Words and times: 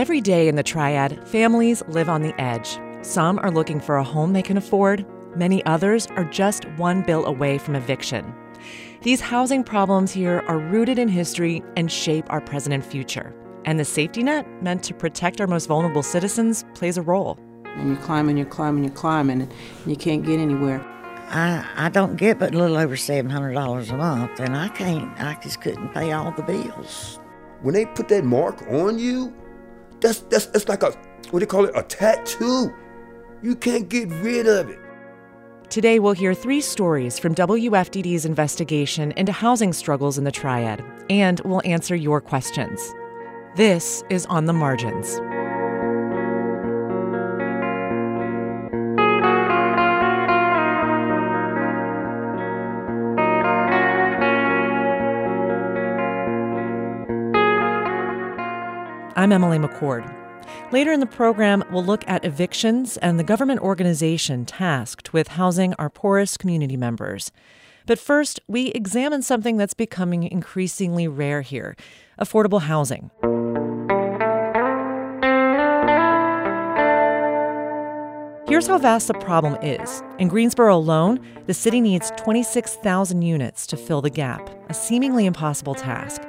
Every 0.00 0.22
day 0.22 0.48
in 0.48 0.56
the 0.56 0.62
Triad, 0.62 1.28
families 1.28 1.82
live 1.86 2.08
on 2.08 2.22
the 2.22 2.32
edge. 2.40 2.78
Some 3.02 3.38
are 3.40 3.50
looking 3.50 3.80
for 3.80 3.98
a 3.98 4.02
home 4.02 4.32
they 4.32 4.40
can 4.40 4.56
afford, 4.56 5.04
many 5.36 5.62
others 5.66 6.06
are 6.16 6.24
just 6.24 6.64
one 6.78 7.02
bill 7.02 7.26
away 7.26 7.58
from 7.58 7.76
eviction. 7.76 8.34
These 9.02 9.20
housing 9.20 9.62
problems 9.62 10.10
here 10.10 10.42
are 10.48 10.58
rooted 10.58 10.98
in 10.98 11.08
history 11.08 11.62
and 11.76 11.92
shape 11.92 12.24
our 12.30 12.40
present 12.40 12.72
and 12.72 12.82
future. 12.82 13.34
And 13.66 13.78
the 13.78 13.84
safety 13.84 14.22
net, 14.22 14.46
meant 14.62 14.82
to 14.84 14.94
protect 14.94 15.38
our 15.38 15.46
most 15.46 15.66
vulnerable 15.66 16.02
citizens, 16.02 16.64
plays 16.72 16.96
a 16.96 17.02
role. 17.02 17.38
And 17.66 17.88
you're 17.88 18.02
climbing, 18.02 18.38
you're 18.38 18.46
climbing, 18.46 18.84
you're 18.84 18.94
climbing, 18.94 19.42
and 19.42 19.52
you 19.84 19.96
can't 19.96 20.24
get 20.24 20.40
anywhere. 20.40 20.80
I, 21.28 21.62
I 21.76 21.90
don't 21.90 22.16
get 22.16 22.38
but 22.38 22.54
a 22.54 22.58
little 22.58 22.78
over 22.78 22.96
$700 22.96 23.90
a 23.90 23.96
month, 23.98 24.40
and 24.40 24.56
I 24.56 24.68
can't, 24.68 25.12
I 25.20 25.38
just 25.42 25.60
couldn't 25.60 25.92
pay 25.92 26.12
all 26.12 26.30
the 26.30 26.42
bills. 26.42 27.20
When 27.60 27.74
they 27.74 27.84
put 27.84 28.08
that 28.08 28.24
mark 28.24 28.62
on 28.62 28.98
you, 28.98 29.34
that's, 30.00 30.20
that's, 30.20 30.46
that's 30.46 30.68
like 30.68 30.82
a, 30.82 30.92
what 31.30 31.38
do 31.38 31.40
you 31.40 31.46
call 31.46 31.64
it, 31.64 31.72
a 31.74 31.82
tattoo. 31.82 32.74
You 33.42 33.56
can't 33.56 33.88
get 33.88 34.08
rid 34.10 34.46
of 34.46 34.68
it. 34.68 34.78
Today, 35.70 36.00
we'll 36.00 36.12
hear 36.12 36.34
three 36.34 36.60
stories 36.60 37.18
from 37.18 37.34
WFDD's 37.34 38.24
investigation 38.24 39.12
into 39.12 39.30
housing 39.30 39.72
struggles 39.72 40.18
in 40.18 40.24
the 40.24 40.32
Triad, 40.32 40.84
and 41.08 41.40
we'll 41.44 41.62
answer 41.64 41.94
your 41.94 42.20
questions. 42.20 42.92
This 43.56 44.02
is 44.10 44.26
On 44.26 44.46
the 44.46 44.52
Margins. 44.52 45.20
I'm 59.20 59.32
Emily 59.32 59.58
McCord. 59.58 60.10
Later 60.72 60.92
in 60.92 61.00
the 61.00 61.04
program, 61.04 61.62
we'll 61.70 61.84
look 61.84 62.08
at 62.08 62.24
evictions 62.24 62.96
and 62.96 63.18
the 63.18 63.22
government 63.22 63.60
organization 63.60 64.46
tasked 64.46 65.12
with 65.12 65.28
housing 65.28 65.74
our 65.74 65.90
poorest 65.90 66.38
community 66.38 66.78
members. 66.78 67.30
But 67.84 67.98
first, 67.98 68.40
we 68.48 68.68
examine 68.68 69.20
something 69.20 69.58
that's 69.58 69.74
becoming 69.74 70.22
increasingly 70.22 71.06
rare 71.06 71.42
here 71.42 71.76
affordable 72.18 72.62
housing. 72.62 73.10
Here's 78.48 78.68
how 78.68 78.78
vast 78.78 79.06
the 79.08 79.18
problem 79.20 79.58
is. 79.62 80.02
In 80.18 80.28
Greensboro 80.28 80.74
alone, 80.74 81.20
the 81.44 81.52
city 81.52 81.82
needs 81.82 82.10
26,000 82.16 83.20
units 83.20 83.66
to 83.66 83.76
fill 83.76 84.00
the 84.00 84.08
gap, 84.08 84.48
a 84.70 84.72
seemingly 84.72 85.26
impossible 85.26 85.74
task. 85.74 86.22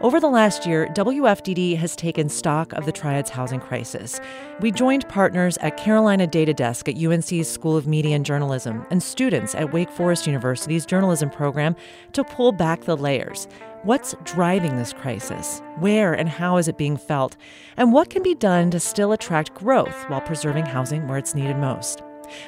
Over 0.00 0.20
the 0.20 0.28
last 0.28 0.64
year, 0.64 0.86
WFDD 0.94 1.76
has 1.78 1.96
taken 1.96 2.28
stock 2.28 2.72
of 2.74 2.86
the 2.86 2.92
Triad's 2.92 3.30
housing 3.30 3.58
crisis. 3.58 4.20
We 4.60 4.70
joined 4.70 5.08
partners 5.08 5.58
at 5.60 5.76
Carolina 5.76 6.28
Data 6.28 6.54
Desk 6.54 6.88
at 6.88 6.96
UNC's 6.96 7.50
School 7.50 7.76
of 7.76 7.88
Media 7.88 8.14
and 8.14 8.24
Journalism 8.24 8.86
and 8.92 9.02
students 9.02 9.56
at 9.56 9.72
Wake 9.72 9.90
Forest 9.90 10.24
University's 10.28 10.86
journalism 10.86 11.30
program 11.30 11.74
to 12.12 12.22
pull 12.22 12.52
back 12.52 12.82
the 12.82 12.96
layers. 12.96 13.48
What's 13.82 14.14
driving 14.22 14.76
this 14.76 14.92
crisis? 14.92 15.62
Where 15.80 16.14
and 16.14 16.28
how 16.28 16.58
is 16.58 16.68
it 16.68 16.78
being 16.78 16.96
felt? 16.96 17.36
And 17.76 17.92
what 17.92 18.08
can 18.08 18.22
be 18.22 18.36
done 18.36 18.70
to 18.70 18.78
still 18.78 19.10
attract 19.10 19.52
growth 19.54 20.04
while 20.08 20.20
preserving 20.20 20.66
housing 20.66 21.08
where 21.08 21.18
it's 21.18 21.34
needed 21.34 21.56
most? 21.56 22.02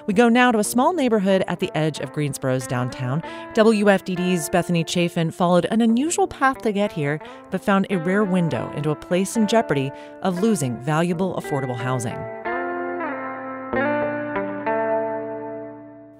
We 0.06 0.14
go 0.14 0.28
now 0.28 0.52
to 0.52 0.58
a 0.58 0.64
small 0.64 0.92
neighborhood 0.92 1.44
at 1.48 1.60
the 1.60 1.70
edge 1.76 2.00
of 2.00 2.12
Greensboro's 2.12 2.66
downtown. 2.66 3.22
WFDD's 3.54 4.48
Bethany 4.50 4.84
Chafin 4.84 5.30
followed 5.30 5.66
an 5.70 5.80
unusual 5.80 6.26
path 6.26 6.58
to 6.62 6.72
get 6.72 6.92
here, 6.92 7.20
but 7.50 7.64
found 7.64 7.86
a 7.90 7.98
rare 7.98 8.24
window 8.24 8.72
into 8.76 8.90
a 8.90 8.96
place 8.96 9.36
in 9.36 9.46
jeopardy 9.46 9.90
of 10.22 10.40
losing 10.42 10.76
valuable, 10.78 11.34
affordable 11.34 11.76
housing. 11.76 12.18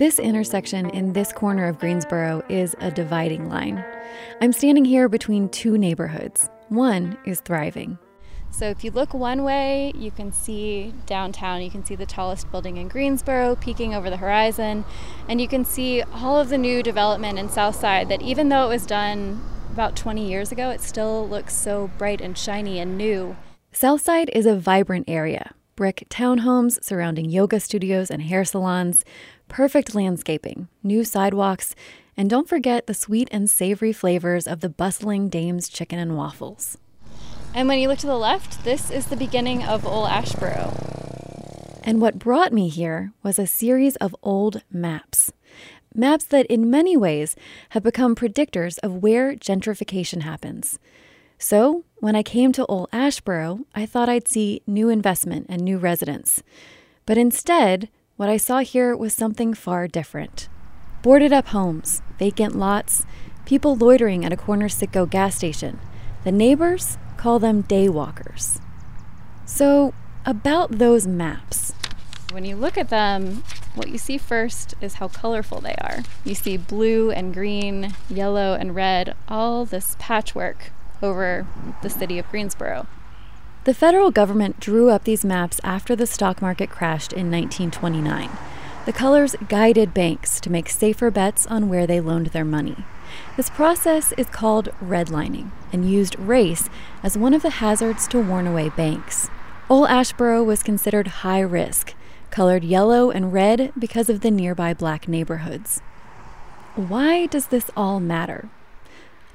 This 0.00 0.18
intersection 0.18 0.88
in 0.90 1.12
this 1.12 1.30
corner 1.30 1.68
of 1.68 1.78
Greensboro 1.78 2.42
is 2.48 2.74
a 2.80 2.90
dividing 2.90 3.50
line. 3.50 3.84
I'm 4.40 4.52
standing 4.52 4.86
here 4.86 5.10
between 5.10 5.50
two 5.50 5.76
neighborhoods. 5.76 6.48
One 6.70 7.18
is 7.26 7.40
thriving, 7.40 7.98
so 8.50 8.66
if 8.66 8.84
you 8.84 8.90
look 8.90 9.14
one 9.14 9.42
way, 9.42 9.92
you 9.94 10.10
can 10.10 10.32
see 10.32 10.92
downtown. 11.06 11.62
You 11.62 11.70
can 11.70 11.84
see 11.84 11.94
the 11.94 12.06
tallest 12.06 12.50
building 12.50 12.76
in 12.76 12.88
Greensboro 12.88 13.56
peeking 13.56 13.94
over 13.94 14.10
the 14.10 14.16
horizon, 14.16 14.84
and 15.28 15.40
you 15.40 15.48
can 15.48 15.64
see 15.64 16.02
all 16.02 16.38
of 16.38 16.48
the 16.48 16.58
new 16.58 16.82
development 16.82 17.38
in 17.38 17.48
Southside 17.48 18.08
that 18.08 18.22
even 18.22 18.48
though 18.48 18.66
it 18.66 18.68
was 18.68 18.86
done 18.86 19.40
about 19.72 19.96
20 19.96 20.28
years 20.28 20.52
ago, 20.52 20.70
it 20.70 20.80
still 20.80 21.28
looks 21.28 21.54
so 21.54 21.90
bright 21.96 22.20
and 22.20 22.36
shiny 22.36 22.78
and 22.78 22.98
new. 22.98 23.36
Southside 23.72 24.30
is 24.34 24.46
a 24.46 24.56
vibrant 24.56 25.08
area. 25.08 25.54
Brick 25.76 26.06
townhomes 26.10 26.82
surrounding 26.84 27.30
yoga 27.30 27.60
studios 27.60 28.10
and 28.10 28.22
hair 28.22 28.44
salons, 28.44 29.04
perfect 29.48 29.94
landscaping, 29.94 30.68
new 30.82 31.04
sidewalks, 31.04 31.74
and 32.16 32.28
don't 32.28 32.48
forget 32.48 32.86
the 32.86 32.92
sweet 32.92 33.28
and 33.32 33.48
savory 33.48 33.92
flavors 33.92 34.46
of 34.46 34.60
the 34.60 34.68
bustling 34.68 35.30
Dame's 35.30 35.68
Chicken 35.68 35.98
and 35.98 36.16
Waffles. 36.16 36.76
And 37.52 37.66
when 37.66 37.80
you 37.80 37.88
look 37.88 37.98
to 37.98 38.06
the 38.06 38.16
left, 38.16 38.62
this 38.64 38.90
is 38.90 39.06
the 39.06 39.16
beginning 39.16 39.64
of 39.64 39.84
Old 39.84 40.08
Asheboro. 40.08 41.80
And 41.82 42.00
what 42.00 42.18
brought 42.18 42.52
me 42.52 42.68
here 42.68 43.12
was 43.22 43.38
a 43.38 43.46
series 43.46 43.96
of 43.96 44.14
old 44.22 44.62
maps. 44.70 45.32
Maps 45.92 46.24
that, 46.26 46.46
in 46.46 46.70
many 46.70 46.96
ways, 46.96 47.34
have 47.70 47.82
become 47.82 48.14
predictors 48.14 48.78
of 48.84 49.02
where 49.02 49.34
gentrification 49.34 50.22
happens. 50.22 50.78
So, 51.38 51.84
when 51.98 52.14
I 52.14 52.22
came 52.22 52.52
to 52.52 52.66
Old 52.66 52.88
Asheboro, 52.92 53.64
I 53.74 53.84
thought 53.84 54.08
I'd 54.08 54.28
see 54.28 54.62
new 54.66 54.88
investment 54.88 55.46
and 55.48 55.62
new 55.62 55.78
residents. 55.78 56.44
But 57.04 57.18
instead, 57.18 57.88
what 58.16 58.28
I 58.28 58.36
saw 58.36 58.58
here 58.58 58.96
was 58.96 59.12
something 59.12 59.54
far 59.54 59.88
different 59.88 60.48
boarded 61.02 61.32
up 61.32 61.48
homes, 61.48 62.02
vacant 62.18 62.54
lots, 62.54 63.06
people 63.46 63.74
loitering 63.74 64.24
at 64.24 64.32
a 64.32 64.36
corner 64.36 64.68
Citgo 64.68 65.08
gas 65.08 65.34
station. 65.34 65.80
The 66.24 66.30
neighbors 66.30 66.98
call 67.20 67.38
them 67.38 67.62
daywalkers. 67.62 68.60
So, 69.44 69.92
about 70.24 70.78
those 70.78 71.06
maps. 71.06 71.74
When 72.32 72.46
you 72.46 72.56
look 72.56 72.78
at 72.78 72.88
them, 72.88 73.44
what 73.74 73.90
you 73.90 73.98
see 73.98 74.16
first 74.16 74.74
is 74.80 74.94
how 74.94 75.08
colorful 75.08 75.60
they 75.60 75.74
are. 75.82 75.98
You 76.24 76.34
see 76.34 76.56
blue 76.56 77.10
and 77.10 77.34
green, 77.34 77.94
yellow 78.08 78.54
and 78.54 78.74
red, 78.74 79.14
all 79.28 79.66
this 79.66 79.96
patchwork 79.98 80.72
over 81.02 81.46
the 81.82 81.90
city 81.90 82.18
of 82.18 82.28
Greensboro. 82.30 82.86
The 83.64 83.74
federal 83.74 84.10
government 84.10 84.58
drew 84.58 84.88
up 84.88 85.04
these 85.04 85.24
maps 85.24 85.60
after 85.62 85.94
the 85.94 86.06
stock 86.06 86.40
market 86.40 86.70
crashed 86.70 87.12
in 87.12 87.30
1929. 87.30 88.30
The 88.86 88.92
colors 88.94 89.36
guided 89.46 89.92
banks 89.92 90.40
to 90.40 90.50
make 90.50 90.70
safer 90.70 91.10
bets 91.10 91.46
on 91.48 91.68
where 91.68 91.86
they 91.86 92.00
loaned 92.00 92.28
their 92.28 92.46
money. 92.46 92.76
This 93.36 93.50
process 93.50 94.12
is 94.18 94.26
called 94.26 94.68
redlining 94.82 95.50
and 95.72 95.90
used 95.90 96.18
race 96.18 96.68
as 97.02 97.16
one 97.16 97.34
of 97.34 97.42
the 97.42 97.50
hazards 97.50 98.06
to 98.08 98.20
warn 98.20 98.46
away 98.46 98.68
banks. 98.70 99.28
Old 99.68 99.88
Asheboro 99.88 100.44
was 100.44 100.62
considered 100.62 101.06
high 101.08 101.40
risk, 101.40 101.94
colored 102.30 102.64
yellow 102.64 103.10
and 103.10 103.32
red 103.32 103.72
because 103.78 104.08
of 104.08 104.20
the 104.20 104.30
nearby 104.30 104.74
black 104.74 105.08
neighborhoods. 105.08 105.80
Why 106.74 107.26
does 107.26 107.46
this 107.46 107.70
all 107.76 108.00
matter? 108.00 108.48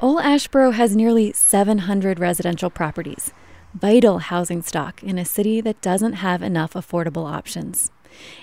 Old 0.01 0.21
Asheboro 0.21 0.73
has 0.73 0.95
nearly 0.95 1.31
700 1.31 2.19
residential 2.19 2.69
properties, 2.69 3.31
vital 3.73 4.19
housing 4.19 4.61
stock 4.61 5.01
in 5.03 5.17
a 5.17 5.25
city 5.25 5.61
that 5.61 5.81
doesn't 5.81 6.13
have 6.13 6.41
enough 6.41 6.73
affordable 6.73 7.31
options. 7.31 7.91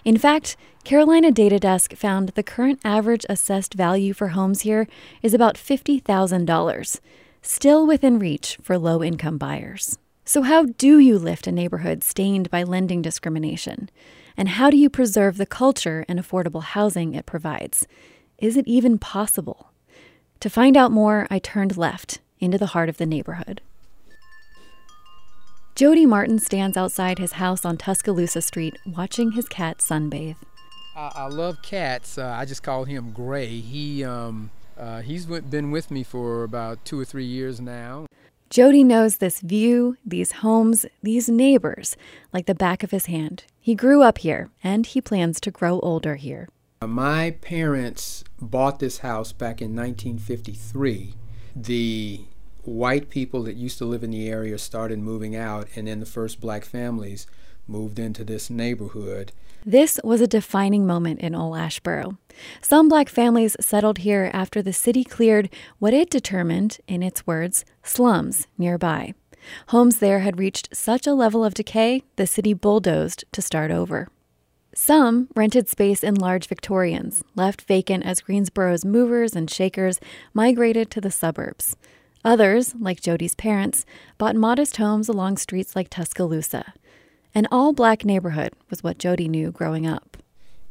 In 0.04 0.16
fact, 0.16 0.56
Carolina 0.84 1.30
Data 1.30 1.58
Desk 1.58 1.94
found 1.94 2.30
the 2.30 2.42
current 2.42 2.80
average 2.84 3.24
assessed 3.28 3.74
value 3.74 4.12
for 4.12 4.28
homes 4.28 4.62
here 4.62 4.88
is 5.22 5.32
about 5.32 5.56
$50,000, 5.56 7.00
still 7.40 7.86
within 7.86 8.18
reach 8.18 8.58
for 8.62 8.78
low 8.78 9.02
income 9.02 9.38
buyers. 9.38 9.98
So, 10.24 10.42
how 10.42 10.64
do 10.64 10.98
you 10.98 11.18
lift 11.18 11.46
a 11.46 11.52
neighborhood 11.52 12.04
stained 12.04 12.50
by 12.50 12.62
lending 12.62 13.02
discrimination? 13.02 13.90
And 14.36 14.48
how 14.48 14.70
do 14.70 14.76
you 14.76 14.88
preserve 14.88 15.36
the 15.36 15.46
culture 15.46 16.04
and 16.08 16.18
affordable 16.18 16.62
housing 16.62 17.14
it 17.14 17.26
provides? 17.26 17.86
Is 18.38 18.56
it 18.56 18.66
even 18.66 18.98
possible? 18.98 19.70
To 20.40 20.50
find 20.50 20.76
out 20.76 20.90
more, 20.90 21.26
I 21.30 21.38
turned 21.38 21.76
left 21.76 22.20
into 22.40 22.58
the 22.58 22.66
heart 22.66 22.88
of 22.88 22.96
the 22.96 23.06
neighborhood. 23.06 23.60
Jody 25.74 26.04
Martin 26.04 26.38
stands 26.38 26.76
outside 26.76 27.18
his 27.18 27.32
house 27.32 27.64
on 27.64 27.78
Tuscaloosa 27.78 28.42
Street 28.42 28.76
watching 28.84 29.32
his 29.32 29.48
cat 29.48 29.78
sunbathe. 29.78 30.36
I, 30.94 31.12
I 31.14 31.26
love 31.28 31.62
cats. 31.62 32.18
Uh, 32.18 32.26
I 32.26 32.44
just 32.44 32.62
call 32.62 32.84
him 32.84 33.12
Gray. 33.12 33.46
He 33.46 34.04
um, 34.04 34.50
uh, 34.76 35.00
he's 35.00 35.24
been 35.24 35.70
with 35.70 35.90
me 35.90 36.02
for 36.02 36.44
about 36.44 36.84
two 36.84 37.00
or 37.00 37.06
three 37.06 37.24
years 37.24 37.58
now. 37.60 38.06
Jody 38.50 38.84
knows 38.84 39.16
this 39.16 39.40
view, 39.40 39.96
these 40.04 40.32
homes, 40.32 40.84
these 41.02 41.30
neighbors 41.30 41.96
like 42.34 42.44
the 42.44 42.54
back 42.54 42.82
of 42.82 42.90
his 42.90 43.06
hand. 43.06 43.44
He 43.58 43.74
grew 43.74 44.02
up 44.02 44.18
here 44.18 44.50
and 44.62 44.84
he 44.84 45.00
plans 45.00 45.40
to 45.40 45.50
grow 45.50 45.80
older 45.80 46.16
here. 46.16 46.50
My 46.84 47.30
parents 47.40 48.24
bought 48.38 48.78
this 48.78 48.98
house 48.98 49.32
back 49.32 49.62
in 49.62 49.74
1953. 49.74 51.14
The 51.56 52.26
white 52.64 53.10
people 53.10 53.42
that 53.44 53.56
used 53.56 53.78
to 53.78 53.84
live 53.84 54.04
in 54.04 54.10
the 54.10 54.28
area 54.28 54.58
started 54.58 54.98
moving 54.98 55.34
out, 55.34 55.68
and 55.74 55.86
then 55.86 56.00
the 56.00 56.06
first 56.06 56.40
black 56.40 56.64
families 56.64 57.26
moved 57.66 57.98
into 57.98 58.24
this 58.24 58.50
neighborhood. 58.50 59.32
This 59.64 60.00
was 60.02 60.20
a 60.20 60.26
defining 60.26 60.86
moment 60.86 61.20
in 61.20 61.34
Old 61.34 61.56
Asheboro. 61.56 62.18
Some 62.60 62.88
black 62.88 63.08
families 63.08 63.56
settled 63.60 63.98
here 63.98 64.30
after 64.32 64.60
the 64.60 64.72
city 64.72 65.04
cleared 65.04 65.48
what 65.78 65.94
it 65.94 66.10
determined, 66.10 66.78
in 66.88 67.02
its 67.02 67.26
words, 67.26 67.64
slums 67.82 68.48
nearby. 68.58 69.14
Homes 69.68 69.98
there 69.98 70.20
had 70.20 70.38
reached 70.38 70.74
such 70.74 71.06
a 71.06 71.14
level 71.14 71.44
of 71.44 71.54
decay, 71.54 72.02
the 72.16 72.26
city 72.26 72.54
bulldozed 72.54 73.24
to 73.32 73.42
start 73.42 73.70
over. 73.70 74.08
Some 74.74 75.28
rented 75.36 75.68
space 75.68 76.02
in 76.02 76.14
large 76.14 76.46
Victorians, 76.46 77.22
left 77.36 77.62
vacant 77.62 78.04
as 78.04 78.22
Greensboro's 78.22 78.84
movers 78.84 79.36
and 79.36 79.50
shakers 79.50 80.00
migrated 80.32 80.90
to 80.90 81.00
the 81.00 81.10
suburbs. 81.10 81.76
Others, 82.24 82.76
like 82.78 83.00
Jody's 83.00 83.34
parents, 83.34 83.84
bought 84.16 84.36
modest 84.36 84.76
homes 84.76 85.08
along 85.08 85.38
streets 85.38 85.74
like 85.74 85.90
Tuscaloosa. 85.90 86.72
An 87.34 87.48
all 87.50 87.72
black 87.72 88.04
neighborhood 88.04 88.52
was 88.70 88.84
what 88.84 88.98
Jody 88.98 89.26
knew 89.26 89.50
growing 89.50 89.86
up. 89.86 90.16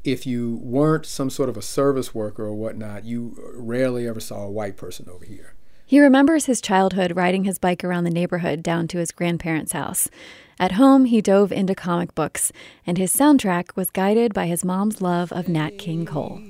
If 0.03 0.25
you 0.25 0.59
weren't 0.63 1.05
some 1.05 1.29
sort 1.29 1.49
of 1.49 1.57
a 1.57 1.61
service 1.61 2.15
worker 2.15 2.45
or 2.45 2.53
whatnot, 2.53 3.03
you 3.03 3.35
rarely 3.53 4.07
ever 4.07 4.21
saw 4.21 4.43
a 4.43 4.49
white 4.49 4.77
person 4.77 5.09
over 5.09 5.25
here. 5.25 5.55
He 5.85 5.99
remembers 5.99 6.45
his 6.45 6.61
childhood 6.61 7.17
riding 7.17 7.43
his 7.43 7.59
bike 7.59 7.83
around 7.83 8.05
the 8.05 8.11
neighborhood 8.11 8.63
down 8.63 8.87
to 8.87 8.97
his 8.97 9.11
grandparents' 9.11 9.73
house. 9.73 10.09
At 10.57 10.73
home, 10.73 11.03
he 11.03 11.21
dove 11.21 11.51
into 11.51 11.75
comic 11.75 12.15
books, 12.15 12.53
and 12.87 12.97
his 12.97 13.13
soundtrack 13.13 13.75
was 13.75 13.89
guided 13.89 14.33
by 14.33 14.47
his 14.47 14.63
mom's 14.63 15.01
love 15.01 15.33
of 15.33 15.49
Nat 15.49 15.77
King 15.77 16.05
Cole. 16.05 16.41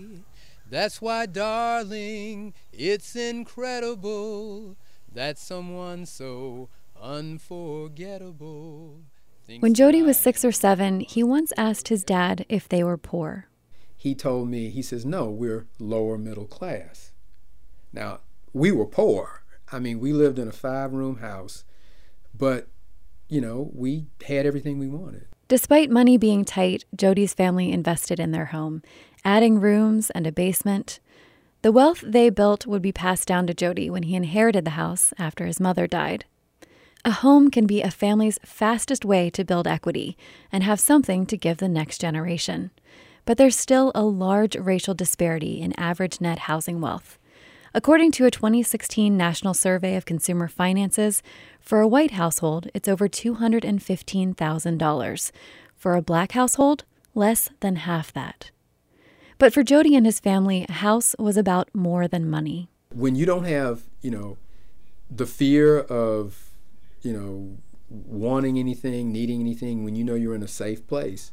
That's 0.69 1.01
why, 1.01 1.25
darling, 1.25 2.53
it's 2.71 3.15
incredible 3.15 4.77
that 5.13 5.37
someone 5.37 6.05
so 6.05 6.69
unforgettable. 7.01 9.01
When 9.59 9.73
Jody 9.73 10.01
was 10.01 10.17
six 10.17 10.45
or 10.45 10.51
seven, 10.51 11.01
he 11.01 11.23
once 11.23 11.51
asked 11.57 11.89
his 11.89 12.03
dad 12.03 12.45
if 12.47 12.69
they 12.69 12.83
were 12.83 12.97
poor. 12.97 13.47
He 13.97 14.15
told 14.15 14.49
me, 14.49 14.69
he 14.69 14.81
says, 14.81 15.05
no, 15.05 15.29
we're 15.29 15.67
lower 15.77 16.17
middle 16.17 16.47
class. 16.47 17.11
Now, 17.91 18.21
we 18.53 18.71
were 18.71 18.85
poor. 18.85 19.43
I 19.71 19.79
mean, 19.79 19.99
we 19.99 20.13
lived 20.13 20.39
in 20.39 20.47
a 20.47 20.53
five 20.53 20.93
room 20.93 21.17
house, 21.17 21.65
but, 22.33 22.67
you 23.27 23.41
know, 23.41 23.69
we 23.73 24.07
had 24.25 24.45
everything 24.45 24.79
we 24.79 24.87
wanted. 24.87 25.27
Despite 25.47 25.89
money 25.89 26.17
being 26.17 26.45
tight, 26.45 26.85
Jody's 26.95 27.33
family 27.33 27.71
invested 27.71 28.19
in 28.19 28.31
their 28.31 28.45
home, 28.45 28.81
adding 29.25 29.59
rooms 29.59 30.09
and 30.11 30.25
a 30.25 30.31
basement. 30.31 30.99
The 31.61 31.71
wealth 31.71 32.03
they 32.05 32.29
built 32.31 32.65
would 32.65 32.81
be 32.81 32.91
passed 32.91 33.27
down 33.27 33.45
to 33.45 33.53
Jody 33.53 33.89
when 33.89 34.03
he 34.03 34.15
inherited 34.15 34.65
the 34.65 34.71
house 34.71 35.13
after 35.19 35.45
his 35.45 35.59
mother 35.59 35.85
died. 35.85 36.25
A 37.05 37.11
home 37.11 37.51
can 37.51 37.67
be 37.67 37.81
a 37.81 37.91
family's 37.91 38.39
fastest 38.43 39.05
way 39.05 39.29
to 39.29 39.43
build 39.43 39.67
equity 39.67 40.17
and 40.51 40.63
have 40.63 40.79
something 40.79 41.27
to 41.27 41.37
give 41.37 41.57
the 41.57 41.69
next 41.69 42.01
generation. 42.01 42.71
But 43.25 43.37
there's 43.37 43.55
still 43.55 43.91
a 43.93 44.03
large 44.03 44.55
racial 44.55 44.95
disparity 44.95 45.61
in 45.61 45.79
average 45.79 46.19
net 46.19 46.39
housing 46.39 46.81
wealth. 46.81 47.19
According 47.73 48.11
to 48.13 48.25
a 48.25 48.31
2016 48.31 49.15
National 49.15 49.53
Survey 49.53 49.95
of 49.95 50.05
Consumer 50.05 50.47
Finances, 50.47 51.21
for 51.59 51.79
a 51.79 51.87
white 51.87 52.11
household, 52.11 52.69
it's 52.73 52.89
over 52.89 53.07
$215,000. 53.07 55.31
For 55.77 55.95
a 55.95 56.01
black 56.01 56.31
household, 56.33 56.83
less 57.13 57.49
than 57.59 57.75
half 57.77 58.11
that. 58.13 58.51
But 59.41 59.53
for 59.53 59.63
Jody 59.63 59.95
and 59.95 60.05
his 60.05 60.19
family, 60.19 60.67
a 60.69 60.71
house 60.71 61.15
was 61.17 61.35
about 61.35 61.73
more 61.73 62.07
than 62.07 62.29
money. 62.29 62.69
When 62.93 63.15
you 63.15 63.25
don't 63.25 63.45
have, 63.45 63.81
you 63.99 64.11
know, 64.11 64.37
the 65.09 65.25
fear 65.25 65.79
of, 65.79 66.51
you 67.01 67.11
know, 67.11 67.57
wanting 67.89 68.59
anything, 68.59 69.11
needing 69.11 69.41
anything, 69.41 69.83
when 69.83 69.95
you 69.95 70.03
know 70.03 70.13
you're 70.13 70.35
in 70.35 70.43
a 70.43 70.47
safe 70.47 70.85
place, 70.85 71.31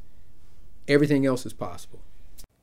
everything 0.89 1.27
else 1.27 1.45
is 1.45 1.53
possible. 1.53 2.01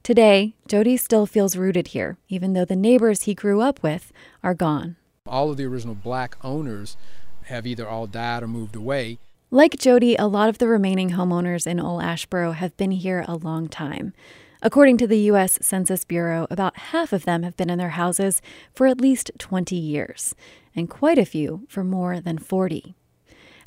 Today, 0.02 0.56
Jody 0.68 0.98
still 0.98 1.28
feels 1.28 1.56
rooted 1.56 1.90
here, 1.90 2.18
even 2.28 2.54
though 2.54 2.66
the 2.66 2.76
neighbors 2.76 3.22
he 3.22 3.36
grew 3.36 3.62
up 3.62 3.84
with 3.84 4.12
are 4.42 4.56
gone. 4.56 4.96
All 5.28 5.52
of 5.52 5.58
the 5.58 5.66
original 5.66 5.94
black 5.94 6.38
owners 6.44 6.98
have 7.44 7.68
either 7.68 7.88
all 7.88 8.08
died 8.08 8.42
or 8.42 8.48
moved 8.48 8.76
away. 8.76 9.20
Like 9.52 9.78
Jody, 9.78 10.16
a 10.16 10.26
lot 10.26 10.50
of 10.50 10.58
the 10.58 10.68
remaining 10.68 11.12
homeowners 11.12 11.68
in 11.68 11.80
Old 11.80 12.02
Asheboro 12.02 12.56
have 12.56 12.76
been 12.78 12.90
here 12.90 13.24
a 13.28 13.36
long 13.36 13.70
time. 13.70 14.16
According 14.62 14.98
to 14.98 15.08
the 15.08 15.20
U.S. 15.20 15.60
Census 15.62 16.06
Bureau, 16.06 16.48
about 16.50 16.78
half 16.78 17.14
of 17.14 17.26
them 17.26 17.44
have 17.44 17.58
been 17.58 17.70
in 17.70 17.78
their 17.78 17.90
houses 17.90 18.42
for 18.74 18.88
at 18.88 19.02
least 19.02 19.32
20 19.38 19.76
years, 19.76 20.36
and 20.76 20.90
quite 20.90 21.18
a 21.18 21.26
few 21.26 21.66
for 21.68 21.84
more 21.84 22.20
than 22.20 22.38
40. 22.38 22.96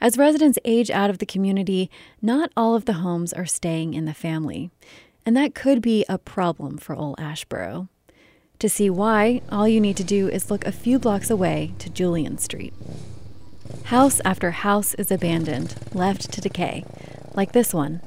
As 0.00 0.16
residents 0.16 0.58
age 0.64 0.90
out 0.90 1.10
of 1.10 1.18
the 1.18 1.26
community, 1.26 1.90
not 2.22 2.52
all 2.56 2.74
of 2.74 2.84
the 2.84 2.94
homes 2.94 3.32
are 3.32 3.46
staying 3.46 3.94
in 3.94 4.04
the 4.04 4.14
family 4.14 4.70
and 5.28 5.36
that 5.36 5.54
could 5.54 5.82
be 5.82 6.06
a 6.08 6.16
problem 6.16 6.78
for 6.78 6.96
Old 6.96 7.18
Asheboro. 7.18 7.88
To 8.60 8.68
see 8.70 8.88
why, 8.88 9.42
all 9.52 9.68
you 9.68 9.78
need 9.78 9.98
to 9.98 10.02
do 10.02 10.26
is 10.26 10.50
look 10.50 10.64
a 10.64 10.72
few 10.72 10.98
blocks 10.98 11.28
away 11.28 11.74
to 11.80 11.90
Julian 11.90 12.38
Street. 12.38 12.72
House 13.84 14.22
after 14.24 14.52
house 14.52 14.94
is 14.94 15.10
abandoned, 15.10 15.74
left 15.92 16.32
to 16.32 16.40
decay, 16.40 16.82
like 17.34 17.52
this 17.52 17.74
one. 17.74 18.00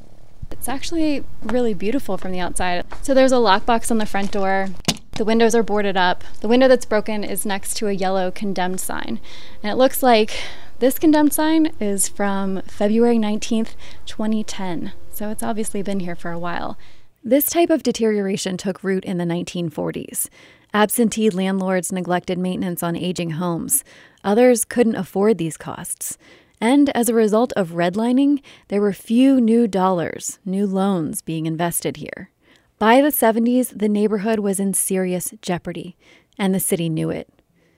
It's 0.51 0.69
actually 0.69 1.23
really 1.41 1.73
beautiful 1.73 2.17
from 2.17 2.31
the 2.31 2.39
outside. 2.39 2.85
So 3.01 3.13
there's 3.13 3.31
a 3.31 3.35
lockbox 3.35 3.89
on 3.89 3.97
the 3.97 4.05
front 4.05 4.31
door. 4.31 4.69
The 5.13 5.25
windows 5.25 5.55
are 5.55 5.63
boarded 5.63 5.97
up. 5.97 6.23
The 6.39 6.47
window 6.47 6.67
that's 6.67 6.85
broken 6.85 7.23
is 7.23 7.45
next 7.45 7.75
to 7.77 7.87
a 7.87 7.93
yellow 7.93 8.31
condemned 8.31 8.79
sign. 8.79 9.19
And 9.61 9.71
it 9.71 9.75
looks 9.75 10.01
like 10.01 10.39
this 10.79 10.97
condemned 10.97 11.33
sign 11.33 11.73
is 11.79 12.07
from 12.07 12.61
February 12.63 13.17
19th, 13.17 13.75
2010. 14.05 14.93
So 15.13 15.29
it's 15.29 15.43
obviously 15.43 15.81
been 15.81 15.99
here 15.99 16.15
for 16.15 16.31
a 16.31 16.39
while. 16.39 16.77
This 17.23 17.45
type 17.45 17.69
of 17.69 17.83
deterioration 17.83 18.57
took 18.57 18.83
root 18.83 19.05
in 19.05 19.19
the 19.19 19.25
1940s. 19.25 20.27
Absentee 20.73 21.29
landlords 21.29 21.91
neglected 21.91 22.39
maintenance 22.39 22.81
on 22.81 22.95
aging 22.95 23.31
homes. 23.31 23.83
Others 24.23 24.65
couldn't 24.65 24.95
afford 24.95 25.37
these 25.37 25.57
costs. 25.57 26.17
And 26.61 26.95
as 26.95 27.09
a 27.09 27.15
result 27.15 27.51
of 27.53 27.71
redlining, 27.71 28.41
there 28.67 28.81
were 28.81 28.93
few 28.93 29.41
new 29.41 29.67
dollars, 29.67 30.37
new 30.45 30.67
loans 30.67 31.23
being 31.23 31.47
invested 31.47 31.97
here. 31.97 32.29
By 32.77 33.01
the 33.01 33.07
70s, 33.07 33.77
the 33.77 33.89
neighborhood 33.89 34.39
was 34.39 34.59
in 34.59 34.75
serious 34.75 35.33
jeopardy, 35.41 35.97
and 36.37 36.53
the 36.53 36.59
city 36.59 36.87
knew 36.87 37.09
it. 37.09 37.27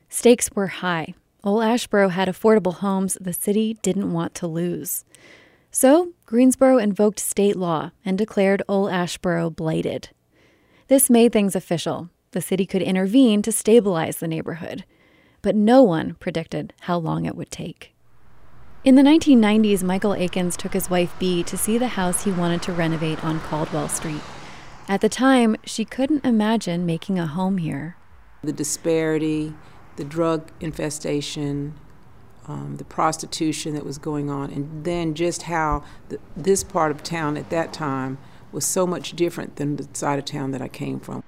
Stakes 0.09 0.51
were 0.51 0.67
high. 0.67 1.13
Old 1.45 1.63
Asheboro 1.63 2.11
had 2.11 2.27
affordable 2.27 2.75
homes 2.75 3.17
the 3.19 3.33
city 3.33 3.77
didn't 3.81 4.11
want 4.11 4.35
to 4.35 4.47
lose. 4.47 5.05
So, 5.71 6.09
Greensboro 6.25 6.77
invoked 6.77 7.19
state 7.19 7.55
law 7.55 7.91
and 8.03 8.17
declared 8.17 8.63
Old 8.67 8.91
Asheboro 8.91 9.55
blighted. 9.55 10.09
This 10.87 11.09
made 11.09 11.31
things 11.31 11.55
official. 11.55 12.09
The 12.31 12.41
city 12.41 12.65
could 12.65 12.81
intervene 12.81 13.41
to 13.43 13.51
stabilize 13.51 14.17
the 14.17 14.27
neighborhood. 14.27 14.83
But 15.41 15.55
no 15.55 15.83
one 15.83 16.15
predicted 16.15 16.73
how 16.81 16.97
long 16.97 17.25
it 17.25 17.35
would 17.35 17.49
take. 17.49 17.92
In 18.85 18.95
the 18.95 19.01
1990s, 19.01 19.81
Michael 19.81 20.13
Akins 20.13 20.57
took 20.57 20.73
his 20.73 20.89
wife 20.89 21.17
Bee 21.17 21.41
to 21.43 21.57
see 21.57 21.77
the 21.77 21.87
house 21.87 22.25
he 22.25 22.31
wanted 22.33 22.61
to 22.63 22.73
renovate 22.73 23.23
on 23.23 23.39
Caldwell 23.39 23.87
Street. 23.87 24.19
At 24.89 24.99
the 24.99 25.07
time, 25.07 25.55
she 25.63 25.85
couldn't 25.85 26.25
imagine 26.25 26.85
making 26.85 27.17
a 27.17 27.25
home 27.25 27.59
here. 27.59 27.95
The 28.43 28.51
disparity, 28.51 29.53
the 29.95 30.03
drug 30.03 30.51
infestation, 30.59 31.75
um, 32.45 32.75
the 32.75 32.83
prostitution 32.83 33.73
that 33.73 33.85
was 33.85 33.97
going 33.97 34.29
on, 34.29 34.51
and 34.51 34.83
then 34.83 35.13
just 35.13 35.43
how 35.43 35.85
the, 36.09 36.19
this 36.35 36.61
part 36.61 36.91
of 36.91 37.03
town 37.03 37.37
at 37.37 37.49
that 37.51 37.71
time 37.71 38.17
was 38.51 38.65
so 38.65 38.85
much 38.85 39.13
different 39.13 39.55
than 39.55 39.77
the 39.77 39.87
side 39.93 40.19
of 40.19 40.25
town 40.25 40.51
that 40.51 40.61
I 40.61 40.67
came 40.67 40.99
from. 40.99 41.23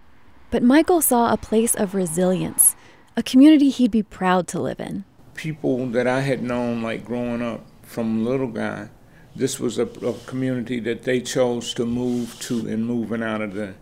But 0.52 0.62
Michael 0.62 1.00
saw 1.00 1.32
a 1.32 1.38
place 1.38 1.74
of 1.74 1.96
resilience, 1.96 2.76
a 3.16 3.24
community 3.24 3.70
he'd 3.70 3.92
be 3.92 4.04
proud 4.04 4.46
to 4.50 4.60
live 4.60 4.82
in. 4.82 5.06
People 5.36 5.88
that 5.88 6.08
I 6.08 6.22
had 6.22 6.42
known, 6.42 6.82
like 6.82 7.06
growing 7.06 7.42
up 7.42 7.66
from 7.84 8.26
little 8.26 8.48
guy, 8.48 8.90
this 9.36 9.60
was 9.60 9.78
a, 9.78 9.84
a 9.84 10.14
community 10.26 10.80
that 10.80 11.04
they 11.04 11.22
chose 11.22 11.74
to 11.76 11.86
move 11.86 12.40
to 12.40 12.68
and 12.68 12.86
moving 12.86 13.22
out 13.22 13.42
of 13.42 13.54
the, 13.54 13.76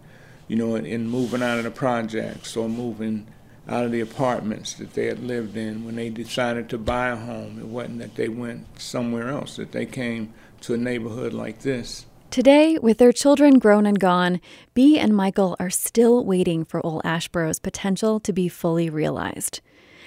you 0.47 0.55
know, 0.55 0.75
in 0.75 1.09
moving 1.09 1.43
out 1.43 1.59
of 1.59 1.63
the 1.63 1.71
projects 1.71 2.57
or 2.57 2.67
moving 2.67 3.27
out 3.67 3.85
of 3.85 3.91
the 3.91 4.01
apartments 4.01 4.73
that 4.73 4.93
they 4.93 5.05
had 5.05 5.23
lived 5.23 5.55
in 5.55 5.85
when 5.85 5.95
they 5.95 6.09
decided 6.09 6.69
to 6.69 6.77
buy 6.77 7.09
a 7.09 7.15
home. 7.15 7.59
It 7.59 7.67
wasn't 7.67 7.99
that 7.99 8.15
they 8.15 8.27
went 8.27 8.81
somewhere 8.81 9.29
else, 9.29 9.55
that 9.55 9.71
they 9.71 9.85
came 9.85 10.33
to 10.61 10.73
a 10.73 10.77
neighborhood 10.77 11.33
like 11.33 11.59
this. 11.59 12.05
Today, 12.29 12.79
with 12.79 12.97
their 12.97 13.11
children 13.11 13.59
grown 13.59 13.85
and 13.85 13.99
gone, 13.99 14.41
Bee 14.73 14.97
and 14.97 15.15
Michael 15.15 15.55
are 15.59 15.69
still 15.69 16.25
waiting 16.25 16.65
for 16.65 16.83
Old 16.83 17.03
Asheboro's 17.03 17.59
potential 17.59 18.19
to 18.21 18.33
be 18.33 18.49
fully 18.49 18.89
realized. 18.89 19.61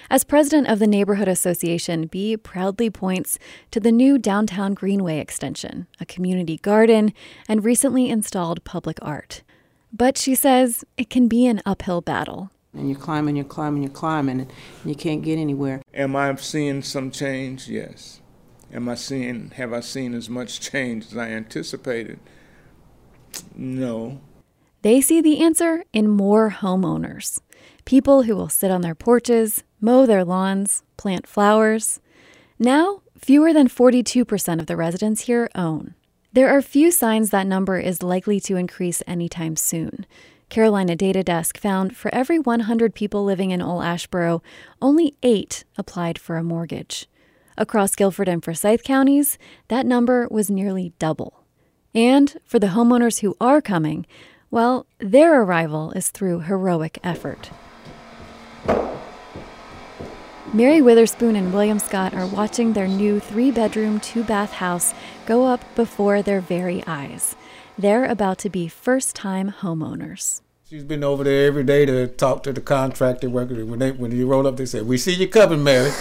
As 0.09 0.23
president 0.23 0.69
of 0.69 0.79
the 0.79 0.87
Neighborhood 0.87 1.27
Association, 1.27 2.07
Bee 2.07 2.37
proudly 2.37 2.89
points 2.89 3.37
to 3.71 3.79
the 3.81 3.91
new 3.91 4.17
downtown 4.17 4.73
Greenway 4.73 5.19
extension, 5.19 5.85
a 5.99 6.05
community 6.05 6.57
garden, 6.57 7.13
and 7.49 7.65
recently 7.65 8.09
installed 8.09 8.63
public 8.63 8.99
art. 9.01 9.43
But 9.91 10.17
she 10.17 10.33
says 10.33 10.85
it 10.97 11.09
can 11.09 11.27
be 11.27 11.45
an 11.45 11.61
uphill 11.65 11.99
battle. 11.99 12.51
And 12.73 12.89
you're 12.89 12.99
climbing, 12.99 13.35
you're 13.35 13.43
climbing, 13.43 13.83
you're 13.83 13.91
climbing, 13.91 14.41
and 14.41 14.51
you 14.85 14.95
can't 14.95 15.23
get 15.23 15.37
anywhere. 15.37 15.81
Am 15.93 16.15
I 16.15 16.33
seeing 16.35 16.83
some 16.83 17.11
change? 17.11 17.67
Yes. 17.67 18.21
Am 18.71 18.87
I 18.87 18.95
seeing, 18.95 19.51
have 19.51 19.73
I 19.73 19.81
seen 19.81 20.13
as 20.13 20.29
much 20.29 20.61
change 20.61 21.07
as 21.07 21.17
I 21.17 21.29
anticipated? 21.29 22.19
No. 23.53 24.21
They 24.83 25.01
see 25.01 25.19
the 25.19 25.39
answer 25.39 25.83
in 25.91 26.07
more 26.07 26.49
homeowners 26.49 27.41
people 27.87 28.23
who 28.23 28.35
will 28.35 28.49
sit 28.49 28.69
on 28.69 28.81
their 28.81 28.93
porches, 28.93 29.63
mow 29.79 30.05
their 30.05 30.23
lawns, 30.23 30.83
plant 30.97 31.27
flowers. 31.27 31.99
Now, 32.59 33.01
fewer 33.17 33.53
than 33.53 33.67
42% 33.67 34.59
of 34.59 34.65
the 34.65 34.75
residents 34.75 35.21
here 35.21 35.49
own. 35.55 35.93
There 36.33 36.49
are 36.49 36.61
few 36.61 36.91
signs 36.91 37.29
that 37.29 37.47
number 37.47 37.79
is 37.79 38.03
likely 38.03 38.39
to 38.41 38.57
increase 38.57 39.01
anytime 39.07 39.55
soon. 39.55 40.05
Carolina 40.49 40.95
Data 40.95 41.23
Desk 41.23 41.57
found 41.57 41.95
for 41.95 42.13
every 42.13 42.39
100 42.39 42.95
people 42.95 43.23
living 43.23 43.51
in 43.51 43.61
Old 43.61 43.83
Asheboro, 43.83 44.41
only 44.81 45.15
eight 45.23 45.65
applied 45.77 46.17
for 46.17 46.37
a 46.37 46.43
mortgage. 46.43 47.07
Across 47.57 47.95
Guilford 47.95 48.27
and 48.27 48.43
Forsyth 48.43 48.83
counties, 48.83 49.37
that 49.67 49.85
number 49.85 50.27
was 50.29 50.49
nearly 50.49 50.93
double. 50.99 51.43
And 51.93 52.37
for 52.45 52.59
the 52.59 52.67
homeowners 52.67 53.21
who 53.21 53.35
are 53.41 53.61
coming, 53.61 54.05
well, 54.51 54.85
their 54.99 55.41
arrival 55.41 55.91
is 55.91 56.09
through 56.09 56.41
heroic 56.41 56.99
effort. 57.03 57.49
Mary 60.53 60.81
Witherspoon 60.81 61.35
and 61.35 61.53
William 61.53 61.77
Scott 61.77 62.13
are 62.13 62.25
watching 62.25 62.71
their 62.71 62.87
new 62.87 63.19
three 63.19 63.51
bedroom, 63.51 63.99
two 63.99 64.23
bath 64.23 64.53
house 64.53 64.93
go 65.25 65.45
up 65.45 65.61
before 65.75 66.21
their 66.21 66.39
very 66.39 66.81
eyes. 66.87 67.35
They're 67.77 68.05
about 68.05 68.37
to 68.39 68.49
be 68.49 68.69
first 68.69 69.13
time 69.13 69.51
homeowners. 69.51 70.41
She's 70.69 70.85
been 70.85 71.03
over 71.03 71.25
there 71.25 71.47
every 71.47 71.63
day 71.63 71.85
to 71.85 72.07
talk 72.07 72.43
to 72.43 72.53
the 72.53 72.61
contractor 72.61 73.29
worker. 73.29 73.65
When 73.65 73.79
they 73.79 73.91
when 73.91 74.11
you 74.11 74.25
roll 74.25 74.47
up, 74.47 74.55
they 74.55 74.65
say, 74.65 74.81
"We 74.81 74.97
see 74.97 75.13
you 75.13 75.27
coming, 75.27 75.63
Mary." 75.63 75.91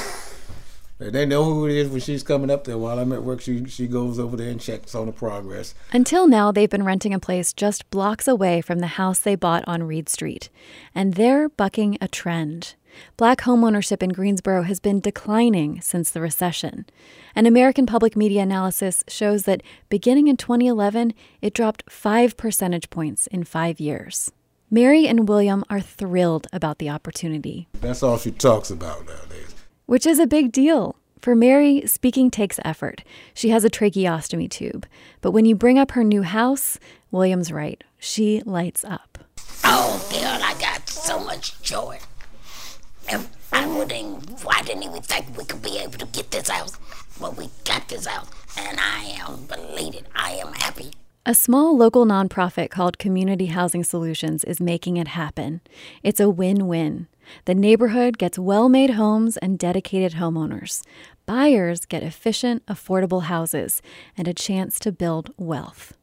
They 0.99 1.27
know 1.27 1.45
who 1.45 1.67
it 1.67 1.77
is 1.77 1.91
when 1.91 2.01
she's 2.01 2.23
coming 2.23 2.51
up 2.51 2.65
there. 2.65 2.79
While 2.79 2.99
I'm 2.99 3.13
at 3.13 3.23
work, 3.23 3.41
she 3.41 3.67
she 3.67 3.87
goes 3.89 4.19
over 4.19 4.37
there 4.37 4.49
and 4.49 4.61
checks 4.61 4.95
on 4.95 5.07
the 5.07 5.13
progress. 5.13 5.75
Until 5.93 6.27
now, 6.27 6.53
they've 6.53 6.71
been 6.71 6.85
renting 6.85 7.13
a 7.13 7.19
place 7.19 7.53
just 7.53 7.91
blocks 7.91 8.27
away 8.27 8.61
from 8.61 8.79
the 8.79 8.87
house 8.87 9.19
they 9.21 9.35
bought 9.35 9.65
on 9.67 9.83
Reed 9.83 10.09
Street, 10.09 10.49
and 10.95 11.15
they're 11.15 11.49
bucking 11.49 11.99
a 12.01 12.09
trend. 12.09 12.77
Black 13.17 13.43
homeownership 13.43 14.03
in 14.03 14.11
Greensboro 14.11 14.63
has 14.63 14.81
been 14.81 15.01
declining 15.01 15.81
since 15.81 16.11
the 16.11 16.21
recession. 16.21 16.87
An 17.35 17.47
American 17.47 17.87
public 17.87 18.17
media 18.17 18.43
analysis 18.43 19.05
shows 19.09 19.45
that 19.45 19.63
beginning 19.89 20.29
in 20.29 20.37
2011, 20.37 21.15
it 21.41 21.55
dropped 21.55 21.91
five 21.91 22.37
percentage 22.37 22.91
points 22.91 23.27
in 23.29 23.45
five 23.45 23.81
years. 23.81 24.33
Mary 24.71 25.07
and 25.07 25.29
William 25.29 25.65
are 25.71 25.81
thrilled 25.81 26.47
about 26.53 26.79
the 26.79 26.91
opportunity. 26.91 27.69
That's 27.81 28.03
all 28.03 28.19
she 28.19 28.33
talks 28.33 28.71
about 28.71 29.07
nowadays 29.07 29.57
which 29.87 30.05
is 30.05 30.19
a 30.19 30.27
big 30.27 30.53
deal. 30.53 30.97
For 31.21 31.35
Mary, 31.35 31.83
speaking 31.87 32.31
takes 32.31 32.61
effort. 32.65 33.03
She 33.33 33.49
has 33.49 33.65
a 33.65 33.71
tracheostomy 33.71 34.51
tube. 34.51 34.87
But 35.23 35.31
when 35.31 35.45
you 35.45 35.57
bring 35.57 35.79
up 35.79 35.93
her 35.93 36.05
new 36.05 36.23
house, 36.23 36.79
William's 37.11 37.51
right. 37.51 37.83
She 37.99 38.43
lights 38.45 38.85
up. 38.85 39.19
Oh, 39.65 40.07
girl, 40.11 40.39
I 40.43 40.55
got 40.61 40.89
so 40.89 41.19
much 41.19 41.61
joy. 41.63 41.99
I 43.09 43.67
wouldn't, 43.67 44.45
I 44.49 44.63
didn't 44.63 44.83
even 44.83 45.03
think 45.03 45.37
we 45.37 45.45
could 45.45 45.63
be 45.63 45.79
able 45.79 45.99
to 45.99 46.07
get 46.07 46.31
this 46.31 46.49
house. 46.49 46.79
But 47.21 47.37
we 47.37 47.49
got 47.65 47.89
this 47.89 48.07
house, 48.07 48.29
and 48.59 48.79
I 48.79 49.17
am 49.21 49.49
elated. 49.51 50.07
I 50.15 50.33
am 50.33 50.53
happy. 50.53 50.91
A 51.25 51.35
small 51.35 51.77
local 51.77 52.05
nonprofit 52.05 52.71
called 52.71 52.99
Community 52.99 53.47
Housing 53.47 53.83
Solutions 53.83 54.45
is 54.45 54.61
making 54.61 54.97
it 54.97 55.09
happen. 55.09 55.61
It's 56.03 56.21
a 56.21 56.31
win 56.31 56.69
win. 56.69 57.09
The 57.47 57.55
neighborhood 57.55 58.19
gets 58.19 58.39
well 58.39 58.69
made 58.69 58.91
homes 58.91 59.37
and 59.39 59.59
dedicated 59.59 60.19
homeowners. 60.19 60.85
Buyers 61.25 61.85
get 61.85 62.05
efficient, 62.05 62.65
affordable 62.67 63.25
houses 63.25 63.83
and 64.17 64.29
a 64.29 64.35
chance 64.35 64.79
to 64.81 64.93
build 64.93 65.33
wealth. 65.37 65.95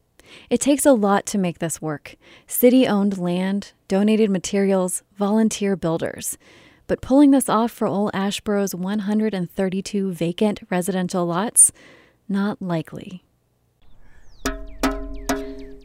It 0.50 0.60
takes 0.60 0.84
a 0.84 0.92
lot 0.92 1.24
to 1.26 1.38
make 1.38 1.58
this 1.58 1.80
work 1.80 2.16
city 2.46 2.86
owned 2.86 3.16
land, 3.16 3.72
donated 3.88 4.30
materials, 4.30 5.02
volunteer 5.16 5.76
builders. 5.76 6.36
But 6.86 7.00
pulling 7.00 7.30
this 7.30 7.48
off 7.48 7.72
for 7.72 7.86
Old 7.86 8.12
Asheboro's 8.12 8.74
132 8.74 10.12
vacant 10.12 10.60
residential 10.70 11.24
lots? 11.24 11.72
Not 12.28 12.60
likely. 12.60 13.24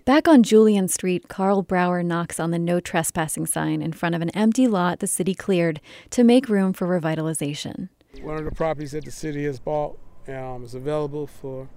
Back 0.10 0.27
on 0.27 0.41
Julian 0.41 0.88
Street, 0.88 1.27
Carl 1.27 1.62
Brower 1.62 2.01
knocks 2.01 2.39
on 2.39 2.51
the 2.51 2.58
no 2.58 2.79
trespassing 2.79 3.46
sign 3.46 3.82
in 3.82 3.94
front 3.94 4.15
of 4.15 4.22
an 4.22 4.32
empty 4.32 4.68
lot 4.68 5.00
the 5.00 5.08
city 5.08 5.36
cleared 5.36 5.79
to 6.10 6.24
make 6.24 6.50
room 6.50 6.74
for 6.74 6.88
revitalization. 6.88 7.89
One 8.22 8.38
of 8.38 8.44
the 8.44 8.51
properties 8.51 8.94
that 8.94 9.06
the 9.06 9.12
city 9.12 9.46
has 9.46 9.60
bought 9.60 10.00
um, 10.27 10.63
is 10.63 10.74
available 10.74 11.27
for, 11.27 11.70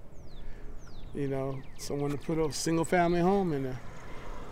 you 1.13 1.27
know, 1.27 1.61
someone 1.77 2.11
to 2.11 2.17
put 2.17 2.39
a 2.39 2.51
single 2.51 2.85
family 2.85 3.21
home 3.21 3.53
in 3.53 3.63
there. 3.63 3.79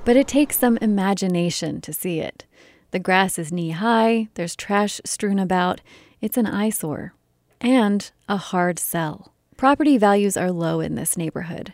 But 0.05 0.15
it 0.15 0.27
takes 0.27 0.59
some 0.59 0.77
imagination 0.77 1.81
to 1.81 1.91
see 1.91 2.19
it. 2.19 2.45
The 2.91 2.99
grass 2.99 3.39
is 3.39 3.53
knee 3.53 3.71
high, 3.71 4.27
there's 4.33 4.55
trash 4.55 4.99
strewn 5.05 5.39
about, 5.39 5.81
it's 6.19 6.37
an 6.37 6.45
eyesore, 6.45 7.13
and 7.61 8.11
a 8.27 8.37
hard 8.37 8.79
sell. 8.79 9.33
Property 9.55 9.97
values 9.97 10.35
are 10.35 10.51
low 10.51 10.81
in 10.81 10.95
this 10.95 11.15
neighborhood. 11.15 11.73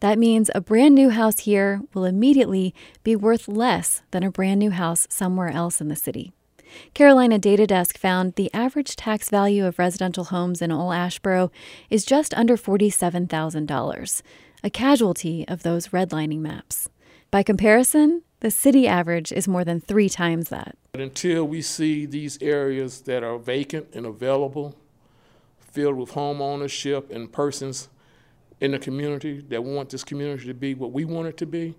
That 0.00 0.18
means 0.18 0.50
a 0.54 0.60
brand 0.60 0.94
new 0.94 1.10
house 1.10 1.40
here 1.40 1.82
will 1.94 2.04
immediately 2.04 2.74
be 3.04 3.14
worth 3.14 3.46
less 3.46 4.02
than 4.10 4.22
a 4.22 4.30
brand 4.30 4.58
new 4.58 4.70
house 4.70 5.06
somewhere 5.08 5.50
else 5.50 5.80
in 5.80 5.88
the 5.88 5.96
city. 5.96 6.32
Carolina 6.94 7.38
Data 7.38 7.66
Desk 7.66 7.96
found 7.96 8.34
the 8.34 8.52
average 8.52 8.96
tax 8.96 9.30
value 9.30 9.64
of 9.64 9.78
residential 9.78 10.24
homes 10.24 10.60
in 10.60 10.72
Old 10.72 10.92
Asheboro 10.92 11.50
is 11.90 12.04
just 12.04 12.34
under 12.34 12.56
$47,000, 12.56 14.22
a 14.64 14.70
casualty 14.70 15.46
of 15.46 15.62
those 15.62 15.88
redlining 15.88 16.40
maps. 16.40 16.88
By 17.30 17.42
comparison, 17.42 18.22
the 18.40 18.50
city 18.50 18.86
average 18.86 19.32
is 19.32 19.48
more 19.48 19.64
than 19.64 19.80
three 19.80 20.08
times 20.08 20.48
that. 20.50 20.76
But 20.92 21.00
until 21.00 21.44
we 21.44 21.62
see 21.62 22.06
these 22.06 22.40
areas 22.42 23.02
that 23.02 23.22
are 23.22 23.38
vacant 23.38 23.88
and 23.94 24.06
available, 24.06 24.76
filled 25.58 25.96
with 25.96 26.10
home 26.10 26.40
ownership 26.40 27.10
and 27.10 27.32
persons 27.32 27.88
in 28.60 28.72
the 28.72 28.78
community 28.78 29.40
that 29.48 29.62
want 29.62 29.90
this 29.90 30.04
community 30.04 30.46
to 30.46 30.54
be 30.54 30.74
what 30.74 30.92
we 30.92 31.04
want 31.04 31.28
it 31.28 31.36
to 31.38 31.46
be, 31.46 31.74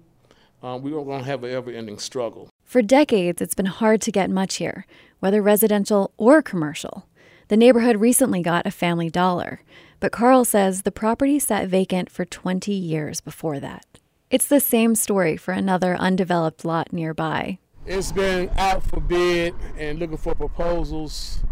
um, 0.64 0.82
we're 0.82 0.92
going 1.04 1.20
to 1.20 1.26
have 1.26 1.44
an 1.44 1.52
ever 1.52 1.72
ending 1.72 2.00
struggle. 2.00 2.50
For 2.64 2.82
decades, 2.82 3.42
it's 3.42 3.56
been 3.56 3.68
hard 3.68 4.02
to 4.02 4.12
get 4.12 4.30
much 4.30 4.56
here, 4.56 4.86
whether 5.20 5.42
residential 5.42 6.12
or 6.18 6.42
commercial. 6.42 7.08
The 7.48 7.58
neighborhood 7.58 7.98
recently 7.98 8.42
got 8.42 8.68
a 8.68 8.72
family 8.72 9.10
dollar, 9.10 9.62
but 10.00 10.12
Carl 10.12 10.44
says 10.44 10.82
the 10.82 10.92
property 10.92 11.40
sat 11.40 11.68
vacant 11.68 12.12
for 12.12 12.26
20 12.26 12.74
years 12.74 13.22
before 13.22 13.60
that. 13.60 13.86
It's 14.30 14.48
the 14.48 14.60
same 14.60 14.96
story 14.96 15.38
for 15.38 15.54
another 15.54 15.96
undeveloped 15.96 16.66
lot 16.66 16.92
nearby. 16.92 17.60
It's 17.86 18.12
been 18.12 18.50
out 18.58 18.84
for 18.84 19.00
bid 19.00 19.56
and 19.78 20.00
looking 20.00 20.18
for 20.18 20.36
proposals 20.36 21.44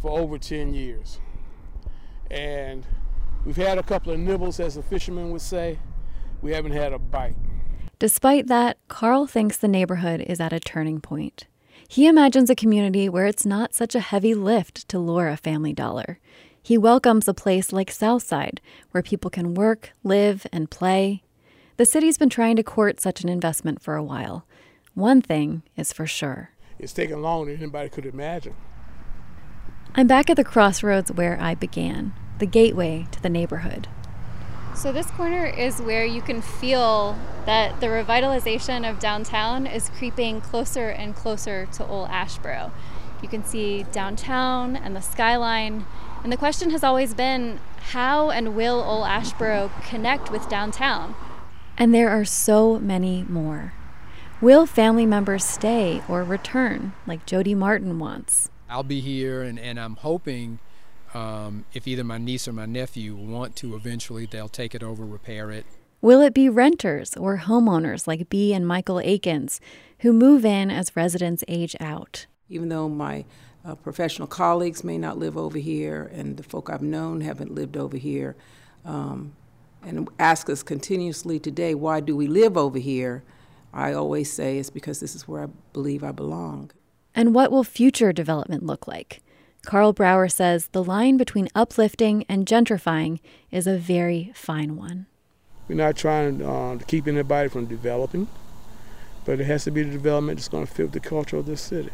for 0.00 0.10
over 0.10 0.38
10 0.38 0.74
years. 0.74 1.20
And 2.30 2.84
We've 3.44 3.56
had 3.56 3.76
a 3.76 3.82
couple 3.82 4.12
of 4.12 4.20
nibbles, 4.20 4.60
as 4.60 4.76
the 4.76 4.82
fishermen 4.82 5.30
would 5.30 5.40
say. 5.40 5.80
We 6.42 6.52
haven't 6.52 6.72
had 6.72 6.92
a 6.92 6.98
bite. 6.98 7.34
Despite 7.98 8.46
that, 8.46 8.78
Carl 8.86 9.26
thinks 9.26 9.56
the 9.56 9.68
neighborhood 9.68 10.20
is 10.20 10.40
at 10.40 10.52
a 10.52 10.60
turning 10.60 11.00
point. 11.00 11.48
He 11.88 12.06
imagines 12.06 12.50
a 12.50 12.54
community 12.54 13.08
where 13.08 13.26
it's 13.26 13.44
not 13.44 13.74
such 13.74 13.94
a 13.94 14.00
heavy 14.00 14.34
lift 14.34 14.88
to 14.88 14.98
lure 14.98 15.28
a 15.28 15.36
family 15.36 15.72
dollar. 15.72 16.20
He 16.62 16.78
welcomes 16.78 17.26
a 17.26 17.34
place 17.34 17.72
like 17.72 17.90
Southside, 17.90 18.60
where 18.92 19.02
people 19.02 19.30
can 19.30 19.54
work, 19.54 19.90
live, 20.04 20.46
and 20.52 20.70
play. 20.70 21.22
The 21.78 21.86
city's 21.86 22.18
been 22.18 22.28
trying 22.28 22.56
to 22.56 22.62
court 22.62 23.00
such 23.00 23.22
an 23.22 23.30
investment 23.30 23.80
for 23.80 23.96
a 23.96 24.02
while. 24.02 24.44
One 24.94 25.22
thing 25.22 25.62
is 25.76 25.92
for 25.92 26.06
sure 26.06 26.50
it's 26.78 26.92
taken 26.92 27.22
longer 27.22 27.52
than 27.52 27.62
anybody 27.62 27.88
could 27.88 28.04
imagine. 28.04 28.54
I'm 29.94 30.06
back 30.06 30.28
at 30.28 30.36
the 30.36 30.44
crossroads 30.44 31.12
where 31.12 31.38
I 31.40 31.54
began 31.54 32.12
the 32.38 32.46
gateway 32.46 33.06
to 33.12 33.22
the 33.22 33.28
neighborhood. 33.28 33.88
So, 34.74 34.90
this 34.90 35.10
corner 35.10 35.46
is 35.46 35.80
where 35.80 36.04
you 36.04 36.22
can 36.22 36.40
feel 36.42 37.16
that 37.46 37.80
the 37.80 37.86
revitalization 37.88 38.88
of 38.88 38.98
downtown 38.98 39.66
is 39.66 39.90
creeping 39.90 40.40
closer 40.40 40.88
and 40.88 41.14
closer 41.14 41.66
to 41.74 41.86
Old 41.86 42.08
Asheboro. 42.08 42.72
You 43.22 43.28
can 43.28 43.44
see 43.44 43.84
downtown 43.92 44.74
and 44.74 44.96
the 44.96 45.00
skyline. 45.00 45.84
And 46.24 46.32
the 46.32 46.36
question 46.36 46.70
has 46.70 46.82
always 46.82 47.14
been 47.14 47.60
how 47.90 48.30
and 48.30 48.56
will 48.56 48.80
Old 48.82 49.06
Asheboro 49.06 49.70
connect 49.82 50.32
with 50.32 50.48
downtown? 50.48 51.14
And 51.78 51.94
there 51.94 52.10
are 52.10 52.24
so 52.24 52.78
many 52.78 53.24
more. 53.28 53.72
Will 54.40 54.66
family 54.66 55.06
members 55.06 55.44
stay 55.44 56.02
or 56.08 56.24
return 56.24 56.92
like 57.06 57.26
Jody 57.26 57.54
Martin 57.54 57.98
wants? 57.98 58.50
I'll 58.68 58.82
be 58.82 59.00
here 59.00 59.42
and, 59.42 59.58
and 59.58 59.78
I'm 59.78 59.96
hoping 59.96 60.58
um, 61.14 61.64
if 61.72 61.86
either 61.86 62.04
my 62.04 62.18
niece 62.18 62.48
or 62.48 62.52
my 62.52 62.66
nephew 62.66 63.14
want 63.14 63.54
to 63.56 63.74
eventually, 63.74 64.26
they'll 64.26 64.48
take 64.48 64.74
it 64.74 64.82
over, 64.82 65.04
repair 65.04 65.50
it. 65.50 65.66
Will 66.00 66.20
it 66.20 66.34
be 66.34 66.48
renters 66.48 67.16
or 67.16 67.38
homeowners 67.38 68.06
like 68.06 68.28
Bee 68.28 68.52
and 68.52 68.66
Michael 68.66 68.98
Akins 68.98 69.60
who 70.00 70.12
move 70.12 70.44
in 70.44 70.70
as 70.70 70.96
residents 70.96 71.44
age 71.46 71.76
out? 71.78 72.26
Even 72.48 72.68
though 72.68 72.88
my 72.88 73.24
uh, 73.64 73.76
professional 73.76 74.26
colleagues 74.26 74.82
may 74.82 74.98
not 74.98 75.18
live 75.18 75.36
over 75.36 75.58
here, 75.58 76.10
and 76.12 76.36
the 76.36 76.42
folk 76.42 76.68
I've 76.68 76.82
known 76.82 77.20
haven't 77.20 77.54
lived 77.54 77.76
over 77.76 77.96
here, 77.96 78.34
um, 78.84 79.34
and 79.84 80.08
ask 80.18 80.48
us 80.48 80.62
continuously 80.62 81.38
today, 81.38 81.74
why 81.74 82.00
do 82.00 82.16
we 82.16 82.26
live 82.26 82.56
over 82.56 82.78
here? 82.78 83.22
I 83.72 83.92
always 83.92 84.32
say 84.32 84.58
it's 84.58 84.70
because 84.70 85.00
this 85.00 85.14
is 85.14 85.26
where 85.26 85.44
I 85.44 85.46
believe 85.72 86.04
I 86.04 86.12
belong. 86.12 86.70
And 87.14 87.34
what 87.34 87.50
will 87.50 87.64
future 87.64 88.12
development 88.12 88.64
look 88.64 88.86
like? 88.86 89.22
Carl 89.64 89.92
Brauer 89.92 90.28
says 90.28 90.66
the 90.72 90.82
line 90.82 91.16
between 91.16 91.48
uplifting 91.54 92.24
and 92.28 92.46
gentrifying 92.46 93.20
is 93.50 93.66
a 93.66 93.78
very 93.78 94.32
fine 94.34 94.76
one. 94.76 95.06
We're 95.68 95.76
not 95.76 95.96
trying 95.96 96.42
uh, 96.42 96.78
to 96.78 96.84
keep 96.84 97.06
anybody 97.06 97.48
from 97.48 97.66
developing, 97.66 98.26
but 99.24 99.40
it 99.40 99.44
has 99.44 99.64
to 99.64 99.70
be 99.70 99.84
the 99.84 99.92
development 99.92 100.38
that's 100.38 100.48
going 100.48 100.66
to 100.66 100.72
fit 100.72 100.92
the 100.92 101.00
culture 101.00 101.36
of 101.36 101.46
this 101.46 101.60
city 101.60 101.90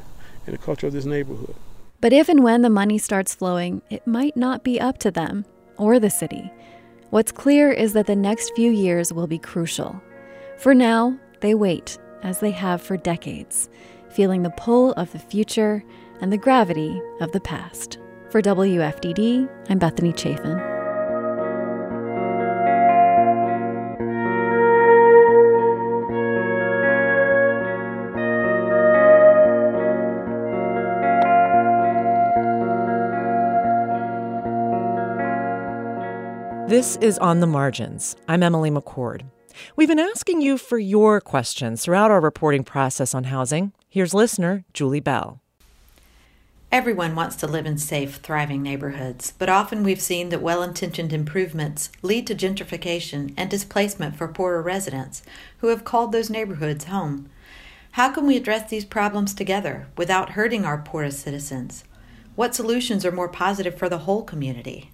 and 0.46 0.54
the 0.54 0.58
culture 0.58 0.86
of 0.86 0.94
this 0.94 1.04
neighborhood. 1.04 1.54
But 2.00 2.12
if 2.12 2.28
and 2.28 2.42
when 2.42 2.62
the 2.62 2.70
money 2.70 2.96
starts 2.96 3.34
flowing, 3.34 3.82
it 3.90 4.06
might 4.06 4.36
not 4.36 4.64
be 4.64 4.80
up 4.80 4.98
to 4.98 5.10
them 5.10 5.44
or 5.76 5.98
the 6.00 6.10
city. 6.10 6.50
What's 7.10 7.32
clear 7.32 7.72
is 7.72 7.94
that 7.94 8.06
the 8.06 8.14
next 8.14 8.52
few 8.54 8.70
years 8.70 9.14
will 9.14 9.26
be 9.26 9.38
crucial. 9.38 9.98
For 10.58 10.74
now, 10.74 11.18
they 11.40 11.54
wait, 11.54 11.96
as 12.22 12.40
they 12.40 12.50
have 12.50 12.82
for 12.82 12.98
decades, 12.98 13.70
feeling 14.10 14.42
the 14.42 14.50
pull 14.50 14.92
of 14.92 15.10
the 15.12 15.18
future 15.18 15.82
and 16.20 16.30
the 16.30 16.36
gravity 16.36 17.00
of 17.20 17.32
the 17.32 17.40
past. 17.40 17.98
For 18.28 18.42
WFDD, 18.42 19.48
I'm 19.70 19.78
Bethany 19.78 20.12
Chafin. 20.12 20.77
This 36.68 36.96
is 36.96 37.18
On 37.20 37.40
the 37.40 37.46
Margins. 37.46 38.14
I'm 38.28 38.42
Emily 38.42 38.70
McCord. 38.70 39.22
We've 39.74 39.88
been 39.88 39.98
asking 39.98 40.42
you 40.42 40.58
for 40.58 40.78
your 40.78 41.18
questions 41.18 41.82
throughout 41.82 42.10
our 42.10 42.20
reporting 42.20 42.62
process 42.62 43.14
on 43.14 43.24
housing. 43.24 43.72
Here's 43.88 44.12
listener 44.12 44.66
Julie 44.74 45.00
Bell. 45.00 45.40
Everyone 46.70 47.14
wants 47.14 47.36
to 47.36 47.46
live 47.46 47.64
in 47.64 47.78
safe, 47.78 48.16
thriving 48.16 48.62
neighborhoods, 48.62 49.32
but 49.38 49.48
often 49.48 49.82
we've 49.82 49.98
seen 49.98 50.28
that 50.28 50.42
well 50.42 50.62
intentioned 50.62 51.10
improvements 51.10 51.90
lead 52.02 52.26
to 52.26 52.34
gentrification 52.34 53.32
and 53.34 53.48
displacement 53.48 54.16
for 54.16 54.28
poorer 54.28 54.60
residents 54.60 55.22
who 55.60 55.68
have 55.68 55.84
called 55.84 56.12
those 56.12 56.28
neighborhoods 56.28 56.84
home. 56.84 57.30
How 57.92 58.10
can 58.12 58.26
we 58.26 58.36
address 58.36 58.68
these 58.68 58.84
problems 58.84 59.32
together 59.32 59.86
without 59.96 60.32
hurting 60.32 60.66
our 60.66 60.76
poorest 60.76 61.20
citizens? 61.20 61.84
What 62.34 62.54
solutions 62.54 63.06
are 63.06 63.10
more 63.10 63.30
positive 63.30 63.78
for 63.78 63.88
the 63.88 64.00
whole 64.00 64.22
community? 64.22 64.90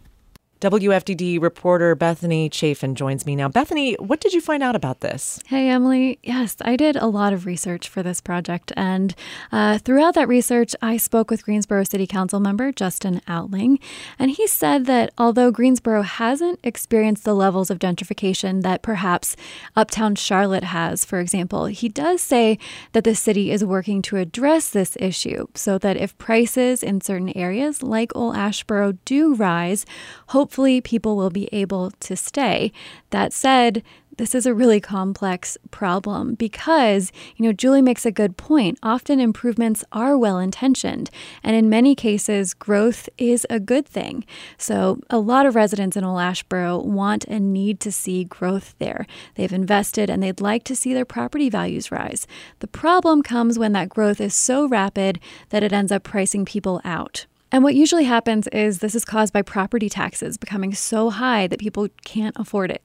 WFDD 0.61 1.41
reporter 1.43 1.95
Bethany 1.95 2.49
Chafin 2.49 2.95
joins 2.95 3.27
me 3.27 3.37
now. 3.37 3.49
Bethany, 3.49 3.95
what 3.95 4.21
did 4.21 4.33
you 4.33 4.41
find 4.41 4.63
out 4.63 4.75
about 4.75 5.01
this? 5.01 5.39
Hey, 5.47 5.69
Emily. 5.69 6.19
Yes, 6.23 6.57
I 6.63 6.77
did 6.77 6.97
a 6.97 7.07
lot 7.07 7.35
of 7.35 7.45
research 7.45 7.87
for 7.87 8.03
this 8.03 8.23
project. 8.23 8.73
And 8.75 9.15
uh, 9.53 9.77
throughout 9.79 10.15
that 10.15 10.27
research, 10.27 10.75
I 10.81 10.97
spoke 10.97 11.31
with 11.31 11.45
Greensboro 11.45 11.85
City 11.85 12.07
Council 12.07 12.41
member 12.41 12.73
Justin 12.73 13.21
Outling. 13.29 13.79
And 14.19 14.31
he 14.31 14.47
said 14.47 14.87
that 14.87 15.13
although 15.19 15.51
Greensboro 15.51 16.01
hasn't 16.03 16.61
experienced 16.65 17.25
the 17.25 17.35
levels 17.35 17.71
of 17.71 17.79
gentrification 17.79 18.63
that 18.63 18.81
perhaps 18.81 19.37
uptown 19.77 20.15
Charlotte 20.15 20.65
has, 20.65 21.05
for 21.05 21.21
example, 21.21 21.67
he 21.67 21.91
does 21.91 22.23
say 22.23 22.59
that 22.93 23.05
the 23.05 23.15
city 23.15 23.51
is 23.51 23.65
working 23.65 24.01
to 24.03 24.17
address 24.17 24.71
this 24.71 24.97
issue 24.99 25.47
so 25.55 25.77
that 25.77 25.99
if 25.99 26.17
prices 26.17 26.83
in 26.83 27.03
certain 27.03 27.37
areas 27.37 27.83
like 27.83 28.15
Old 28.15 28.35
Asheboro 28.35 28.97
do 29.05 29.35
rise, 29.35 29.85
hopefully 30.29 30.44
hopefully 30.45 30.79
people 30.79 31.17
will 31.17 31.31
be 31.31 31.49
able 31.53 31.91
to 31.93 32.15
stay. 32.15 32.71
That 33.09 33.33
said, 33.33 33.83
this 34.19 34.35
is 34.35 34.45
a 34.45 34.53
really 34.53 34.79
complex 34.79 35.57
problem 35.71 36.35
because, 36.35 37.11
you 37.35 37.47
know, 37.47 37.53
Julie 37.55 37.81
makes 37.81 38.05
a 38.05 38.13
good 38.13 38.37
point. 38.37 38.79
Often 38.83 39.21
improvements 39.21 39.85
are 39.91 40.19
well 40.19 40.39
intentioned, 40.39 41.09
and 41.43 41.57
in 41.57 41.71
many 41.71 41.95
cases, 41.95 42.53
growth 42.53 43.09
is 43.17 43.47
a 43.49 43.59
good 43.59 43.87
thing. 43.87 44.27
So, 44.59 45.01
a 45.09 45.19
lot 45.19 45.47
of 45.47 45.55
residents 45.55 45.97
in 45.97 46.05
Old 46.05 46.21
Asheboro 46.21 46.85
want 46.85 47.25
and 47.25 47.55
need 47.55 47.81
to 47.81 47.91
see 47.91 48.25
growth 48.25 48.75
there. 48.79 49.07
They've 49.37 49.51
invested 49.51 50.11
and 50.11 50.23
they'd 50.23 50.43
like 50.43 50.65
to 50.65 50.77
see 50.77 50.93
their 50.93 51.07
property 51.07 51.49
values 51.49 51.91
rise. 51.91 52.27
The 52.59 52.69
problem 52.69 53.23
comes 53.23 53.59
when 53.59 53.73
that 53.73 53.89
growth 53.89 54.21
is 54.21 54.35
so 54.35 54.69
rapid 54.69 55.21
that 55.49 55.63
it 55.63 55.73
ends 55.73 55.91
up 55.91 56.03
pricing 56.03 56.45
people 56.45 56.83
out. 56.85 57.25
And 57.55 57.63
what 57.63 57.77
usually 57.77 58.03
happens 58.03 58.49
is 58.49 58.81
this 58.81 58.97
is 58.97 59.05
caused 59.05 59.33
by 59.33 59.43
property 59.43 59.89
taxes 59.89 60.37
becoming 60.37 60.75
so 60.75 61.11
high 61.11 61.47
that 61.47 61.61
people 61.61 61.87
can't 62.05 62.35
afford 62.37 62.73
it. 62.73 62.83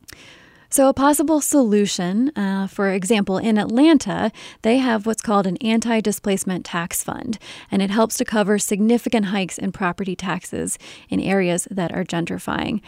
So, 0.69 0.87
a 0.87 0.93
possible 0.93 1.41
solution, 1.41 2.29
uh, 2.35 2.67
for 2.67 2.91
example, 2.91 3.39
in 3.39 3.57
Atlanta, 3.57 4.31
they 4.61 4.77
have 4.77 5.07
what's 5.07 5.23
called 5.23 5.47
an 5.47 5.57
anti 5.57 6.01
displacement 6.01 6.65
tax 6.65 7.03
fund, 7.03 7.39
and 7.71 7.81
it 7.81 7.89
helps 7.89 8.15
to 8.17 8.25
cover 8.25 8.59
significant 8.59 9.25
hikes 9.25 9.57
in 9.57 9.71
property 9.71 10.15
taxes 10.15 10.77
in 11.09 11.19
areas 11.19 11.67
that 11.71 11.91
are 11.91 12.03
gentrifying. 12.03 12.79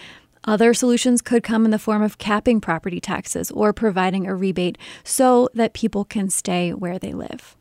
Other 0.44 0.76
solutions 0.76 1.24
could 1.24 1.42
come 1.42 1.66
in 1.66 1.72
the 1.72 1.80
form 1.80 2.04
of 2.04 2.20
capping 2.20 2.62
property 2.62 3.00
taxes 3.00 3.50
or 3.50 3.74
providing 3.74 4.28
a 4.28 4.36
rebate 4.36 4.78
so 5.04 5.50
that 5.56 5.74
people 5.74 6.06
can 6.06 6.30
stay 6.30 6.76
where 6.76 7.00
they 7.00 7.14
live. 7.14 7.56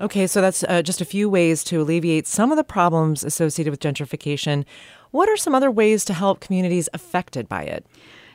Okay, 0.00 0.28
so 0.28 0.40
that's 0.40 0.62
uh, 0.64 0.80
just 0.80 1.00
a 1.00 1.04
few 1.04 1.28
ways 1.28 1.64
to 1.64 1.80
alleviate 1.80 2.28
some 2.28 2.52
of 2.52 2.56
the 2.56 2.62
problems 2.62 3.24
associated 3.24 3.72
with 3.72 3.80
gentrification. 3.80 4.64
What 5.10 5.28
are 5.28 5.36
some 5.36 5.56
other 5.56 5.72
ways 5.72 6.04
to 6.04 6.14
help 6.14 6.38
communities 6.38 6.88
affected 6.94 7.48
by 7.48 7.64
it? 7.64 7.84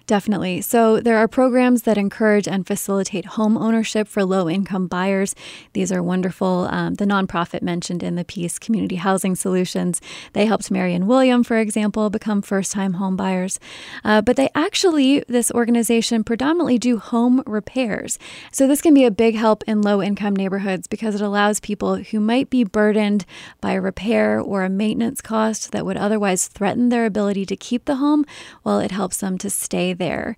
Definitely. 0.06 0.60
So 0.60 1.00
there 1.00 1.18
are 1.18 1.30
programs 1.30 1.84
that 1.84 1.98
encourage 1.98 2.46
and 2.46 2.68
facilitate 2.68 3.26
home 3.26 3.58
ownership 3.58 4.06
for 4.10 4.26
low 4.26 4.50
income 4.50 4.88
buyers. 4.88 5.34
These 5.72 5.94
are 5.94 6.04
wonderful. 6.04 6.68
Um, 6.70 6.96
the 6.96 7.06
nonprofit 7.06 7.62
mentioned 7.62 8.04
in 8.04 8.16
the 8.16 8.26
piece, 8.26 8.60
Community 8.60 8.98
Housing 8.98 9.34
Solutions, 9.34 10.02
they 10.34 10.46
helped 10.46 10.70
Mary 10.70 10.94
and 10.94 11.08
William, 11.08 11.42
for 11.42 11.58
example, 11.58 12.10
become 12.10 12.42
first 12.42 12.74
time 12.74 12.94
home 12.94 13.16
buyers. 13.16 13.62
Uh, 14.04 14.22
but 14.22 14.36
they 14.36 14.50
actually, 14.54 15.24
this 15.30 15.50
organization 15.52 16.26
predominantly 16.26 16.78
do 16.78 16.98
home 16.98 17.42
repairs. 17.46 18.20
So 18.52 18.68
this 18.68 18.82
can 18.82 18.94
be 18.94 19.06
a 19.06 19.12
big 19.12 19.36
help 19.36 19.64
in 19.68 19.82
low 19.82 20.02
income 20.02 20.36
neighborhoods 20.36 20.86
because 20.86 21.16
it 21.16 21.22
allows 21.22 21.62
people 21.62 21.96
who 21.96 22.20
might 22.20 22.50
be 22.50 22.66
burdened 22.66 23.26
by 23.62 23.72
a 23.72 23.82
repair 23.82 24.38
or 24.38 24.66
a 24.66 24.70
maintenance 24.70 25.22
cost 25.22 25.72
that 25.72 25.86
would 25.86 25.96
otherwise 25.96 26.48
threaten 26.48 26.90
their 26.90 27.06
ability 27.06 27.46
to 27.46 27.56
keep 27.56 27.86
the 27.86 27.96
home, 27.96 28.26
well, 28.66 28.82
it 28.82 28.92
helps 28.92 29.18
them 29.18 29.38
to 29.38 29.50
stay 29.50 29.93
there. 29.96 30.38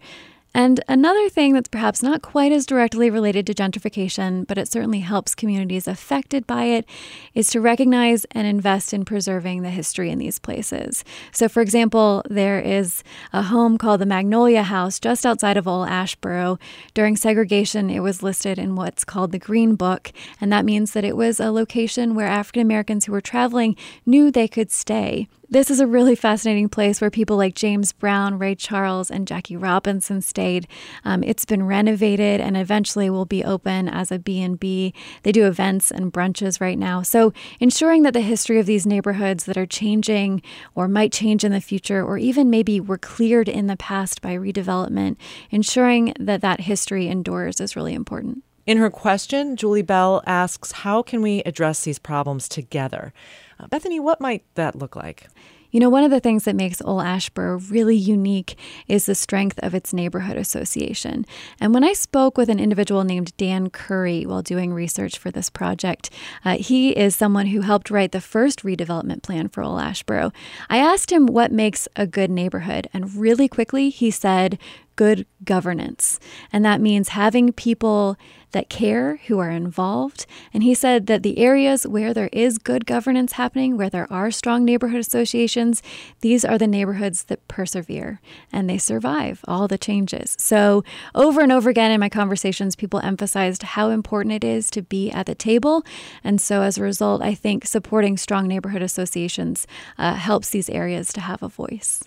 And 0.56 0.82
another 0.88 1.28
thing 1.28 1.52
that's 1.52 1.68
perhaps 1.68 2.02
not 2.02 2.22
quite 2.22 2.54
as 2.54 2.66
directly 2.66 3.10
related 3.10 3.46
to 3.48 3.54
gentrification, 3.54 4.48
but 4.48 4.58
it 4.58 4.72
certainly 4.72 5.02
helps 5.02 5.36
communities 5.36 5.86
affected 5.86 6.48
by 6.48 6.64
it, 6.64 6.86
is 7.34 7.50
to 7.50 7.60
recognize 7.60 8.26
and 8.32 8.48
invest 8.48 8.94
in 8.94 9.04
preserving 9.04 9.64
the 9.64 9.70
history 9.70 10.10
in 10.10 10.18
these 10.18 10.40
places. 10.40 11.04
So, 11.34 11.50
for 11.50 11.62
example, 11.62 12.24
there 12.30 12.62
is 12.62 13.04
a 13.34 13.42
home 13.42 13.78
called 13.78 14.00
the 14.00 14.06
Magnolia 14.06 14.64
House 14.64 14.98
just 14.98 15.26
outside 15.26 15.58
of 15.58 15.68
Old 15.68 15.90
Asheboro. 15.90 16.58
During 16.94 17.18
segregation, 17.18 17.90
it 17.90 18.00
was 18.00 18.24
listed 18.24 18.58
in 18.58 18.78
what's 18.78 19.04
called 19.04 19.34
the 19.34 19.40
Green 19.40 19.76
Book, 19.76 20.14
and 20.40 20.54
that 20.54 20.64
means 20.64 20.94
that 20.94 21.04
it 21.04 21.18
was 21.18 21.42
a 21.42 21.52
location 21.52 22.16
where 22.16 22.28
African 22.28 22.62
Americans 22.62 23.04
who 23.04 23.12
were 23.12 23.20
traveling 23.20 23.76
knew 24.06 24.32
they 24.32 24.48
could 24.48 24.72
stay. 24.72 25.28
This 25.48 25.70
is 25.70 25.80
a 25.80 25.86
really 25.86 26.16
fascinating 26.16 26.70
place 26.70 27.00
where 27.00 27.12
people 27.12 27.38
like 27.38 27.54
James 27.54 27.92
Brown, 27.92 28.40
Ray 28.40 28.56
Charles, 28.56 29.12
and 29.12 29.28
Jackie 29.28 29.56
Robinson 29.56 30.22
stayed. 30.22 30.68
Um, 31.04 31.24
it's 31.24 31.46
been 31.46 31.68
renovated 31.68 32.42
and 32.42 32.58
eventually 32.58 33.12
will 33.12 33.26
be 33.26 33.44
open 33.44 33.88
as 33.88 34.12
a 34.12 34.18
B&B. 34.18 34.92
They 35.22 35.32
do 35.32 35.46
events 35.46 35.92
and 35.92 36.12
brunches 36.12 36.60
right 36.60 36.80
now. 36.80 37.04
So 37.04 37.32
ensuring 37.60 38.02
that 38.04 38.14
the 38.14 38.22
history 38.22 38.60
of 38.60 38.66
these 38.66 38.88
neighborhoods 38.88 39.46
that 39.46 39.58
are 39.58 39.68
changing 39.68 40.42
or 40.74 40.88
might 40.88 41.14
change 41.14 41.44
in 41.44 41.52
the 41.52 41.62
future 41.62 42.04
or 42.04 42.18
even 42.18 42.50
maybe 42.50 42.80
were 42.80 42.98
cleared 42.98 43.48
in 43.48 43.68
the 43.68 43.78
past 43.78 44.24
by 44.24 44.36
redevelopment, 44.36 45.16
ensuring 45.52 46.12
that 46.20 46.42
that 46.42 46.62
history 46.62 47.08
endures 47.08 47.62
is 47.62 47.76
really 47.76 47.94
important. 47.94 48.44
In 48.66 48.80
her 48.80 48.90
question, 48.90 49.56
Julie 49.56 49.84
Bell 49.84 50.24
asks, 50.26 50.72
How 50.72 51.04
can 51.04 51.22
we 51.22 51.44
address 51.44 51.84
these 51.84 52.00
problems 52.00 52.50
together? 52.50 53.14
Uh, 53.60 53.68
Bethany, 53.68 54.00
what 54.00 54.22
might 54.22 54.44
that 54.56 54.76
look 54.76 54.96
like? 54.96 55.28
You 55.72 55.82
know, 55.82 55.90
one 55.90 56.06
of 56.06 56.12
the 56.12 56.22
things 56.22 56.46
that 56.46 56.56
makes 56.56 56.82
Old 56.82 57.04
Asheboro 57.04 57.70
really 57.70 57.98
unique 57.98 58.58
is 58.88 59.08
the 59.08 59.14
strength 59.16 59.60
of 59.62 59.76
its 59.76 59.92
neighborhood 59.92 60.38
association. 60.38 61.26
And 61.60 61.74
when 61.74 61.84
I 61.84 61.92
spoke 61.92 62.38
with 62.38 62.48
an 62.48 62.62
individual 62.62 63.04
named 63.04 63.36
Dan 63.36 63.70
Curry 63.70 64.26
while 64.26 64.42
doing 64.42 64.74
research 64.74 65.18
for 65.18 65.32
this 65.32 65.50
project, 65.50 66.10
uh, 66.46 66.56
he 66.56 66.92
is 66.92 67.14
someone 67.14 67.48
who 67.48 67.60
helped 67.60 67.90
write 67.90 68.14
the 68.14 68.22
first 68.22 68.64
redevelopment 68.64 69.22
plan 69.22 69.50
for 69.50 69.64
Old 69.64 69.82
Asheboro. 69.82 70.34
I 70.70 70.78
asked 70.78 71.12
him 71.12 71.26
what 71.26 71.52
makes 71.52 71.90
a 71.98 72.08
good 72.08 72.32
neighborhood, 72.32 72.88
and 72.94 73.14
really 73.14 73.50
quickly 73.50 73.90
he 73.90 74.12
said, 74.12 74.58
good 74.96 75.26
governance. 75.44 76.20
And 76.52 76.64
that 76.66 76.82
means 76.82 77.10
having 77.10 77.54
people 77.54 78.18
that 78.56 78.70
care, 78.70 79.18
who 79.28 79.38
are 79.38 79.52
involved. 79.52 80.26
And 80.54 80.64
he 80.64 80.74
said 80.74 81.08
that 81.08 81.24
the 81.24 81.40
areas 81.40 81.86
where 81.86 82.14
there 82.14 82.30
is 82.32 82.58
good 82.58 82.86
governance 82.86 83.34
happening, 83.34 83.76
where 83.76 83.90
there 83.90 84.12
are 84.12 84.32
strong 84.32 84.64
neighborhood 84.64 85.02
associations, 85.02 85.84
these 86.22 86.46
are 86.46 86.58
the 86.58 86.66
neighborhoods 86.66 87.26
that 87.26 87.46
persevere 87.50 88.22
and 88.54 88.70
they 88.70 88.78
survive 88.78 89.42
all 89.46 89.68
the 89.68 89.78
changes. 89.78 90.38
So, 90.40 90.86
over 91.14 91.42
and 91.42 91.52
over 91.52 91.70
again 91.70 91.92
in 91.92 92.00
my 92.00 92.08
conversations, 92.08 92.78
people 92.78 93.02
emphasized 93.02 93.64
how 93.64 93.90
important 93.90 94.34
it 94.34 94.46
is 94.46 94.72
to 94.72 94.82
be 94.82 95.12
at 95.12 95.26
the 95.26 95.36
table. 95.36 95.84
And 96.24 96.40
so, 96.40 96.62
as 96.62 96.78
a 96.78 96.84
result, 96.84 97.22
I 97.22 97.36
think 97.36 97.66
supporting 97.66 98.16
strong 98.16 98.48
neighborhood 98.48 98.82
associations 98.82 99.68
uh, 99.98 100.14
helps 100.14 100.50
these 100.52 100.70
areas 100.70 101.12
to 101.12 101.20
have 101.20 101.44
a 101.44 101.50
voice. 101.50 102.06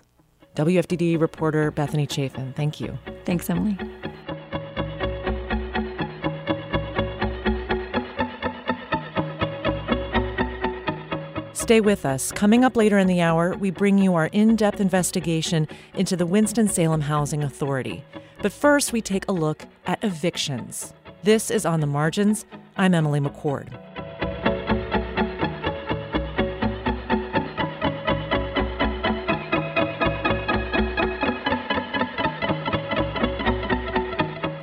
WFDD 0.58 1.20
reporter 1.20 1.70
Bethany 1.70 2.04
Chafin, 2.04 2.52
thank 2.52 2.80
you. 2.80 2.98
Thanks, 3.24 3.48
Emily. 3.48 3.78
Stay 11.52 11.80
with 11.80 12.04
us. 12.04 12.32
Coming 12.32 12.64
up 12.64 12.76
later 12.76 12.98
in 12.98 13.06
the 13.06 13.20
hour, 13.20 13.54
we 13.56 13.70
bring 13.70 13.98
you 13.98 14.16
our 14.16 14.26
in 14.32 14.56
depth 14.56 14.80
investigation 14.80 15.68
into 15.94 16.16
the 16.16 16.26
Winston-Salem 16.26 17.02
Housing 17.02 17.44
Authority. 17.44 18.02
But 18.42 18.52
first, 18.52 18.92
we 18.92 19.00
take 19.00 19.28
a 19.28 19.32
look 19.32 19.64
at 19.86 20.02
evictions. 20.02 20.92
This 21.22 21.52
is 21.52 21.66
On 21.66 21.78
the 21.78 21.86
Margins. 21.86 22.46
I'm 22.76 22.94
Emily 22.94 23.20
McCord. 23.20 23.87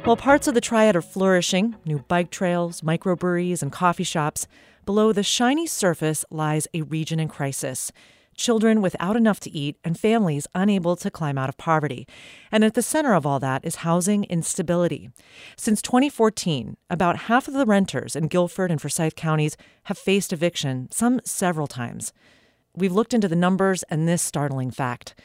While 0.05 0.17
parts 0.17 0.47
of 0.47 0.53
the 0.53 0.61
triad 0.61 0.95
are 0.95 1.01
flourishing, 1.01 1.77
new 1.83 1.97
bike 1.97 2.29
trails, 2.29 2.81
microbreweries, 2.81 3.63
and 3.63 3.71
coffee 3.71 4.03
shops, 4.03 4.45
below 4.85 5.11
the 5.11 5.23
shiny 5.23 5.65
surface 5.65 6.23
lies 6.29 6.67
a 6.75 6.83
region 6.83 7.19
in 7.19 7.27
crisis. 7.27 7.91
Children 8.37 8.83
without 8.83 9.15
enough 9.15 9.39
to 9.39 9.49
eat 9.49 9.77
and 9.83 9.99
families 9.99 10.45
unable 10.53 10.95
to 10.97 11.09
climb 11.09 11.39
out 11.39 11.49
of 11.49 11.57
poverty. 11.57 12.07
And 12.51 12.63
at 12.63 12.75
the 12.75 12.83
center 12.83 13.15
of 13.15 13.25
all 13.25 13.39
that 13.39 13.65
is 13.65 13.77
housing 13.77 14.25
instability. 14.25 15.09
Since 15.57 15.81
2014, 15.81 16.77
about 16.87 17.21
half 17.21 17.47
of 17.47 17.55
the 17.55 17.65
renters 17.65 18.15
in 18.15 18.27
Guilford 18.27 18.69
and 18.69 18.79
Forsyth 18.79 19.15
counties 19.15 19.57
have 19.85 19.97
faced 19.97 20.31
eviction, 20.31 20.87
some 20.91 21.19
several 21.25 21.65
times. 21.65 22.13
We've 22.75 22.93
looked 22.93 23.15
into 23.15 23.27
the 23.27 23.35
numbers 23.35 23.81
and 23.89 24.07
this 24.07 24.21
startling 24.21 24.69
fact 24.69 25.15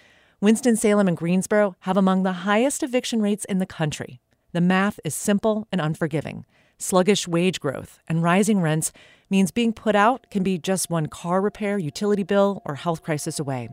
Winston-Salem 0.40 1.06
and 1.06 1.18
Greensboro 1.18 1.76
have 1.80 1.98
among 1.98 2.22
the 2.22 2.32
highest 2.32 2.82
eviction 2.82 3.20
rates 3.20 3.44
in 3.44 3.58
the 3.58 3.66
country. 3.66 4.22
The 4.52 4.60
math 4.60 4.98
is 5.04 5.14
simple 5.14 5.68
and 5.70 5.80
unforgiving. 5.80 6.44
Sluggish 6.78 7.28
wage 7.28 7.60
growth 7.60 7.98
and 8.08 8.22
rising 8.22 8.60
rents 8.60 8.90
means 9.28 9.50
being 9.50 9.72
put 9.72 9.94
out 9.94 10.26
can 10.30 10.42
be 10.42 10.58
just 10.58 10.90
one 10.90 11.06
car 11.06 11.40
repair, 11.40 11.78
utility 11.78 12.22
bill, 12.22 12.62
or 12.64 12.74
health 12.74 13.02
crisis 13.02 13.38
away. 13.38 13.68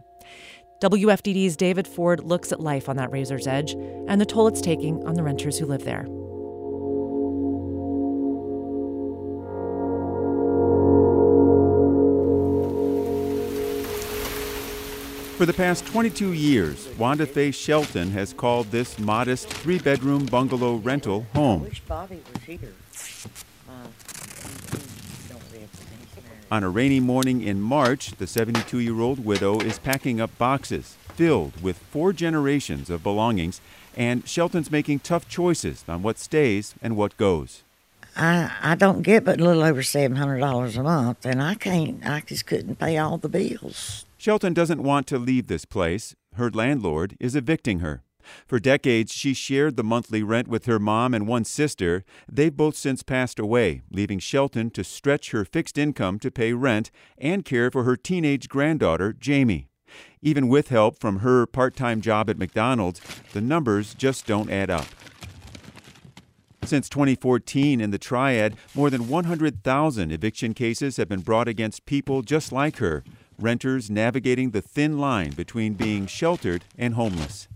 WFDD's 0.81 1.57
David 1.57 1.87
Ford 1.87 2.23
looks 2.23 2.51
at 2.51 2.59
life 2.59 2.87
on 2.87 2.97
that 2.97 3.11
razor's 3.11 3.47
edge 3.47 3.73
and 4.07 4.21
the 4.21 4.25
toll 4.25 4.47
it's 4.47 4.61
taking 4.61 5.03
on 5.07 5.15
the 5.15 5.23
renters 5.23 5.57
who 5.57 5.65
live 5.65 5.83
there. 5.83 6.05
For 15.37 15.45
the 15.45 15.53
past 15.53 15.85
22 15.85 16.33
years, 16.33 16.89
Wanda 16.97 17.27
Faye 17.27 17.51
Shelton 17.51 18.09
has 18.09 18.33
called 18.33 18.71
this 18.71 18.97
modest 18.97 19.47
three 19.47 19.77
bedroom 19.77 20.25
bungalow 20.25 20.77
rental 20.77 21.27
home. 21.35 21.69
Uh, 21.91 22.11
on 26.49 26.63
a 26.63 26.69
rainy 26.69 26.99
morning 26.99 27.43
in 27.43 27.61
March, 27.61 28.13
the 28.13 28.25
72 28.25 28.79
year 28.79 28.99
old 28.99 29.23
widow 29.23 29.59
is 29.59 29.77
packing 29.77 30.19
up 30.19 30.35
boxes 30.39 30.95
filled 31.13 31.61
with 31.61 31.77
four 31.77 32.13
generations 32.13 32.89
of 32.89 33.03
belongings, 33.03 33.61
and 33.95 34.27
Shelton's 34.27 34.71
making 34.71 35.01
tough 35.01 35.29
choices 35.29 35.85
on 35.87 36.01
what 36.01 36.17
stays 36.17 36.73
and 36.81 36.97
what 36.97 37.15
goes. 37.15 37.61
I, 38.15 38.51
I 38.63 38.73
don't 38.73 39.03
get 39.03 39.23
but 39.23 39.39
a 39.39 39.43
little 39.43 39.61
over 39.61 39.83
$700 39.83 40.77
a 40.77 40.81
month, 40.83 41.27
and 41.27 41.43
I 41.43 41.53
can't, 41.53 42.03
I 42.03 42.21
just 42.21 42.47
couldn't 42.47 42.79
pay 42.79 42.97
all 42.97 43.19
the 43.19 43.29
bills. 43.29 44.06
Shelton 44.17 44.53
doesn't 44.53 44.81
want 44.81 45.05
to 45.07 45.19
leave 45.19 45.47
this 45.47 45.65
place. 45.65 46.15
Her 46.35 46.49
landlord 46.49 47.15
is 47.19 47.35
evicting 47.35 47.79
her. 47.79 48.03
For 48.45 48.59
decades, 48.59 49.13
she 49.13 49.33
shared 49.33 49.77
the 49.77 49.83
monthly 49.83 50.23
rent 50.23 50.47
with 50.47 50.65
her 50.65 50.79
mom 50.79 51.13
and 51.13 51.27
one 51.27 51.45
sister. 51.45 52.03
They've 52.29 52.55
both 52.55 52.75
since 52.75 53.03
passed 53.03 53.39
away, 53.39 53.83
leaving 53.91 54.19
Shelton 54.19 54.69
to 54.71 54.83
stretch 54.83 55.31
her 55.31 55.45
fixed 55.45 55.77
income 55.77 56.19
to 56.19 56.31
pay 56.31 56.53
rent 56.53 56.91
and 57.17 57.45
care 57.45 57.71
for 57.71 57.83
her 57.83 57.95
teenage 57.95 58.49
granddaughter, 58.49 59.13
Jamie. 59.13 59.69
Even 60.21 60.47
with 60.47 60.69
help 60.69 60.99
from 60.99 61.19
her 61.19 61.45
part 61.45 61.75
time 61.75 62.01
job 62.01 62.29
at 62.29 62.37
McDonald's, 62.37 62.99
the 63.33 63.41
numbers 63.41 63.93
just 63.93 64.25
don't 64.25 64.49
add 64.49 64.69
up. 64.69 64.87
Since 66.63 66.89
2014, 66.89 67.79
in 67.79 67.91
the 67.91 67.97
triad, 67.97 68.57
more 68.75 68.89
than 68.89 69.07
100,000 69.07 70.11
eviction 70.11 70.53
cases 70.53 70.97
have 70.97 71.07
been 71.07 71.21
brought 71.21 71.47
against 71.47 71.85
people 71.85 72.21
just 72.23 72.51
like 72.51 72.77
her, 72.77 73.05
renters 73.39 73.89
navigating 73.89 74.51
the 74.51 74.61
thin 74.61 74.97
line 74.97 75.31
between 75.31 75.73
being 75.73 76.07
sheltered 76.07 76.63
and 76.77 76.95
homeless. 76.95 77.47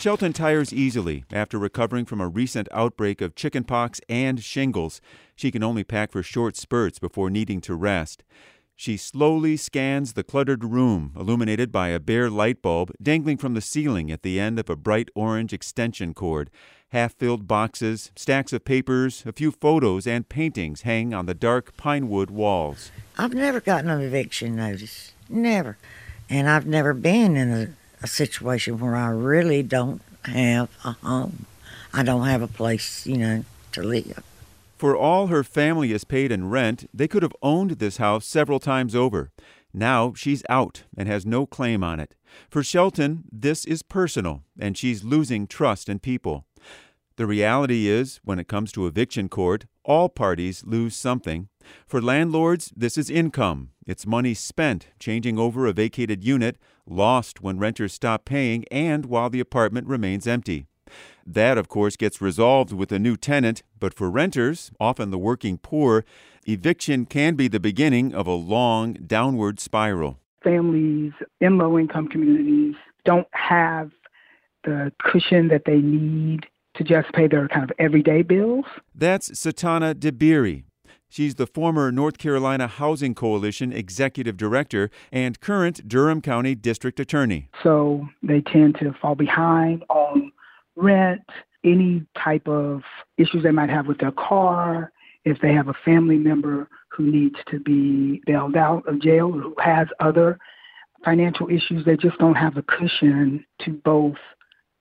Shelton 0.00 0.32
tires 0.32 0.72
easily 0.72 1.24
after 1.30 1.58
recovering 1.58 2.06
from 2.06 2.22
a 2.22 2.28
recent 2.28 2.68
outbreak 2.72 3.20
of 3.20 3.34
chickenpox 3.34 4.00
and 4.08 4.42
shingles. 4.42 5.02
She 5.36 5.50
can 5.50 5.62
only 5.62 5.84
pack 5.84 6.10
for 6.10 6.22
short 6.22 6.56
spurts 6.56 6.98
before 6.98 7.28
needing 7.28 7.60
to 7.60 7.74
rest. 7.74 8.24
She 8.80 8.96
slowly 8.96 9.58
scans 9.58 10.14
the 10.14 10.24
cluttered 10.24 10.64
room, 10.64 11.12
illuminated 11.14 11.70
by 11.70 11.88
a 11.88 12.00
bare 12.00 12.30
light 12.30 12.62
bulb 12.62 12.92
dangling 13.02 13.36
from 13.36 13.52
the 13.52 13.60
ceiling 13.60 14.10
at 14.10 14.22
the 14.22 14.40
end 14.40 14.58
of 14.58 14.70
a 14.70 14.74
bright 14.74 15.10
orange 15.14 15.52
extension 15.52 16.14
cord. 16.14 16.48
Half 16.88 17.12
filled 17.12 17.46
boxes, 17.46 18.10
stacks 18.16 18.54
of 18.54 18.64
papers, 18.64 19.22
a 19.26 19.34
few 19.34 19.50
photos, 19.50 20.06
and 20.06 20.26
paintings 20.26 20.80
hang 20.80 21.12
on 21.12 21.26
the 21.26 21.34
dark 21.34 21.76
pine 21.76 22.08
wood 22.08 22.30
walls. 22.30 22.90
I've 23.18 23.34
never 23.34 23.60
gotten 23.60 23.90
an 23.90 24.00
eviction 24.00 24.56
notice. 24.56 25.12
Never. 25.28 25.76
And 26.30 26.48
I've 26.48 26.64
never 26.64 26.94
been 26.94 27.36
in 27.36 27.50
a, 27.50 27.68
a 28.02 28.06
situation 28.06 28.78
where 28.78 28.96
I 28.96 29.10
really 29.10 29.62
don't 29.62 30.00
have 30.24 30.70
a 30.86 30.92
home. 30.92 31.44
I 31.92 32.02
don't 32.02 32.24
have 32.24 32.40
a 32.40 32.48
place, 32.48 33.06
you 33.06 33.18
know, 33.18 33.44
to 33.72 33.82
live. 33.82 34.22
For 34.80 34.96
all 34.96 35.26
her 35.26 35.44
family 35.44 35.92
is 35.92 36.04
paid 36.04 36.32
in 36.32 36.48
rent, 36.48 36.88
they 36.90 37.06
could 37.06 37.22
have 37.22 37.36
owned 37.42 37.72
this 37.72 37.98
house 37.98 38.24
several 38.24 38.58
times 38.58 38.96
over. 38.96 39.30
Now 39.74 40.14
she's 40.14 40.42
out 40.48 40.84
and 40.96 41.06
has 41.06 41.26
no 41.26 41.44
claim 41.44 41.84
on 41.84 42.00
it. 42.00 42.14
For 42.48 42.62
Shelton, 42.62 43.24
this 43.30 43.66
is 43.66 43.82
personal, 43.82 44.42
and 44.58 44.78
she's 44.78 45.04
losing 45.04 45.46
trust 45.46 45.90
in 45.90 45.98
people. 45.98 46.46
The 47.16 47.26
reality 47.26 47.88
is, 47.88 48.20
when 48.24 48.38
it 48.38 48.48
comes 48.48 48.72
to 48.72 48.86
eviction 48.86 49.28
court, 49.28 49.66
all 49.84 50.08
parties 50.08 50.64
lose 50.64 50.96
something. 50.96 51.50
For 51.86 52.00
landlords, 52.00 52.72
this 52.74 52.96
is 52.96 53.10
income. 53.10 53.72
It's 53.86 54.06
money 54.06 54.32
spent 54.32 54.86
changing 54.98 55.38
over 55.38 55.66
a 55.66 55.74
vacated 55.74 56.24
unit, 56.24 56.56
lost 56.86 57.42
when 57.42 57.58
renters 57.58 57.92
stop 57.92 58.24
paying, 58.24 58.64
and 58.70 59.04
while 59.04 59.28
the 59.28 59.40
apartment 59.40 59.88
remains 59.88 60.26
empty. 60.26 60.68
That, 61.26 61.58
of 61.58 61.68
course, 61.68 61.96
gets 61.96 62.20
resolved 62.20 62.72
with 62.72 62.92
a 62.92 62.98
new 62.98 63.16
tenant, 63.16 63.62
but 63.78 63.94
for 63.94 64.10
renters, 64.10 64.70
often 64.80 65.10
the 65.10 65.18
working 65.18 65.58
poor, 65.58 66.04
eviction 66.46 67.06
can 67.06 67.34
be 67.34 67.48
the 67.48 67.60
beginning 67.60 68.14
of 68.14 68.26
a 68.26 68.32
long 68.32 68.94
downward 68.94 69.60
spiral. 69.60 70.18
Families 70.42 71.12
in 71.40 71.58
low 71.58 71.78
income 71.78 72.08
communities 72.08 72.74
don't 73.04 73.28
have 73.32 73.90
the 74.64 74.92
cushion 75.02 75.48
that 75.48 75.62
they 75.66 75.78
need 75.78 76.46
to 76.74 76.84
just 76.84 77.12
pay 77.12 77.26
their 77.26 77.48
kind 77.48 77.64
of 77.64 77.72
everyday 77.78 78.22
bills. 78.22 78.64
That's 78.94 79.30
Satana 79.30 79.94
Deberry. 79.94 80.64
She's 81.08 81.34
the 81.34 81.46
former 81.46 81.90
North 81.90 82.18
Carolina 82.18 82.68
Housing 82.68 83.16
Coalition 83.16 83.72
executive 83.72 84.36
director 84.36 84.90
and 85.10 85.40
current 85.40 85.88
Durham 85.88 86.20
County 86.20 86.54
district 86.54 87.00
attorney. 87.00 87.48
So 87.64 88.06
they 88.22 88.40
tend 88.40 88.76
to 88.76 88.92
fall 89.02 89.16
behind 89.16 89.82
on 89.90 90.30
rent, 90.76 91.22
any 91.64 92.04
type 92.16 92.48
of 92.48 92.82
issues 93.18 93.42
they 93.42 93.50
might 93.50 93.70
have 93.70 93.86
with 93.86 93.98
their 93.98 94.12
car, 94.12 94.92
if 95.24 95.40
they 95.40 95.52
have 95.52 95.68
a 95.68 95.74
family 95.84 96.16
member 96.16 96.68
who 96.88 97.04
needs 97.04 97.36
to 97.50 97.60
be 97.60 98.22
bailed 98.26 98.56
out 98.56 98.86
of 98.88 99.00
jail 99.00 99.30
who 99.30 99.54
has 99.58 99.86
other 100.00 100.38
financial 101.04 101.48
issues, 101.48 101.84
they 101.84 101.96
just 101.96 102.18
don't 102.18 102.34
have 102.34 102.54
the 102.54 102.62
cushion 102.62 103.44
to 103.60 103.70
both 103.84 104.16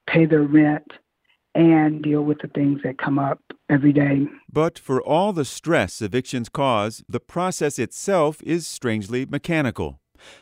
pay 0.07 0.25
their 0.25 0.43
rent 0.43 0.91
and 1.55 2.01
deal 2.03 2.21
with 2.21 2.39
the 2.39 2.47
things 2.47 2.79
that 2.83 2.97
come 2.97 3.19
up 3.19 3.39
every 3.69 3.91
day. 3.91 4.27
But 4.51 4.77
for 4.79 5.01
all 5.01 5.33
the 5.33 5.45
stress 5.45 6.01
evictions 6.01 6.49
cause, 6.49 7.03
the 7.09 7.19
process 7.19 7.79
itself 7.79 8.41
is 8.43 8.67
strangely 8.67 9.25
mechanical. 9.25 9.99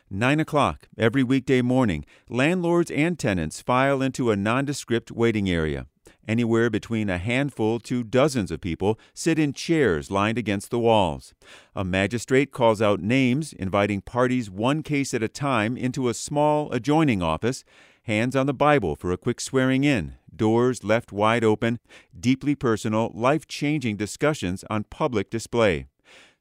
9 0.10 0.40
o'clock 0.40 0.88
every 0.98 1.24
weekday 1.24 1.62
morning, 1.62 2.06
landlords 2.30 2.92
and 2.92 3.18
tenants 3.18 3.62
file 3.62 4.02
into 4.02 4.32
a 4.32 4.36
nondescript 4.36 5.12
waiting 5.12 5.50
area. 5.50 5.86
Anywhere 6.28 6.70
between 6.70 7.10
a 7.10 7.18
handful 7.18 7.80
to 7.80 8.04
dozens 8.04 8.52
of 8.52 8.60
people 8.60 9.00
sit 9.14 9.40
in 9.40 9.54
chairs 9.54 10.12
lined 10.12 10.38
against 10.38 10.70
the 10.72 10.80
walls. 10.80 11.34
A 11.74 11.86
magistrate 11.86 12.52
calls 12.52 12.82
out 12.82 13.00
names, 13.00 13.54
inviting 13.54 14.02
parties 14.02 14.50
one 14.50 14.84
case 14.84 15.14
at 15.14 15.24
a 15.24 15.30
time 15.30 15.78
into 15.78 16.10
a 16.10 16.14
small 16.14 16.70
adjoining 16.74 17.22
office. 17.22 17.64
Hands 18.04 18.36
on 18.36 18.46
the 18.46 18.54
Bible 18.54 18.96
for 18.96 19.12
a 19.12 19.18
quick 19.18 19.40
swearing 19.40 19.86
in, 19.86 20.16
doors 20.36 20.84
left 20.84 21.12
wide 21.14 21.44
open, 21.44 21.80
deeply 22.18 22.56
personal, 22.56 23.12
life 23.14 23.48
changing 23.48 23.96
discussions 23.96 24.66
on 24.70 24.84
public 24.84 25.30
display. 25.30 25.88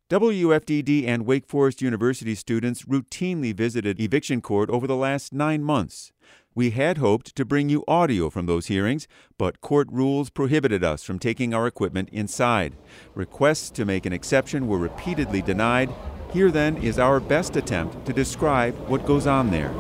WFDD 0.09 1.05
and 1.05 1.27
Wake 1.27 1.49
Forest 1.49 1.83
University 1.83 2.37
students 2.37 2.85
routinely 2.85 3.53
visited 3.53 4.01
eviction 4.01 4.41
court 4.41 4.71
over 4.71 4.87
the 4.87 4.95
last 4.95 5.33
nine 5.33 5.65
months. 5.65 6.13
We 6.55 6.71
had 6.71 6.99
hoped 6.99 7.35
to 7.35 7.45
bring 7.45 7.69
you 7.69 7.83
audio 7.89 8.31
from 8.31 8.47
those 8.47 8.67
hearings, 8.67 9.09
but 9.37 9.61
court 9.61 9.89
rules 9.91 10.31
prohibited 10.31 10.85
us 10.85 11.03
from 11.03 11.19
taking 11.19 11.53
our 11.53 11.67
equipment 11.67 12.09
inside. 12.13 12.77
Requests 13.17 13.69
to 13.71 13.85
make 13.85 14.07
an 14.07 14.13
exception 14.13 14.69
were 14.69 14.79
repeatedly 14.79 15.43
denied. 15.43 15.91
Here 16.33 16.53
then 16.53 16.77
is 16.77 17.01
our 17.01 17.19
best 17.19 17.57
attempt 17.57 18.07
to 18.07 18.13
describe 18.13 18.77
what 18.89 19.07
goes 19.07 19.27
on 19.27 19.51
there. 19.51 19.73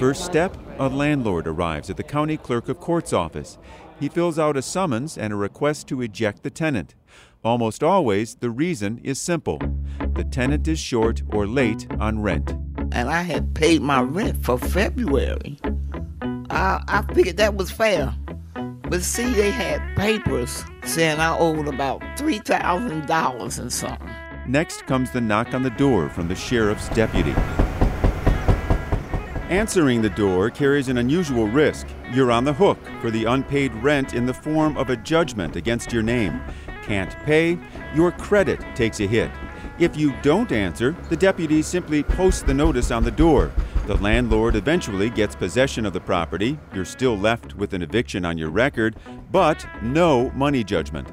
First 0.00 0.24
step 0.24 0.56
a 0.80 0.88
landlord 0.88 1.46
arrives 1.46 1.90
at 1.90 1.96
the 1.96 2.02
county 2.02 2.36
clerk 2.36 2.68
of 2.68 2.80
court's 2.80 3.12
office. 3.12 3.56
He 4.02 4.08
fills 4.08 4.36
out 4.36 4.56
a 4.56 4.62
summons 4.62 5.16
and 5.16 5.32
a 5.32 5.36
request 5.36 5.86
to 5.86 6.00
eject 6.00 6.42
the 6.42 6.50
tenant. 6.50 6.96
Almost 7.44 7.84
always, 7.84 8.34
the 8.34 8.50
reason 8.50 8.98
is 9.04 9.20
simple 9.20 9.60
the 10.14 10.24
tenant 10.24 10.66
is 10.66 10.80
short 10.80 11.22
or 11.28 11.46
late 11.46 11.86
on 12.00 12.20
rent. 12.20 12.50
And 12.90 13.08
I 13.08 13.22
had 13.22 13.54
paid 13.54 13.80
my 13.80 14.00
rent 14.00 14.44
for 14.44 14.58
February. 14.58 15.56
I, 16.50 16.82
I 16.88 17.04
figured 17.14 17.36
that 17.36 17.54
was 17.54 17.70
fair. 17.70 18.12
But 18.90 19.04
see, 19.04 19.32
they 19.34 19.52
had 19.52 19.80
papers 19.96 20.64
saying 20.84 21.20
I 21.20 21.38
owed 21.38 21.68
about 21.68 22.00
$3,000 22.18 23.58
and 23.60 23.72
something. 23.72 24.10
Next 24.48 24.84
comes 24.88 25.12
the 25.12 25.20
knock 25.20 25.54
on 25.54 25.62
the 25.62 25.70
door 25.70 26.08
from 26.08 26.26
the 26.26 26.34
sheriff's 26.34 26.88
deputy. 26.88 27.36
Answering 29.48 30.02
the 30.02 30.10
door 30.10 30.50
carries 30.50 30.88
an 30.88 30.98
unusual 30.98 31.46
risk. 31.46 31.86
You're 32.12 32.30
on 32.30 32.44
the 32.44 32.52
hook 32.52 32.78
for 33.00 33.10
the 33.10 33.24
unpaid 33.24 33.72
rent 33.76 34.12
in 34.12 34.26
the 34.26 34.34
form 34.34 34.76
of 34.76 34.90
a 34.90 34.96
judgment 34.98 35.56
against 35.56 35.94
your 35.94 36.02
name. 36.02 36.42
Can't 36.82 37.16
pay, 37.24 37.58
your 37.94 38.12
credit 38.12 38.60
takes 38.74 39.00
a 39.00 39.06
hit. 39.06 39.30
If 39.78 39.96
you 39.96 40.12
don't 40.20 40.52
answer, 40.52 40.94
the 41.08 41.16
deputy 41.16 41.62
simply 41.62 42.02
posts 42.02 42.42
the 42.42 42.52
notice 42.52 42.90
on 42.90 43.02
the 43.02 43.10
door. 43.10 43.50
The 43.86 43.96
landlord 43.96 44.56
eventually 44.56 45.08
gets 45.08 45.34
possession 45.34 45.86
of 45.86 45.94
the 45.94 46.00
property. 46.00 46.58
You're 46.74 46.84
still 46.84 47.16
left 47.16 47.54
with 47.54 47.72
an 47.72 47.80
eviction 47.80 48.26
on 48.26 48.36
your 48.36 48.50
record, 48.50 48.94
but 49.30 49.66
no 49.80 50.28
money 50.32 50.62
judgment. 50.62 51.08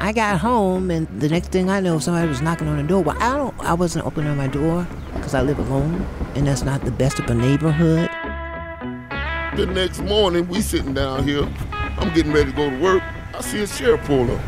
I 0.00 0.12
got 0.12 0.38
home, 0.38 0.90
and 0.90 1.08
the 1.18 1.30
next 1.30 1.50
thing 1.50 1.70
I 1.70 1.80
know, 1.80 1.98
somebody 1.98 2.28
was 2.28 2.42
knocking 2.42 2.68
on 2.68 2.76
the 2.76 2.82
door. 2.82 3.02
Well, 3.02 3.16
I 3.20 3.34
don't. 3.38 3.58
I 3.60 3.72
wasn't 3.72 4.04
opening 4.04 4.36
my 4.36 4.48
door 4.48 4.86
because 5.14 5.32
I 5.32 5.40
live 5.40 5.58
alone, 5.58 6.06
and 6.34 6.46
that's 6.46 6.62
not 6.62 6.84
the 6.84 6.90
best 6.90 7.18
of 7.18 7.30
a 7.30 7.34
neighborhood. 7.34 8.10
The 9.56 9.64
next 9.64 10.00
morning, 10.02 10.46
we 10.48 10.60
sitting 10.60 10.92
down 10.92 11.26
here. 11.26 11.48
I'm 11.72 12.12
getting 12.12 12.30
ready 12.30 12.50
to 12.50 12.56
go 12.56 12.68
to 12.68 12.78
work. 12.78 13.02
I 13.32 13.40
see 13.40 13.62
a 13.62 13.66
sheriff 13.66 14.04
pull 14.04 14.30
up. 14.30 14.40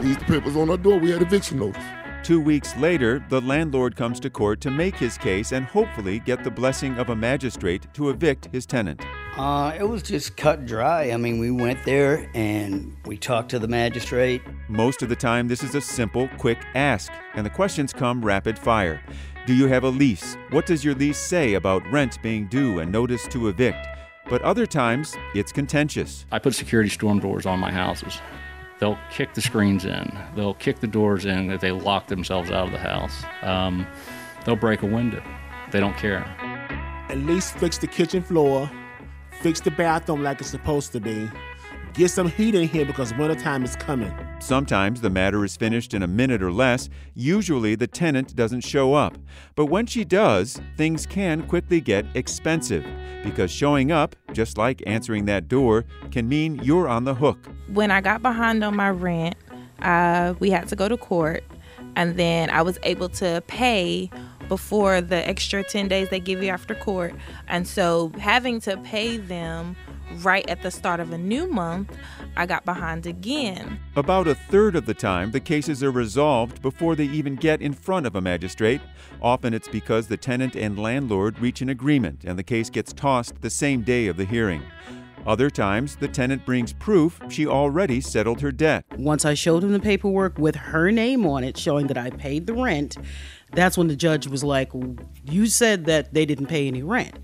These 0.00 0.18
papers 0.18 0.54
on 0.54 0.70
our 0.70 0.76
door. 0.76 1.00
We 1.00 1.10
had 1.10 1.22
eviction 1.22 1.58
notice. 1.58 1.82
Two 2.22 2.40
weeks 2.40 2.76
later, 2.76 3.24
the 3.28 3.40
landlord 3.40 3.96
comes 3.96 4.20
to 4.20 4.30
court 4.30 4.60
to 4.60 4.70
make 4.70 4.94
his 4.94 5.18
case 5.18 5.50
and 5.50 5.64
hopefully 5.64 6.20
get 6.20 6.44
the 6.44 6.52
blessing 6.52 6.98
of 6.98 7.08
a 7.08 7.16
magistrate 7.16 7.92
to 7.94 8.10
evict 8.10 8.46
his 8.52 8.64
tenant. 8.64 9.02
Uh, 9.36 9.74
it 9.76 9.82
was 9.82 10.04
just 10.04 10.36
cut 10.36 10.64
dry. 10.64 11.10
I 11.10 11.16
mean, 11.16 11.40
we 11.40 11.50
went 11.50 11.84
there 11.84 12.30
and 12.32 12.96
we 13.06 13.16
talked 13.16 13.50
to 13.50 13.58
the 13.58 13.66
magistrate. 13.66 14.40
Most 14.68 15.02
of 15.02 15.08
the 15.08 15.16
time, 15.16 15.48
this 15.48 15.64
is 15.64 15.74
a 15.74 15.80
simple, 15.80 16.28
quick 16.38 16.58
ask, 16.76 17.12
and 17.34 17.44
the 17.44 17.50
questions 17.50 17.92
come 17.92 18.24
rapid 18.24 18.56
fire. 18.56 19.02
Do 19.46 19.54
you 19.54 19.68
have 19.68 19.84
a 19.84 19.88
lease? 19.88 20.36
What 20.50 20.66
does 20.66 20.84
your 20.84 20.96
lease 20.96 21.20
say 21.20 21.54
about 21.54 21.88
rent 21.92 22.20
being 22.20 22.48
due 22.48 22.80
and 22.80 22.90
notice 22.90 23.28
to 23.28 23.46
evict? 23.46 23.86
But 24.28 24.42
other 24.42 24.66
times, 24.66 25.14
it's 25.36 25.52
contentious. 25.52 26.26
I 26.32 26.40
put 26.40 26.52
security 26.56 26.88
storm 26.88 27.20
doors 27.20 27.46
on 27.46 27.60
my 27.60 27.70
houses. 27.70 28.20
They'll 28.80 28.98
kick 29.08 29.34
the 29.34 29.40
screens 29.40 29.84
in. 29.84 30.18
They'll 30.34 30.54
kick 30.54 30.80
the 30.80 30.88
doors 30.88 31.26
in 31.26 31.52
if 31.52 31.60
they 31.60 31.70
lock 31.70 32.08
themselves 32.08 32.50
out 32.50 32.66
of 32.66 32.72
the 32.72 32.78
house. 32.78 33.22
Um, 33.42 33.86
they'll 34.44 34.56
break 34.56 34.82
a 34.82 34.86
window. 34.86 35.22
They 35.70 35.78
don't 35.78 35.96
care. 35.96 36.24
At 37.08 37.18
least 37.18 37.54
fix 37.54 37.78
the 37.78 37.86
kitchen 37.86 38.24
floor, 38.24 38.68
fix 39.42 39.60
the 39.60 39.70
bathroom 39.70 40.24
like 40.24 40.40
it's 40.40 40.50
supposed 40.50 40.90
to 40.90 40.98
be, 40.98 41.30
get 41.96 42.10
some 42.10 42.28
heat 42.28 42.54
in 42.54 42.68
here 42.68 42.84
because 42.84 43.14
wintertime 43.14 43.64
is 43.64 43.74
coming. 43.74 44.14
Sometimes 44.38 45.00
the 45.00 45.08
matter 45.08 45.44
is 45.46 45.56
finished 45.56 45.94
in 45.94 46.02
a 46.02 46.06
minute 46.06 46.42
or 46.42 46.52
less. 46.52 46.90
Usually 47.14 47.74
the 47.74 47.86
tenant 47.86 48.36
doesn't 48.36 48.60
show 48.60 48.92
up. 48.92 49.16
But 49.54 49.66
when 49.66 49.86
she 49.86 50.04
does, 50.04 50.60
things 50.76 51.06
can 51.06 51.46
quickly 51.46 51.80
get 51.80 52.04
expensive 52.14 52.84
because 53.24 53.50
showing 53.50 53.92
up, 53.92 54.14
just 54.32 54.58
like 54.58 54.82
answering 54.86 55.24
that 55.24 55.48
door, 55.48 55.86
can 56.10 56.28
mean 56.28 56.56
you're 56.62 56.86
on 56.86 57.04
the 57.04 57.14
hook. 57.14 57.38
When 57.72 57.90
I 57.90 58.02
got 58.02 58.20
behind 58.20 58.62
on 58.62 58.76
my 58.76 58.90
rent, 58.90 59.34
uh, 59.80 60.34
we 60.38 60.50
had 60.50 60.68
to 60.68 60.76
go 60.76 60.88
to 60.88 60.98
court, 60.98 61.44
and 61.96 62.16
then 62.16 62.50
I 62.50 62.60
was 62.60 62.78
able 62.82 63.08
to 63.10 63.42
pay 63.46 64.10
before 64.48 65.00
the 65.00 65.26
extra 65.26 65.64
10 65.64 65.88
days 65.88 66.08
they 66.10 66.20
give 66.20 66.42
you 66.42 66.50
after 66.50 66.74
court. 66.74 67.14
And 67.48 67.66
so 67.66 68.12
having 68.18 68.60
to 68.60 68.76
pay 68.78 69.16
them 69.16 69.76
right 70.22 70.48
at 70.48 70.62
the 70.62 70.70
start 70.70 71.00
of 71.00 71.12
a 71.12 71.18
new 71.18 71.46
month, 71.46 71.96
I 72.36 72.46
got 72.46 72.64
behind 72.64 73.06
again. 73.06 73.78
About 73.96 74.28
a 74.28 74.34
third 74.34 74.76
of 74.76 74.86
the 74.86 74.94
time, 74.94 75.30
the 75.30 75.40
cases 75.40 75.82
are 75.82 75.90
resolved 75.90 76.62
before 76.62 76.94
they 76.94 77.06
even 77.06 77.36
get 77.36 77.60
in 77.62 77.72
front 77.72 78.06
of 78.06 78.16
a 78.16 78.20
magistrate. 78.20 78.80
Often 79.22 79.54
it's 79.54 79.68
because 79.68 80.06
the 80.06 80.16
tenant 80.16 80.56
and 80.56 80.78
landlord 80.78 81.38
reach 81.38 81.60
an 81.60 81.68
agreement 81.68 82.24
and 82.24 82.38
the 82.38 82.42
case 82.42 82.70
gets 82.70 82.92
tossed 82.92 83.40
the 83.40 83.50
same 83.50 83.82
day 83.82 84.06
of 84.06 84.16
the 84.16 84.24
hearing. 84.24 84.62
Other 85.26 85.50
times, 85.50 85.96
the 85.96 86.06
tenant 86.06 86.46
brings 86.46 86.72
proof 86.72 87.20
she 87.28 87.48
already 87.48 88.00
settled 88.00 88.40
her 88.42 88.52
debt. 88.52 88.84
Once 88.96 89.24
I 89.24 89.34
showed 89.34 89.64
him 89.64 89.72
the 89.72 89.80
paperwork 89.80 90.38
with 90.38 90.54
her 90.54 90.92
name 90.92 91.26
on 91.26 91.42
it 91.42 91.56
showing 91.58 91.88
that 91.88 91.98
I 91.98 92.10
paid 92.10 92.46
the 92.46 92.54
rent, 92.54 92.96
that's 93.50 93.76
when 93.76 93.88
the 93.88 93.96
judge 93.96 94.28
was 94.28 94.44
like, 94.44 94.70
You 95.24 95.46
said 95.46 95.86
that 95.86 96.14
they 96.14 96.26
didn't 96.26 96.46
pay 96.46 96.68
any 96.68 96.84
rent. 96.84 97.18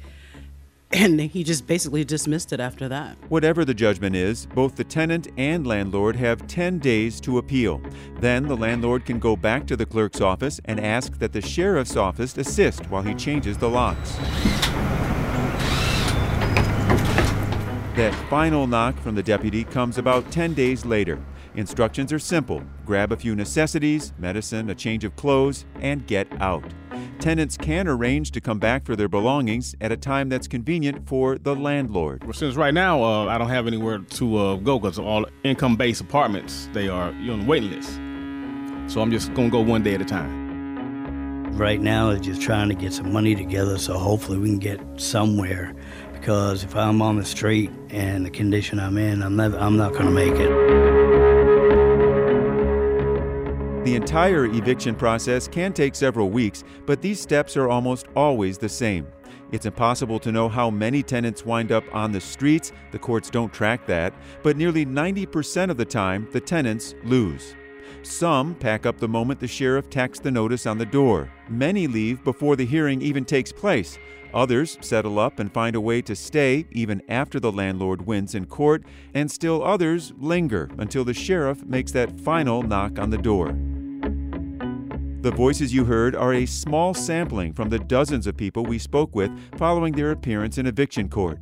And 0.94 1.18
he 1.20 1.42
just 1.42 1.66
basically 1.66 2.04
dismissed 2.04 2.52
it 2.52 2.60
after 2.60 2.86
that. 2.88 3.16
Whatever 3.30 3.64
the 3.64 3.72
judgment 3.72 4.14
is, 4.14 4.46
both 4.46 4.76
the 4.76 4.84
tenant 4.84 5.28
and 5.38 5.66
landlord 5.66 6.16
have 6.16 6.46
10 6.46 6.80
days 6.80 7.18
to 7.22 7.38
appeal. 7.38 7.80
Then 8.20 8.46
the 8.46 8.56
landlord 8.56 9.06
can 9.06 9.18
go 9.18 9.34
back 9.34 9.66
to 9.68 9.76
the 9.76 9.86
clerk's 9.86 10.20
office 10.20 10.60
and 10.66 10.78
ask 10.78 11.18
that 11.18 11.32
the 11.32 11.40
sheriff's 11.40 11.96
office 11.96 12.36
assist 12.36 12.90
while 12.90 13.02
he 13.02 13.14
changes 13.14 13.56
the 13.56 13.70
locks. 13.70 14.16
That 17.96 18.14
final 18.28 18.66
knock 18.66 18.98
from 19.00 19.14
the 19.14 19.22
deputy 19.22 19.64
comes 19.64 19.98
about 19.98 20.30
10 20.30 20.54
days 20.54 20.84
later. 20.84 21.18
Instructions 21.54 22.12
are 22.12 22.18
simple 22.18 22.62
grab 22.86 23.12
a 23.12 23.16
few 23.16 23.36
necessities, 23.36 24.12
medicine, 24.18 24.70
a 24.70 24.74
change 24.74 25.04
of 25.04 25.14
clothes, 25.16 25.66
and 25.80 26.06
get 26.06 26.26
out. 26.40 26.64
Tenants 27.20 27.56
can 27.56 27.86
arrange 27.86 28.30
to 28.32 28.40
come 28.40 28.58
back 28.58 28.84
for 28.84 28.96
their 28.96 29.08
belongings 29.08 29.74
at 29.80 29.92
a 29.92 29.96
time 29.96 30.28
that's 30.28 30.48
convenient 30.48 31.06
for 31.06 31.38
the 31.38 31.54
landlord. 31.54 32.24
Well, 32.24 32.32
since 32.32 32.56
right 32.56 32.74
now 32.74 33.02
uh, 33.02 33.26
I 33.26 33.38
don't 33.38 33.50
have 33.50 33.66
anywhere 33.66 33.98
to 33.98 34.36
uh, 34.36 34.56
go 34.56 34.78
because 34.78 34.98
all 34.98 35.26
income-based 35.44 36.00
apartments 36.00 36.68
they 36.72 36.88
are 36.88 37.12
you're 37.12 37.34
on 37.34 37.40
the 37.40 37.46
waiting 37.46 37.70
list, 37.70 37.92
so 38.92 39.00
I'm 39.00 39.10
just 39.10 39.32
gonna 39.34 39.50
go 39.50 39.60
one 39.60 39.82
day 39.82 39.94
at 39.94 40.00
a 40.00 40.06
time. 40.06 40.42
Right 41.52 41.82
now, 41.82 42.10
it's 42.10 42.26
just 42.26 42.40
trying 42.40 42.70
to 42.70 42.74
get 42.74 42.94
some 42.94 43.12
money 43.12 43.34
together 43.34 43.76
so 43.76 43.98
hopefully 43.98 44.38
we 44.38 44.48
can 44.48 44.58
get 44.58 44.80
somewhere. 44.96 45.74
Because 46.14 46.64
if 46.64 46.74
I'm 46.74 47.02
on 47.02 47.16
the 47.16 47.26
street 47.26 47.70
and 47.90 48.24
the 48.24 48.30
condition 48.30 48.80
I'm 48.80 48.96
in, 48.96 49.22
I'm 49.22 49.36
never, 49.36 49.58
I'm 49.58 49.76
not 49.76 49.92
going 49.92 50.06
to 50.06 50.10
make 50.10 50.32
it. 50.32 50.91
The 53.84 53.96
entire 53.96 54.44
eviction 54.44 54.94
process 54.94 55.48
can 55.48 55.72
take 55.72 55.96
several 55.96 56.30
weeks, 56.30 56.62
but 56.86 57.02
these 57.02 57.18
steps 57.18 57.56
are 57.56 57.68
almost 57.68 58.06
always 58.14 58.56
the 58.56 58.68
same. 58.68 59.08
It's 59.50 59.66
impossible 59.66 60.20
to 60.20 60.30
know 60.30 60.48
how 60.48 60.70
many 60.70 61.02
tenants 61.02 61.44
wind 61.44 61.72
up 61.72 61.82
on 61.92 62.12
the 62.12 62.20
streets, 62.20 62.70
the 62.92 63.00
courts 63.00 63.28
don't 63.28 63.52
track 63.52 63.84
that, 63.86 64.14
but 64.44 64.56
nearly 64.56 64.86
90% 64.86 65.68
of 65.68 65.78
the 65.78 65.84
time, 65.84 66.28
the 66.30 66.40
tenants 66.40 66.94
lose. 67.02 67.56
Some 68.04 68.54
pack 68.54 68.86
up 68.86 68.98
the 68.98 69.08
moment 69.08 69.40
the 69.40 69.48
sheriff 69.48 69.90
tacks 69.90 70.20
the 70.20 70.30
notice 70.30 70.64
on 70.64 70.78
the 70.78 70.86
door. 70.86 71.28
Many 71.48 71.88
leave 71.88 72.22
before 72.22 72.54
the 72.54 72.64
hearing 72.64 73.02
even 73.02 73.24
takes 73.24 73.50
place. 73.50 73.98
Others 74.32 74.78
settle 74.80 75.18
up 75.18 75.40
and 75.40 75.52
find 75.52 75.74
a 75.74 75.80
way 75.80 76.02
to 76.02 76.14
stay 76.14 76.66
even 76.70 77.02
after 77.08 77.40
the 77.40 77.50
landlord 77.50 78.06
wins 78.06 78.36
in 78.36 78.46
court, 78.46 78.84
and 79.12 79.28
still 79.28 79.64
others 79.64 80.12
linger 80.18 80.70
until 80.78 81.04
the 81.04 81.12
sheriff 81.12 81.64
makes 81.64 81.90
that 81.92 82.20
final 82.20 82.62
knock 82.62 83.00
on 83.00 83.10
the 83.10 83.18
door. 83.18 83.56
The 85.22 85.30
voices 85.30 85.72
you 85.72 85.84
heard 85.84 86.16
are 86.16 86.34
a 86.34 86.46
small 86.46 86.94
sampling 86.94 87.52
from 87.52 87.68
the 87.68 87.78
dozens 87.78 88.26
of 88.26 88.36
people 88.36 88.64
we 88.64 88.76
spoke 88.76 89.14
with 89.14 89.30
following 89.56 89.92
their 89.92 90.10
appearance 90.10 90.58
in 90.58 90.66
eviction 90.66 91.08
court. 91.08 91.38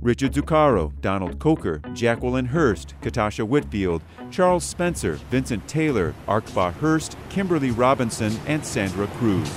Richard 0.00 0.32
Zuccaro, 0.32 1.00
Donald 1.00 1.38
Coker, 1.38 1.80
Jacqueline 1.92 2.46
Hurst, 2.46 2.96
Katasha 3.00 3.46
Whitfield, 3.46 4.02
Charles 4.32 4.64
Spencer, 4.64 5.12
Vincent 5.30 5.68
Taylor, 5.68 6.16
Arkba 6.26 6.72
Hurst, 6.72 7.16
Kimberly 7.28 7.70
Robinson, 7.70 8.36
and 8.48 8.66
Sandra 8.66 9.06
Cruz. 9.06 9.48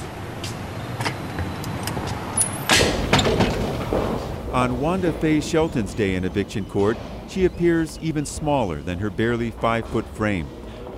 On 4.53 4.79
Wanda 4.79 5.11
Faye 5.13 5.41
Shelton's 5.41 5.95
day 5.95 6.13
in 6.13 6.23
eviction 6.23 6.65
court, 6.65 6.97
she 7.27 7.45
appears 7.45 7.97
even 8.03 8.27
smaller 8.27 8.83
than 8.83 8.99
her 8.99 9.09
barely 9.09 9.49
five 9.49 9.87
foot 9.87 10.05
frame. 10.09 10.47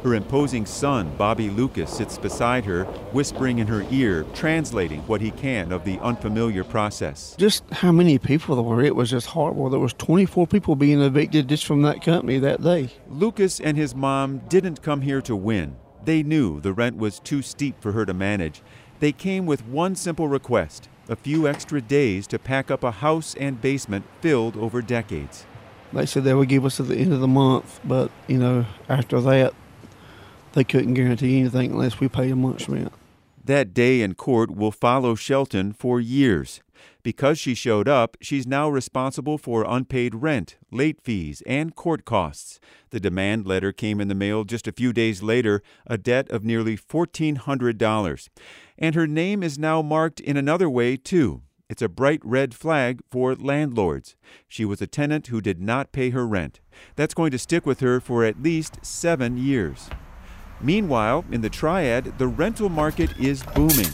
Her 0.03 0.13
imposing 0.13 0.65
son, 0.65 1.15
Bobby 1.17 1.49
Lucas, 1.49 1.91
sits 1.91 2.17
beside 2.17 2.65
her, 2.65 2.83
whispering 3.11 3.59
in 3.59 3.67
her 3.67 3.85
ear, 3.89 4.25
translating 4.33 5.01
what 5.01 5.21
he 5.21 5.31
can 5.31 5.71
of 5.71 5.83
the 5.83 5.99
unfamiliar 5.99 6.63
process. 6.63 7.35
Just 7.37 7.63
how 7.71 7.91
many 7.91 8.17
people 8.19 8.55
there 8.55 8.63
were, 8.63 8.81
it 8.81 8.95
was 8.95 9.09
just 9.09 9.27
horrible. 9.27 9.69
There 9.69 9.79
was 9.79 9.93
24 9.93 10.47
people 10.47 10.75
being 10.75 11.01
evicted 11.01 11.49
just 11.49 11.65
from 11.65 11.81
that 11.81 12.01
company 12.01 12.37
that 12.39 12.61
day. 12.61 12.89
Lucas 13.09 13.59
and 13.59 13.75
his 13.75 13.95
mom 13.95 14.39
didn't 14.47 14.81
come 14.81 15.01
here 15.01 15.21
to 15.21 15.35
win. 15.35 15.75
They 16.05 16.23
knew 16.23 16.61
the 16.61 16.73
rent 16.73 16.97
was 16.97 17.19
too 17.19 17.41
steep 17.41 17.81
for 17.81 17.91
her 17.91 18.05
to 18.05 18.13
manage. 18.13 18.61
They 18.99 19.11
came 19.11 19.45
with 19.45 19.65
one 19.65 19.95
simple 19.95 20.27
request 20.27 20.89
a 21.09 21.15
few 21.15 21.47
extra 21.47 21.81
days 21.81 22.27
to 22.27 22.39
pack 22.39 22.69
up 22.69 22.83
a 22.83 22.91
house 22.91 23.35
and 23.39 23.61
basement 23.61 24.05
filled 24.21 24.57
over 24.57 24.81
decades. 24.81 25.45
They 25.93 26.05
said 26.05 26.23
they 26.23 26.33
would 26.33 26.49
give 26.49 26.65
us 26.65 26.79
at 26.79 26.87
the 26.87 26.97
end 26.97 27.13
of 27.13 27.21
the 27.21 27.27
month, 27.27 27.79
but, 27.85 28.11
you 28.27 28.37
know, 28.37 28.65
after 28.89 29.21
that, 29.21 29.53
they 30.57 30.63
couldn't 30.63 30.95
guarantee 30.95 31.39
anything 31.39 31.73
unless 31.73 31.99
we 31.99 32.07
paid 32.07 32.31
a 32.31 32.35
month's 32.35 32.67
rent. 32.67 32.91
That 33.45 33.75
day 33.75 34.01
in 34.01 34.15
court 34.15 34.49
will 34.49 34.71
follow 34.71 35.13
Shelton 35.13 35.71
for 35.71 36.01
years. 36.01 36.61
Because 37.03 37.37
she 37.37 37.53
showed 37.53 37.87
up, 37.87 38.17
she's 38.21 38.47
now 38.47 38.67
responsible 38.67 39.37
for 39.37 39.63
unpaid 39.67 40.15
rent, 40.15 40.57
late 40.71 40.99
fees, 41.03 41.43
and 41.45 41.75
court 41.75 42.05
costs. 42.05 42.59
The 42.89 42.99
demand 42.99 43.45
letter 43.45 43.71
came 43.71 44.01
in 44.01 44.07
the 44.07 44.15
mail 44.15 44.45
just 44.45 44.67
a 44.67 44.71
few 44.71 44.93
days 44.93 45.21
later, 45.21 45.61
a 45.85 45.95
debt 45.95 46.27
of 46.31 46.43
nearly 46.43 46.75
$1,400. 46.75 48.29
And 48.79 48.95
her 48.95 49.05
name 49.05 49.43
is 49.43 49.59
now 49.59 49.83
marked 49.83 50.19
in 50.19 50.37
another 50.37 50.71
way, 50.71 50.97
too. 50.97 51.43
It's 51.69 51.83
a 51.83 51.87
bright 51.87 52.21
red 52.23 52.55
flag 52.55 53.01
for 53.11 53.35
landlords. 53.35 54.15
She 54.47 54.65
was 54.65 54.81
a 54.81 54.87
tenant 54.87 55.27
who 55.27 55.39
did 55.39 55.61
not 55.61 55.91
pay 55.91 56.09
her 56.09 56.25
rent. 56.25 56.61
That's 56.95 57.13
going 57.13 57.29
to 57.29 57.37
stick 57.37 57.67
with 57.67 57.79
her 57.81 57.99
for 57.99 58.25
at 58.25 58.41
least 58.41 58.83
seven 58.83 59.37
years. 59.37 59.87
Meanwhile, 60.61 61.25
in 61.31 61.41
the 61.41 61.49
Triad, 61.49 62.17
the 62.17 62.27
rental 62.27 62.69
market 62.69 63.17
is 63.19 63.43
booming. 63.43 63.91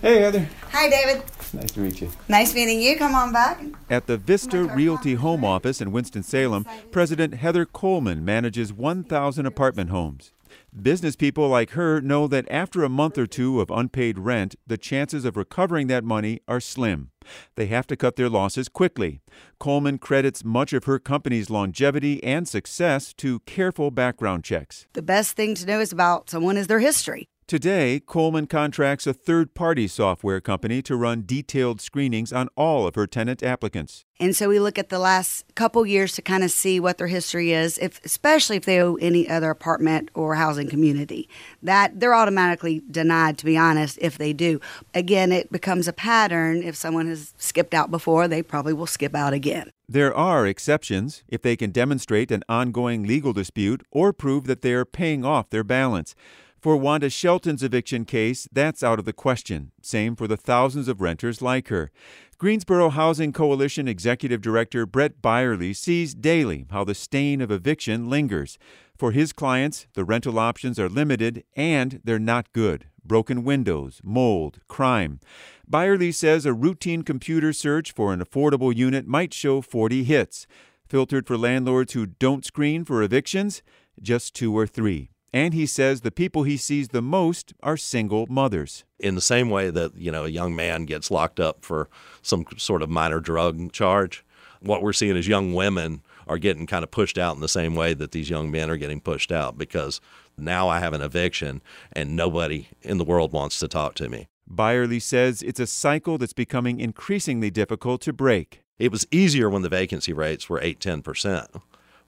Hey, 0.00 0.20
Heather. 0.20 0.48
Hi, 0.70 0.88
David. 0.88 1.22
Nice 1.52 1.72
to 1.72 1.80
meet 1.80 2.00
you. 2.00 2.10
Nice 2.28 2.54
meeting 2.54 2.80
you. 2.80 2.96
Come 2.96 3.14
on 3.14 3.32
back. 3.32 3.62
At 3.90 4.06
the 4.06 4.16
Vista 4.16 4.64
Realty 4.64 5.14
Home 5.14 5.44
Office 5.44 5.80
in 5.80 5.92
Winston-Salem, 5.92 6.66
President 6.90 7.34
Heather 7.34 7.66
Coleman 7.66 8.24
manages 8.24 8.72
1,000 8.72 9.46
apartment 9.46 9.90
homes. 9.90 10.32
Business 10.80 11.16
people 11.16 11.48
like 11.48 11.72
her 11.72 12.00
know 12.00 12.26
that 12.26 12.50
after 12.50 12.82
a 12.82 12.88
month 12.88 13.18
or 13.18 13.26
two 13.26 13.60
of 13.60 13.70
unpaid 13.70 14.18
rent, 14.18 14.54
the 14.66 14.78
chances 14.78 15.26
of 15.26 15.36
recovering 15.36 15.86
that 15.88 16.02
money 16.02 16.40
are 16.48 16.60
slim. 16.60 17.10
They 17.56 17.66
have 17.66 17.86
to 17.88 17.96
cut 17.96 18.16
their 18.16 18.30
losses 18.30 18.70
quickly. 18.70 19.20
Coleman 19.60 19.98
credits 19.98 20.46
much 20.46 20.72
of 20.72 20.84
her 20.84 20.98
company's 20.98 21.50
longevity 21.50 22.24
and 22.24 22.48
success 22.48 23.12
to 23.18 23.40
careful 23.40 23.90
background 23.90 24.44
checks. 24.44 24.86
The 24.94 25.02
best 25.02 25.36
thing 25.36 25.54
to 25.56 25.66
know 25.66 25.78
is 25.78 25.92
about 25.92 26.30
someone 26.30 26.56
is 26.56 26.68
their 26.68 26.80
history. 26.80 27.28
Today, 27.48 28.00
Coleman 28.00 28.46
contracts 28.46 29.06
a 29.06 29.12
third 29.12 29.52
party 29.52 29.86
software 29.86 30.40
company 30.40 30.80
to 30.82 30.96
run 30.96 31.24
detailed 31.26 31.80
screenings 31.80 32.32
on 32.32 32.48
all 32.56 32.86
of 32.86 32.94
her 32.94 33.06
tenant 33.06 33.42
applicants. 33.42 34.04
And 34.18 34.34
so 34.34 34.48
we 34.48 34.60
look 34.60 34.78
at 34.78 34.88
the 34.88 35.00
last 35.00 35.44
couple 35.54 35.84
years 35.84 36.12
to 36.12 36.22
kind 36.22 36.44
of 36.44 36.50
see 36.50 36.78
what 36.80 36.96
their 36.96 37.08
history 37.08 37.52
is, 37.52 37.76
if, 37.78 38.02
especially 38.04 38.56
if 38.56 38.64
they 38.64 38.80
owe 38.80 38.94
any 38.96 39.28
other 39.28 39.50
apartment 39.50 40.10
or 40.14 40.36
housing 40.36 40.68
community. 40.68 41.28
That 41.62 42.00
they're 42.00 42.14
automatically 42.14 42.82
denied, 42.90 43.36
to 43.38 43.44
be 43.44 43.58
honest, 43.58 43.98
if 44.00 44.16
they 44.16 44.32
do. 44.32 44.60
Again, 44.94 45.32
it 45.32 45.52
becomes 45.52 45.88
a 45.88 45.92
pattern. 45.92 46.62
If 46.62 46.76
someone 46.76 47.08
has 47.08 47.34
skipped 47.36 47.74
out 47.74 47.90
before, 47.90 48.28
they 48.28 48.42
probably 48.42 48.72
will 48.72 48.86
skip 48.86 49.14
out 49.14 49.34
again. 49.34 49.72
There 49.88 50.14
are 50.14 50.46
exceptions 50.46 51.22
if 51.28 51.42
they 51.42 51.56
can 51.56 51.70
demonstrate 51.70 52.30
an 52.30 52.44
ongoing 52.48 53.02
legal 53.02 53.32
dispute 53.34 53.82
or 53.90 54.12
prove 54.12 54.44
that 54.44 54.62
they 54.62 54.72
are 54.72 54.86
paying 54.86 55.24
off 55.24 55.50
their 55.50 55.64
balance. 55.64 56.14
For 56.62 56.76
Wanda 56.76 57.10
Shelton's 57.10 57.64
eviction 57.64 58.04
case, 58.04 58.46
that's 58.52 58.84
out 58.84 59.00
of 59.00 59.04
the 59.04 59.12
question. 59.12 59.72
Same 59.82 60.14
for 60.14 60.28
the 60.28 60.36
thousands 60.36 60.86
of 60.86 61.00
renters 61.00 61.42
like 61.42 61.66
her. 61.66 61.90
Greensboro 62.38 62.90
Housing 62.90 63.32
Coalition 63.32 63.88
Executive 63.88 64.40
Director 64.40 64.86
Brett 64.86 65.20
Byerly 65.20 65.72
sees 65.72 66.14
daily 66.14 66.66
how 66.70 66.84
the 66.84 66.94
stain 66.94 67.40
of 67.40 67.50
eviction 67.50 68.08
lingers. 68.08 68.58
For 68.96 69.10
his 69.10 69.32
clients, 69.32 69.88
the 69.94 70.04
rental 70.04 70.38
options 70.38 70.78
are 70.78 70.88
limited 70.88 71.42
and 71.56 72.00
they're 72.04 72.20
not 72.20 72.52
good. 72.52 72.86
Broken 73.04 73.42
windows, 73.42 74.00
mold, 74.04 74.60
crime. 74.68 75.18
Byerly 75.66 76.12
says 76.12 76.46
a 76.46 76.52
routine 76.52 77.02
computer 77.02 77.52
search 77.52 77.90
for 77.90 78.12
an 78.12 78.20
affordable 78.20 78.72
unit 78.72 79.04
might 79.04 79.34
show 79.34 79.62
40 79.62 80.04
hits. 80.04 80.46
Filtered 80.88 81.26
for 81.26 81.36
landlords 81.36 81.94
who 81.94 82.06
don't 82.06 82.44
screen 82.44 82.84
for 82.84 83.02
evictions, 83.02 83.62
just 84.00 84.32
two 84.36 84.56
or 84.56 84.68
three. 84.68 85.11
And 85.32 85.54
he 85.54 85.64
says 85.64 86.02
the 86.02 86.10
people 86.10 86.42
he 86.42 86.56
sees 86.56 86.88
the 86.88 87.00
most 87.00 87.54
are 87.62 87.76
single 87.76 88.26
mothers. 88.28 88.84
In 88.98 89.14
the 89.14 89.20
same 89.20 89.48
way 89.48 89.70
that, 89.70 89.96
you 89.96 90.12
know, 90.12 90.24
a 90.24 90.28
young 90.28 90.54
man 90.54 90.84
gets 90.84 91.10
locked 91.10 91.40
up 91.40 91.64
for 91.64 91.88
some 92.20 92.44
sort 92.58 92.82
of 92.82 92.90
minor 92.90 93.18
drug 93.18 93.72
charge, 93.72 94.24
what 94.60 94.82
we're 94.82 94.92
seeing 94.92 95.16
is 95.16 95.26
young 95.26 95.54
women 95.54 96.02
are 96.28 96.38
getting 96.38 96.66
kind 96.66 96.84
of 96.84 96.90
pushed 96.90 97.18
out 97.18 97.34
in 97.34 97.40
the 97.40 97.48
same 97.48 97.74
way 97.74 97.94
that 97.94 98.12
these 98.12 98.30
young 98.30 98.50
men 98.50 98.70
are 98.70 98.76
getting 98.76 99.00
pushed 99.00 99.32
out 99.32 99.58
because 99.58 100.00
now 100.36 100.68
I 100.68 100.78
have 100.78 100.92
an 100.92 101.02
eviction 101.02 101.62
and 101.92 102.14
nobody 102.14 102.68
in 102.82 102.98
the 102.98 103.04
world 103.04 103.32
wants 103.32 103.58
to 103.60 103.68
talk 103.68 103.94
to 103.96 104.08
me. 104.08 104.28
Byerly 104.46 105.00
says 105.00 105.42
it's 105.42 105.60
a 105.60 105.66
cycle 105.66 106.18
that's 106.18 106.32
becoming 106.32 106.78
increasingly 106.78 107.50
difficult 107.50 108.02
to 108.02 108.12
break. 108.12 108.62
It 108.78 108.92
was 108.92 109.06
easier 109.10 109.48
when 109.48 109.62
the 109.62 109.68
vacancy 109.68 110.12
rates 110.12 110.48
were 110.48 110.60
8 110.60 110.78
10% 110.78 111.62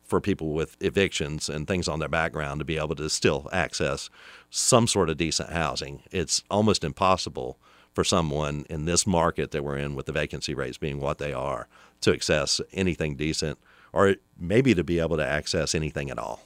for 0.04 0.20
people 0.20 0.52
with 0.52 0.76
evictions 0.80 1.48
and 1.48 1.66
things 1.66 1.88
on 1.88 1.98
their 1.98 2.08
background 2.08 2.60
to 2.60 2.64
be 2.64 2.78
able 2.78 2.94
to 2.96 3.08
still 3.08 3.48
access 3.52 4.10
some 4.50 4.86
sort 4.86 5.10
of 5.10 5.16
decent 5.16 5.50
housing. 5.50 6.02
It's 6.10 6.42
almost 6.50 6.84
impossible 6.84 7.58
for 7.92 8.04
someone 8.04 8.66
in 8.68 8.84
this 8.84 9.06
market 9.06 9.52
that 9.52 9.64
we're 9.64 9.78
in 9.78 9.94
with 9.94 10.06
the 10.06 10.12
vacancy 10.12 10.54
rates 10.54 10.78
being 10.78 11.00
what 11.00 11.18
they 11.18 11.32
are 11.32 11.68
to 12.02 12.12
access 12.12 12.60
anything 12.72 13.16
decent 13.16 13.58
or 13.92 14.16
maybe 14.38 14.74
to 14.74 14.84
be 14.84 14.98
able 14.98 15.16
to 15.16 15.26
access 15.26 15.74
anything 15.74 16.10
at 16.10 16.18
all. 16.18 16.42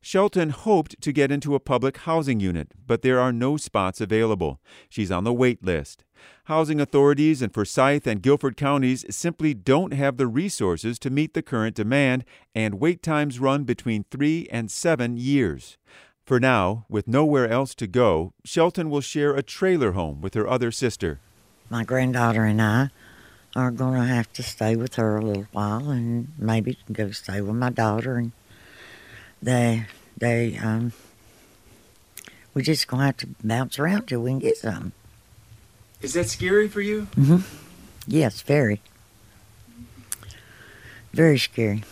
Shelton 0.00 0.50
hoped 0.50 1.00
to 1.02 1.12
get 1.12 1.30
into 1.30 1.54
a 1.54 1.60
public 1.60 1.98
housing 1.98 2.40
unit, 2.40 2.72
but 2.86 3.02
there 3.02 3.20
are 3.20 3.32
no 3.32 3.56
spots 3.56 4.00
available. 4.00 4.60
She's 4.88 5.10
on 5.10 5.24
the 5.24 5.32
wait 5.32 5.64
list. 5.64 6.04
Housing 6.44 6.80
authorities 6.80 7.42
in 7.42 7.50
Forsyth 7.50 8.06
and 8.06 8.22
Guilford 8.22 8.56
counties 8.56 9.04
simply 9.10 9.54
don't 9.54 9.92
have 9.92 10.16
the 10.16 10.26
resources 10.26 10.98
to 11.00 11.10
meet 11.10 11.34
the 11.34 11.42
current 11.42 11.76
demand, 11.76 12.24
and 12.54 12.80
wait 12.80 13.02
times 13.02 13.40
run 13.40 13.64
between 13.64 14.04
three 14.10 14.48
and 14.50 14.70
seven 14.70 15.16
years. 15.16 15.76
For 16.24 16.40
now, 16.40 16.86
with 16.88 17.06
nowhere 17.06 17.48
else 17.48 17.74
to 17.76 17.86
go, 17.86 18.32
Shelton 18.44 18.90
will 18.90 19.00
share 19.00 19.34
a 19.34 19.42
trailer 19.42 19.92
home 19.92 20.20
with 20.20 20.34
her 20.34 20.48
other 20.48 20.72
sister. 20.72 21.20
My 21.70 21.84
granddaughter 21.84 22.44
and 22.44 22.60
I 22.60 22.90
are 23.54 23.70
going 23.70 24.00
to 24.00 24.06
have 24.06 24.32
to 24.34 24.42
stay 24.42 24.76
with 24.76 24.96
her 24.96 25.16
a 25.16 25.24
little 25.24 25.46
while 25.52 25.90
and 25.90 26.32
maybe 26.38 26.78
go 26.92 27.10
stay 27.10 27.40
with 27.40 27.56
my 27.56 27.70
daughter 27.70 28.16
and 28.16 28.32
they 29.42 29.86
they 30.16 30.56
um 30.58 30.92
we're 32.52 32.62
just 32.62 32.86
gonna 32.86 33.06
have 33.06 33.16
to 33.18 33.28
bounce 33.44 33.78
around 33.78 34.06
till 34.06 34.22
we 34.22 34.30
can 34.30 34.38
get 34.38 34.56
something. 34.56 34.92
Is 36.06 36.12
that 36.12 36.28
scary 36.28 36.68
for 36.68 36.80
you? 36.80 37.08
Mm-hmm. 37.16 37.38
Yes, 38.06 38.40
very. 38.40 38.80
Very 41.12 41.36
scary. 41.36 41.82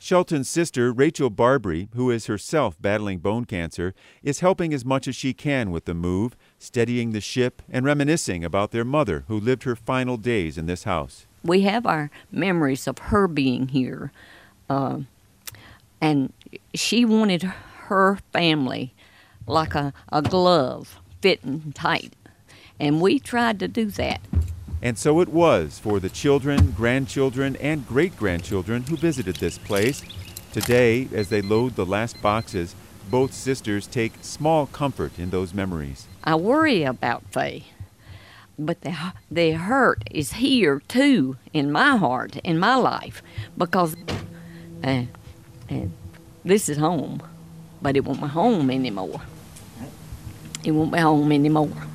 Shelton's 0.00 0.48
sister, 0.48 0.92
Rachel 0.92 1.30
Barbary, 1.30 1.86
who 1.94 2.10
is 2.10 2.26
herself 2.26 2.74
battling 2.80 3.18
bone 3.18 3.44
cancer, 3.44 3.94
is 4.24 4.40
helping 4.40 4.74
as 4.74 4.84
much 4.84 5.06
as 5.06 5.14
she 5.14 5.32
can 5.32 5.70
with 5.70 5.84
the 5.84 5.94
move, 5.94 6.34
steadying 6.58 7.12
the 7.12 7.20
ship, 7.20 7.62
and 7.70 7.86
reminiscing 7.86 8.44
about 8.44 8.72
their 8.72 8.84
mother 8.84 9.22
who 9.28 9.38
lived 9.38 9.62
her 9.62 9.76
final 9.76 10.16
days 10.16 10.58
in 10.58 10.66
this 10.66 10.82
house. 10.82 11.24
We 11.44 11.60
have 11.60 11.86
our 11.86 12.10
memories 12.32 12.88
of 12.88 12.98
her 12.98 13.28
being 13.28 13.68
here. 13.68 14.10
Uh, 14.68 15.02
and 16.00 16.32
she 16.74 17.04
wanted 17.04 17.44
her 17.44 18.18
family 18.32 18.92
like 19.46 19.76
a, 19.76 19.92
a 20.10 20.20
glove 20.20 20.98
fitting 21.22 21.70
tight. 21.76 22.12
And 22.80 23.00
we 23.00 23.18
tried 23.18 23.58
to 23.60 23.68
do 23.68 23.86
that. 23.92 24.20
And 24.82 24.98
so 24.98 25.20
it 25.20 25.28
was 25.28 25.78
for 25.78 26.00
the 26.00 26.10
children, 26.10 26.72
grandchildren, 26.72 27.56
and 27.56 27.86
great 27.86 28.16
grandchildren 28.16 28.82
who 28.82 28.96
visited 28.96 29.36
this 29.36 29.56
place. 29.58 30.02
Today, 30.52 31.08
as 31.12 31.28
they 31.30 31.40
load 31.40 31.74
the 31.74 31.86
last 31.86 32.20
boxes, 32.20 32.74
Both 33.10 33.34
sisters 33.34 33.86
take 33.86 34.12
small 34.22 34.66
comfort 34.66 35.18
in 35.18 35.30
those 35.30 35.52
memories. 35.52 36.06
I 36.24 36.36
worry 36.36 36.84
about 36.84 37.22
Faye, 37.30 37.64
but 38.58 38.80
the, 38.80 38.94
the 39.30 39.52
hurt 39.52 40.04
is 40.10 40.34
here 40.34 40.80
too 40.88 41.36
in 41.52 41.70
my 41.70 41.96
heart, 41.96 42.36
in 42.36 42.58
my 42.58 42.76
life, 42.76 43.22
because 43.58 43.94
uh, 44.82 45.04
uh, 45.70 45.74
this 46.44 46.68
is 46.68 46.78
home, 46.78 47.22
but 47.82 47.96
it 47.96 48.04
won't 48.04 48.20
be 48.20 48.28
home 48.28 48.70
anymore. 48.70 49.20
It 50.64 50.70
won't 50.70 50.92
be 50.92 50.98
home 50.98 51.30
anymore. 51.30 51.86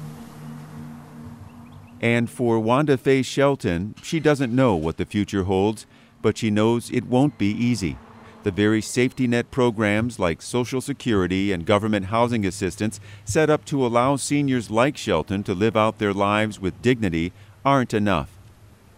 And 2.02 2.30
for 2.30 2.60
Wanda 2.60 2.98
Faye 2.98 3.22
Shelton, 3.22 3.96
she 4.02 4.20
doesn't 4.20 4.56
know 4.56 4.76
what 4.76 4.98
the 4.98 5.06
future 5.06 5.44
holds, 5.44 5.86
but 6.22 6.38
she 6.38 6.50
knows 6.50 6.90
it 6.90 7.06
won't 7.06 7.38
be 7.38 7.52
easy. 7.52 7.98
The 8.44 8.52
very 8.52 8.82
safety 8.82 9.28
net 9.28 9.52
programs 9.52 10.18
like 10.18 10.42
Social 10.42 10.80
Security 10.80 11.52
and 11.52 11.66
government 11.66 12.06
housing 12.06 12.46
assistance 12.46 13.02
set 13.26 13.50
up 13.50 13.66
to 13.66 13.86
allow 13.86 14.16
seniors 14.16 14.72
like 14.72 14.96
Shelton 14.96 15.44
to 15.44 15.54
live 15.54 15.76
out 15.76 15.98
their 15.98 16.14
lives 16.14 16.58
with 16.60 16.82
dignity 16.82 17.34
aren't 17.66 17.94
enough. 17.94 18.38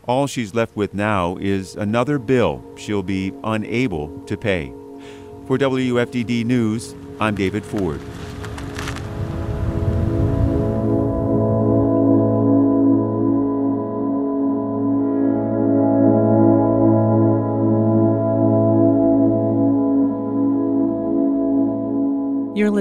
All 0.07 0.27
she's 0.27 0.53
left 0.53 0.75
with 0.75 0.93
now 0.93 1.37
is 1.37 1.75
another 1.75 2.19
bill 2.19 2.63
she'll 2.77 3.03
be 3.03 3.33
unable 3.43 4.19
to 4.25 4.37
pay. 4.37 4.71
For 5.47 5.57
WFDD 5.57 6.45
News, 6.45 6.95
I'm 7.19 7.35
David 7.35 7.65
Ford. 7.65 7.99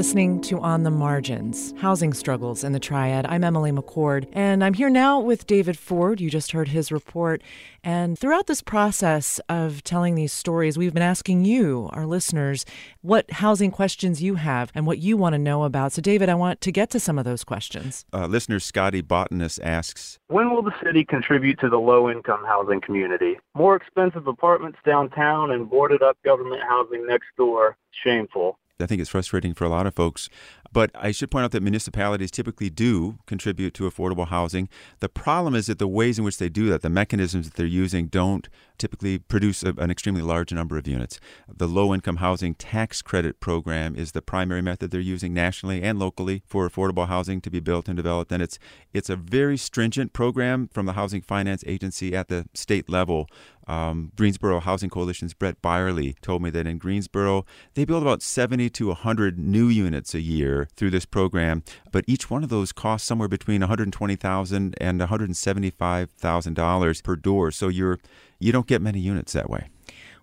Listening 0.01 0.41
to 0.41 0.59
On 0.61 0.83
the 0.83 0.91
Margins 0.91 1.75
Housing 1.77 2.15
Struggles 2.15 2.65
in 2.65 2.73
the 2.73 2.81
Triad. 2.81 3.27
I'm 3.27 3.45
Emily 3.45 3.71
McCord, 3.71 4.27
and 4.33 4.65
I'm 4.65 4.73
here 4.73 4.89
now 4.89 5.21
with 5.21 5.47
David 5.47 5.77
Ford. 5.77 6.23
You 6.23 6.31
just 6.31 6.53
heard 6.53 6.69
his 6.69 6.91
report. 6.91 7.43
And 7.85 8.19
throughout 8.19 8.47
this 8.47 8.63
process 8.63 9.43
of 9.51 9.85
telling 9.85 10.15
these 10.15 10.33
stories, 10.33 10.79
we've 10.79 10.95
been 10.95 11.03
asking 11.03 11.45
you, 11.45 11.91
our 11.93 12.07
listeners, 12.07 12.65
what 13.03 13.31
housing 13.31 13.71
questions 13.71 14.23
you 14.23 14.37
have 14.37 14.73
and 14.75 14.87
what 14.87 15.01
you 15.01 15.19
want 15.19 15.35
to 15.35 15.39
know 15.39 15.65
about. 15.65 15.93
So, 15.93 16.01
David, 16.01 16.31
I 16.31 16.35
want 16.35 16.63
to 16.63 16.73
get 16.73 16.89
to 16.93 16.99
some 16.99 17.19
of 17.19 17.27
those 17.27 17.45
questions. 17.45 18.07
Uh, 18.11 18.25
listener 18.25 18.59
Scotty 18.59 19.03
Botanist 19.03 19.61
asks 19.63 20.19
When 20.29 20.51
will 20.51 20.63
the 20.63 20.73
city 20.83 21.05
contribute 21.05 21.61
to 21.61 21.69
the 21.69 21.77
low 21.77 22.09
income 22.09 22.43
housing 22.47 22.81
community? 22.81 23.39
More 23.55 23.77
expensive 23.77 24.27
apartments 24.27 24.79
downtown 24.83 25.51
and 25.51 25.69
boarded 25.69 26.03
up 26.03 26.17
government 26.25 26.63
housing 26.67 27.07
next 27.07 27.27
door. 27.37 27.77
Shameful. 28.03 28.57
I 28.83 28.87
think 28.87 29.01
it's 29.01 29.11
frustrating 29.11 29.55
for 29.55 29.65
a 29.65 29.69
lot 29.69 29.87
of 29.87 29.95
folks. 29.95 30.29
But 30.73 30.91
I 30.95 31.11
should 31.11 31.31
point 31.31 31.45
out 31.45 31.51
that 31.53 31.63
municipalities 31.63 32.31
typically 32.31 32.71
do 32.71 33.19
contribute 33.27 33.75
to 33.75 33.91
affordable 33.91 34.29
housing. 34.29 34.69
The 35.01 35.09
problem 35.09 35.55
is 35.55 35.67
that 35.67 35.79
the 35.79 35.89
ways 35.89 36.19
in 36.19 36.25
which 36.25 36.39
they 36.39 36.49
do 36.49 36.69
that, 36.71 36.83
the 36.83 36.91
mechanisms 36.91 37.49
that 37.49 37.57
they're 37.57 37.67
using, 37.67 38.07
don't 38.07 38.49
typically 38.81 39.19
produce 39.19 39.63
a, 39.63 39.75
an 39.79 39.91
extremely 39.91 40.23
large 40.23 40.53
number 40.53 40.77
of 40.77 40.89
units. 40.89 41.21
The 41.47 41.69
low 41.69 41.95
income 41.95 42.17
housing 42.17 42.55
tax 42.55 43.03
credit 43.03 43.39
program 43.39 43.95
is 43.95 44.13
the 44.13 44.23
primary 44.23 44.63
method 44.63 44.91
they're 44.91 45.01
using 45.01 45.33
nationally 45.33 45.83
and 45.83 45.99
locally 45.99 46.43
for 46.47 46.69
affordable 46.69 47.07
housing 47.07 47.41
to 47.43 47.51
be 47.51 47.61
built 47.61 47.87
and 47.87 47.97
developed. 47.97 48.33
And 48.33 48.43
it's, 48.43 48.59
it's 48.93 49.11
a 49.11 49.17
very 49.17 49.57
stringent 49.57 50.13
program 50.13 50.69
from 50.73 50.87
the 50.87 50.95
Housing 50.95 51.23
Finance 51.23 51.63
Agency 51.67 52.17
at 52.17 52.29
the 52.29 52.47
state 52.55 52.89
level. 52.89 53.29
Um, 53.71 54.11
Greensboro 54.17 54.59
Housing 54.59 54.91
Coalition's 54.91 55.33
Brett 55.33 55.63
Byerly 55.63 56.17
told 56.23 56.43
me 56.43 56.51
that 56.51 56.67
in 56.67 56.79
Greensboro, 56.79 57.47
they 57.75 57.85
build 57.85 58.03
about 58.03 58.21
70 58.21 58.69
to 58.71 58.89
100 58.89 59.39
new 59.39 59.69
units 59.69 60.13
a 60.13 60.21
year 60.21 60.67
through 60.75 60.91
this 60.91 61.05
program, 61.05 61.63
but 61.93 62.05
each 62.09 62.29
one 62.29 62.43
of 62.43 62.49
those 62.49 62.73
costs 62.73 63.07
somewhere 63.07 63.29
between 63.29 63.61
120,000 63.61 64.75
and 64.81 65.01
$175,000 65.01 67.05
per 67.05 67.15
door. 67.15 67.53
So 67.53 67.69
you're 67.69 68.01
you 68.41 68.51
don't 68.51 68.67
get 68.67 68.83
many 68.83 68.99
units 68.99 69.33
that 69.35 69.49
way. 69.49 69.69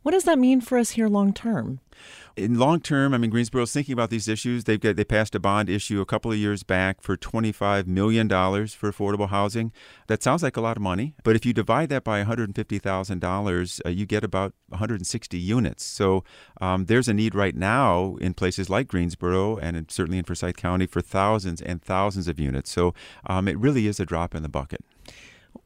What 0.03 0.11
does 0.11 0.25
that 0.25 0.39
mean 0.39 0.61
for 0.61 0.77
us 0.77 0.91
here 0.91 1.07
long 1.07 1.33
term? 1.33 1.79
in 2.37 2.59
long 2.59 2.79
term, 2.79 3.13
I 3.13 3.17
mean, 3.17 3.31
Greensboro's 3.31 3.73
thinking 3.73 3.93
about 3.93 4.11
these 4.11 4.27
issues. 4.27 4.63
They've 4.63 4.79
got 4.79 4.95
they 4.95 5.03
passed 5.03 5.33
a 5.33 5.39
bond 5.39 5.69
issue 5.69 5.99
a 5.99 6.05
couple 6.05 6.31
of 6.31 6.37
years 6.37 6.61
back 6.61 7.01
for 7.01 7.17
twenty 7.17 7.51
five 7.51 7.87
million 7.87 8.27
dollars 8.27 8.75
for 8.75 8.91
affordable 8.91 9.29
housing. 9.29 9.71
That 10.05 10.21
sounds 10.21 10.43
like 10.43 10.55
a 10.55 10.61
lot 10.61 10.77
of 10.77 10.83
money, 10.83 11.15
but 11.23 11.35
if 11.35 11.45
you 11.45 11.51
divide 11.51 11.89
that 11.89 12.03
by 12.03 12.19
one 12.19 12.27
hundred 12.27 12.49
and 12.49 12.55
fifty 12.55 12.77
thousand 12.77 13.23
uh, 13.23 13.27
dollars, 13.27 13.81
you 13.87 14.05
get 14.05 14.23
about 14.23 14.53
one 14.69 14.77
hundred 14.77 14.99
and 14.99 15.07
sixty 15.07 15.39
units. 15.39 15.83
So 15.83 16.23
um, 16.61 16.85
there's 16.85 17.07
a 17.07 17.13
need 17.13 17.33
right 17.33 17.55
now 17.55 18.17
in 18.21 18.35
places 18.35 18.69
like 18.69 18.87
Greensboro 18.87 19.57
and 19.57 19.75
in, 19.75 19.89
certainly 19.89 20.19
in 20.19 20.23
Forsyth 20.23 20.57
County 20.57 20.85
for 20.85 21.01
thousands 21.01 21.59
and 21.59 21.81
thousands 21.81 22.27
of 22.27 22.39
units. 22.39 22.71
So 22.71 22.93
um, 23.25 23.47
it 23.47 23.57
really 23.57 23.87
is 23.87 23.99
a 23.99 24.05
drop 24.05 24.35
in 24.35 24.43
the 24.43 24.49
bucket. 24.49 24.85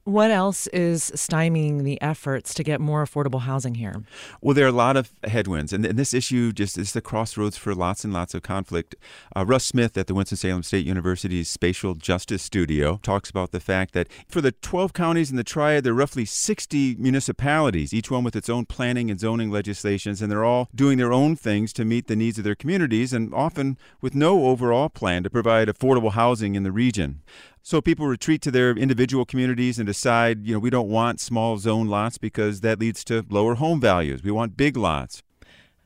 What 0.03 0.31
else 0.31 0.67
is 0.67 1.11
stymieing 1.15 1.83
the 1.83 2.01
efforts 2.01 2.53
to 2.55 2.63
get 2.63 2.81
more 2.81 3.03
affordable 3.03 3.41
housing 3.41 3.75
here? 3.75 4.03
Well, 4.41 4.53
there 4.53 4.65
are 4.65 4.69
a 4.69 4.71
lot 4.71 4.97
of 4.97 5.11
headwinds, 5.23 5.73
and, 5.73 5.85
this 5.85 6.13
issue 6.13 6.51
just 6.51 6.77
is 6.77 6.93
the 6.93 7.01
crossroads 7.01 7.57
for 7.57 7.75
lots 7.75 8.03
and 8.03 8.13
lots 8.13 8.33
of 8.33 8.41
conflict. 8.41 8.95
Uh, 9.35 9.45
Russ 9.45 9.65
Smith 9.65 9.97
at 9.97 10.07
the 10.07 10.13
Winston-Salem 10.13 10.63
State 10.63 10.85
University's 10.85 11.49
Spatial 11.49 11.95
Justice 11.95 12.41
Studio 12.41 12.99
talks 13.03 13.29
about 13.29 13.51
the 13.51 13.59
fact 13.59 13.93
that 13.93 14.07
for 14.27 14.41
the 14.41 14.51
12 14.51 14.93
counties 14.93 15.29
in 15.29 15.37
the 15.37 15.43
Triad, 15.43 15.83
there 15.83 15.93
are 15.93 15.95
roughly 15.95 16.25
60 16.25 16.95
municipalities, 16.97 17.93
each 17.93 18.09
one 18.09 18.23
with 18.23 18.35
its 18.35 18.49
own 18.49 18.65
planning 18.65 19.11
and 19.11 19.19
zoning 19.19 19.51
legislations, 19.51 20.21
and 20.21 20.31
they're 20.31 20.45
all 20.45 20.69
doing 20.73 20.97
their 20.97 21.13
own 21.13 21.35
things 21.35 21.73
to 21.73 21.85
meet 21.85 22.07
the 22.07 22.15
needs 22.15 22.37
of 22.37 22.43
their 22.43 22.55
communities, 22.55 23.13
and 23.13 23.33
often 23.33 23.77
with 23.99 24.15
no 24.15 24.45
overall 24.45 24.89
plan 24.89 25.23
to 25.23 25.29
provide 25.29 25.67
affordable 25.67 26.13
housing 26.13 26.55
in 26.55 26.63
the 26.63 26.71
region. 26.71 27.21
So 27.63 27.79
people 27.81 28.07
retreat 28.07 28.41
to 28.43 28.51
their 28.51 28.71
individual 28.71 29.23
communities 29.23 29.77
and 29.77 29.85
decide, 29.85 30.45
you 30.45 30.53
know, 30.53 30.59
we 30.59 30.69
don't 30.69 30.89
want 30.89 31.19
small 31.19 31.57
zone 31.57 31.87
lots 31.87 32.17
because 32.17 32.61
that 32.61 32.79
leads 32.79 33.03
to 33.05 33.25
lower 33.29 33.55
home 33.55 33.79
values. 33.79 34.23
We 34.23 34.31
want 34.31 34.57
big 34.57 34.75
lots. 34.75 35.21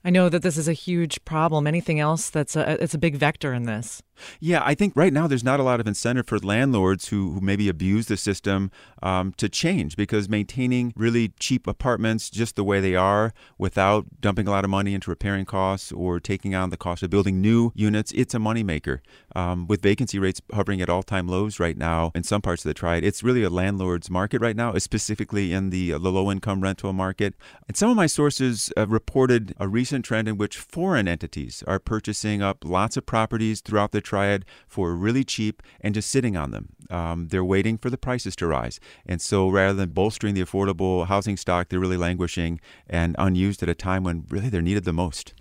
I 0.04 0.12
know 0.12 0.30
that 0.30 0.44
this 0.44 0.56
is 0.56 0.68
a 0.68 0.74
huge 0.74 1.24
problem. 1.26 1.66
Anything 1.66 2.00
else 2.00 2.30
that's 2.30 2.56
a, 2.56 2.82
it's 2.82 2.94
a 2.94 3.00
big 3.00 3.16
vector 3.16 3.54
in 3.54 3.64
this? 3.64 4.04
Yeah, 4.40 4.62
I 4.64 4.76
think 4.76 4.94
right 4.96 5.14
now 5.14 5.28
there's 5.28 5.44
not 5.44 5.60
a 5.60 5.64
lot 5.64 5.80
of 5.80 5.88
incentive 5.88 6.28
for 6.28 6.40
landlords 6.40 7.10
who, 7.10 7.32
who 7.32 7.42
maybe 7.42 7.70
abuse 7.70 8.08
the 8.08 8.18
system 8.18 8.72
um, 9.02 9.34
to 9.34 9.50
change 9.50 9.96
because 9.96 10.30
maintaining 10.30 10.94
really 10.96 11.30
cheap 11.40 11.68
apartments 11.68 12.30
just 12.30 12.56
the 12.56 12.64
way 12.64 12.80
they 12.80 12.96
are 12.96 13.34
without 13.58 14.06
dumping 14.22 14.48
a 14.48 14.52
lot 14.52 14.64
of 14.64 14.70
money 14.70 14.94
into 14.94 15.10
repairing 15.10 15.46
costs 15.46 15.92
or 15.92 16.20
taking 16.20 16.56
on 16.56 16.70
the 16.70 16.78
cost 16.78 17.04
of 17.04 17.10
building 17.10 17.42
new 17.42 17.72
units, 17.76 18.12
it's 18.14 18.34
a 18.34 18.38
moneymaker. 18.38 19.00
Um, 19.36 19.68
with 19.68 19.82
vacancy 19.82 20.20
rates 20.20 20.42
hovering 20.54 20.82
at 20.82 20.90
all 20.90 21.04
time 21.04 21.28
lows 21.28 21.60
right 21.60 21.78
now 21.78 22.12
in 22.16 22.24
some 22.24 22.42
parts 22.42 22.64
of 22.64 22.70
the 22.70 22.74
triad, 22.74 23.04
it's 23.04 23.24
really 23.24 23.44
a 23.44 23.50
landlord's 23.50 24.10
market 24.10 24.42
right 24.42 24.56
now, 24.56 24.74
specifically 24.78 25.52
in 25.54 25.70
the, 25.70 25.94
uh, 25.94 25.98
the 25.98 26.12
low 26.12 26.32
income 26.32 26.62
rental 26.62 26.94
market. 26.94 27.34
And 27.68 27.76
some 27.76 27.90
of 27.90 27.98
my 27.98 28.08
sources 28.08 28.72
uh, 28.78 28.88
reported 28.88 29.54
a 29.60 29.68
recent 29.68 30.06
trend 30.06 30.28
in 30.28 30.38
which 30.38 30.58
foreign 30.58 31.08
entities 31.08 31.64
are 31.68 31.80
purchasing 31.80 32.42
up 32.42 32.64
lots 32.64 32.98
of 32.98 33.06
properties 33.06 33.62
throughout 33.62 33.92
the 33.92 34.02
triad 34.06 34.46
for 34.68 34.96
really 34.96 35.24
cheap 35.24 35.62
and 35.82 35.94
just 35.94 36.10
sitting 36.10 36.38
on 36.38 36.52
them. 36.52 36.70
Um, 36.90 37.28
they're 37.28 37.44
waiting 37.44 37.78
for 37.78 37.90
the 37.90 37.98
prices 37.98 38.36
to 38.38 38.48
rise. 38.48 38.80
And 39.06 39.22
so 39.22 39.50
rather 39.50 39.74
than 39.74 39.90
bolstering 39.90 40.36
the 40.36 40.44
affordable 40.44 41.08
housing 41.08 41.36
stock, 41.36 41.70
they're 41.70 41.80
really 41.80 41.98
languishing 41.98 42.62
and 42.88 43.16
unused 43.20 43.62
at 43.64 43.70
a 43.70 43.76
time 43.76 44.04
when 44.04 44.26
really 44.30 44.50
they're 44.50 44.62
needed 44.62 44.86
the 44.86 44.94
most 44.94 45.34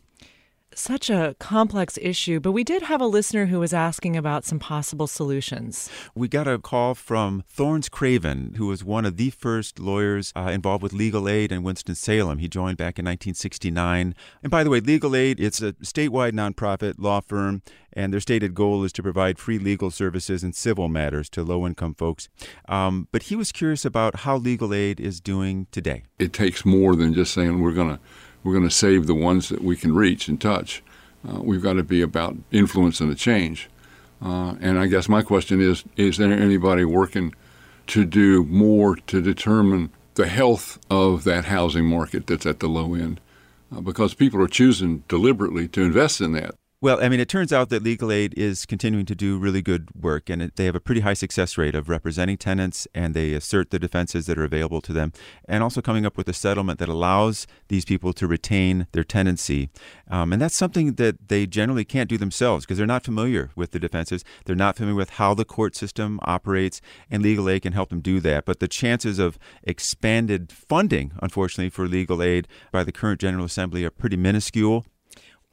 such 0.75 1.11
a 1.11 1.37
complex 1.39 1.99
issue, 2.01 2.41
but 2.41 2.53
we 2.53 2.65
did 2.65 2.83
have 2.83 3.01
a 3.01 3.07
listener 3.07 3.47
who 3.47 3.61
was 3.61 3.73
asking 3.73 4.17
about 4.17 4.45
some 4.45 4.59
possible 4.59 5.07
solutions. 5.07 5.91
We 6.15 6.29
got 6.29 6.47
a 6.47 6.59
call 6.59 6.95
from 6.95 7.45
Thorns 7.49 7.89
Craven, 7.89 8.55
who 8.57 8.67
was 8.67 8.85
one 8.85 9.05
of 9.05 9.17
the 9.17 9.31
first 9.31 9.79
lawyers 9.79 10.33
uh, 10.37 10.51
involved 10.53 10.83
with 10.83 10.93
legal 10.93 11.29
aid 11.29 11.53
in 11.53 11.63
Winston-Salem. 11.63 12.39
He 12.39 12.49
joined 12.49 12.77
back 12.77 12.99
in 12.99 13.05
1969. 13.05 14.15
And 14.43 14.51
by 14.51 14.65
the 14.65 14.71
way, 14.71 14.81
legal 14.81 15.17
aid, 15.17 15.41
it's 15.41 15.63
a 15.63 15.73
statewide 15.75 16.33
nonprofit 16.33 16.95
law 16.99 17.21
firm, 17.21 17.63
and 17.93 18.13
their 18.13 18.21
stated 18.21 18.55
goal 18.55 18.85
is 18.85 18.93
to 18.93 19.03
provide 19.03 19.39
free 19.39 19.59
legal 19.59 19.91
services 19.91 20.43
in 20.43 20.53
civil 20.53 20.89
matters 20.89 21.29
to 21.31 21.43
low-income 21.43 21.95
folks. 21.95 22.29
Um, 22.69 23.09
but 23.13 23.25
he 23.25 23.37
was 23.37 23.53
curious 23.53 23.85
about 23.85 24.21
how 24.21 24.37
legal 24.37 24.75
aid 24.75 25.01
is 25.01 25.21
doing 25.21 25.67
today. 25.71 26.05
It 26.19 26.33
takes 26.33 26.65
more 26.65 26.97
than 26.97 27.15
just 27.15 27.33
saying 27.33 27.61
we're 27.61 27.73
going 27.73 27.97
to 27.97 28.01
we're 28.45 28.53
going 28.53 28.69
to 28.69 28.75
save 28.75 29.07
the 29.07 29.15
ones 29.15 29.49
that 29.49 29.65
we 29.65 29.75
can 29.75 29.95
reach 29.95 30.29
and 30.29 30.41
touch. 30.41 30.83
Uh, 31.27 31.41
we've 31.41 31.63
got 31.63 31.73
to 31.73 31.83
be 31.83 32.03
about 32.03 32.37
influence 32.53 33.01
and 33.01 33.11
a 33.11 33.15
change. 33.15 33.69
Uh, 34.23 34.55
and 34.61 34.79
I 34.79 34.87
guess 34.87 35.09
my 35.09 35.23
question 35.23 35.61
is 35.61 35.85
is 35.97 36.19
there 36.19 36.33
anybody 36.33 36.85
working 36.85 37.35
to 37.89 38.05
do 38.05 38.45
more 38.45 38.97
to 38.97 39.21
determine 39.21 39.91
the 40.15 40.29
health 40.29 40.79
of 40.91 41.25
that 41.25 41.47
housing 41.47 41.87
market 41.87 42.27
that's 42.27 42.47
at 42.47 42.61
the 42.61 42.69
low 42.69 42.95
end? 42.95 43.21
Uh, 43.75 43.81
because 43.81 44.15
people 44.15 44.41
are 44.43 44.49
choosing 44.49 45.03
deliberately 45.09 45.67
to 45.69 45.83
invest 45.83 46.21
in 46.21 46.33
that. 46.33 46.55
Well, 46.85 47.03
I 47.03 47.09
mean, 47.09 47.19
it 47.19 47.31
turns 47.31 47.51
out 47.51 47.71
that 47.71 47.83
Legal 47.83 48.13
Aid 48.13 48.35
is 48.37 48.67
continuing 48.67 49.07
to 49.07 49.15
do 49.15 49.39
really 49.39 49.63
good 49.63 49.89
work, 49.99 50.29
and 50.29 50.43
it, 50.43 50.57
they 50.57 50.67
have 50.67 50.75
a 50.75 50.81
pretty 50.81 51.01
high 51.01 51.15
success 51.15 51.57
rate 51.57 51.75
of 51.75 51.89
representing 51.89 52.37
tenants, 52.37 52.87
and 52.95 53.15
they 53.15 53.33
assert 53.33 53.71
the 53.71 53.79
defenses 53.79 54.27
that 54.27 54.37
are 54.37 54.45
available 54.45 54.83
to 54.83 54.93
them, 54.93 55.11
and 55.49 55.63
also 55.63 55.81
coming 55.81 56.05
up 56.05 56.19
with 56.19 56.29
a 56.29 56.35
settlement 56.35 56.79
that 56.81 56.91
allows 56.91 57.47
these 57.69 57.87
people 57.87 58.13
to 58.13 58.27
retain 58.27 58.87
their 58.93 59.03
tenancy. 59.03 59.71
Um, 60.11 60.31
and 60.31 60.43
that's 60.43 60.57
something 60.57 60.97
that 60.97 61.29
they 61.29 61.47
generally 61.47 61.87
can't 61.87 62.11
do 62.11 62.19
themselves 62.19 62.67
because 62.67 62.77
they're 62.77 62.87
not 62.87 63.03
familiar 63.03 63.51
with 63.57 63.71
the 63.71 63.81
defenses. 63.81 64.23
They're 64.45 64.55
not 64.55 64.77
familiar 64.77 64.97
with 64.97 65.09
how 65.09 65.33
the 65.33 65.47
court 65.47 65.75
system 65.75 66.21
operates, 66.25 66.83
and 67.11 67.23
Legal 67.23 67.49
Aid 67.49 67.63
can 67.63 67.73
help 67.73 67.89
them 67.89 68.03
do 68.03 68.21
that. 68.21 68.45
But 68.45 68.61
the 68.61 68.69
chances 68.69 69.19
of 69.19 69.39
expanded 69.63 70.53
funding, 70.53 71.13
unfortunately, 71.23 71.71
for 71.71 71.89
legal 71.89 72.23
aid 72.23 72.47
by 72.71 72.85
the 72.85 72.93
current 72.93 73.23
General 73.23 73.47
Assembly 73.47 73.87
are 73.87 73.91
pretty 73.91 74.19
minuscule. 74.19 74.85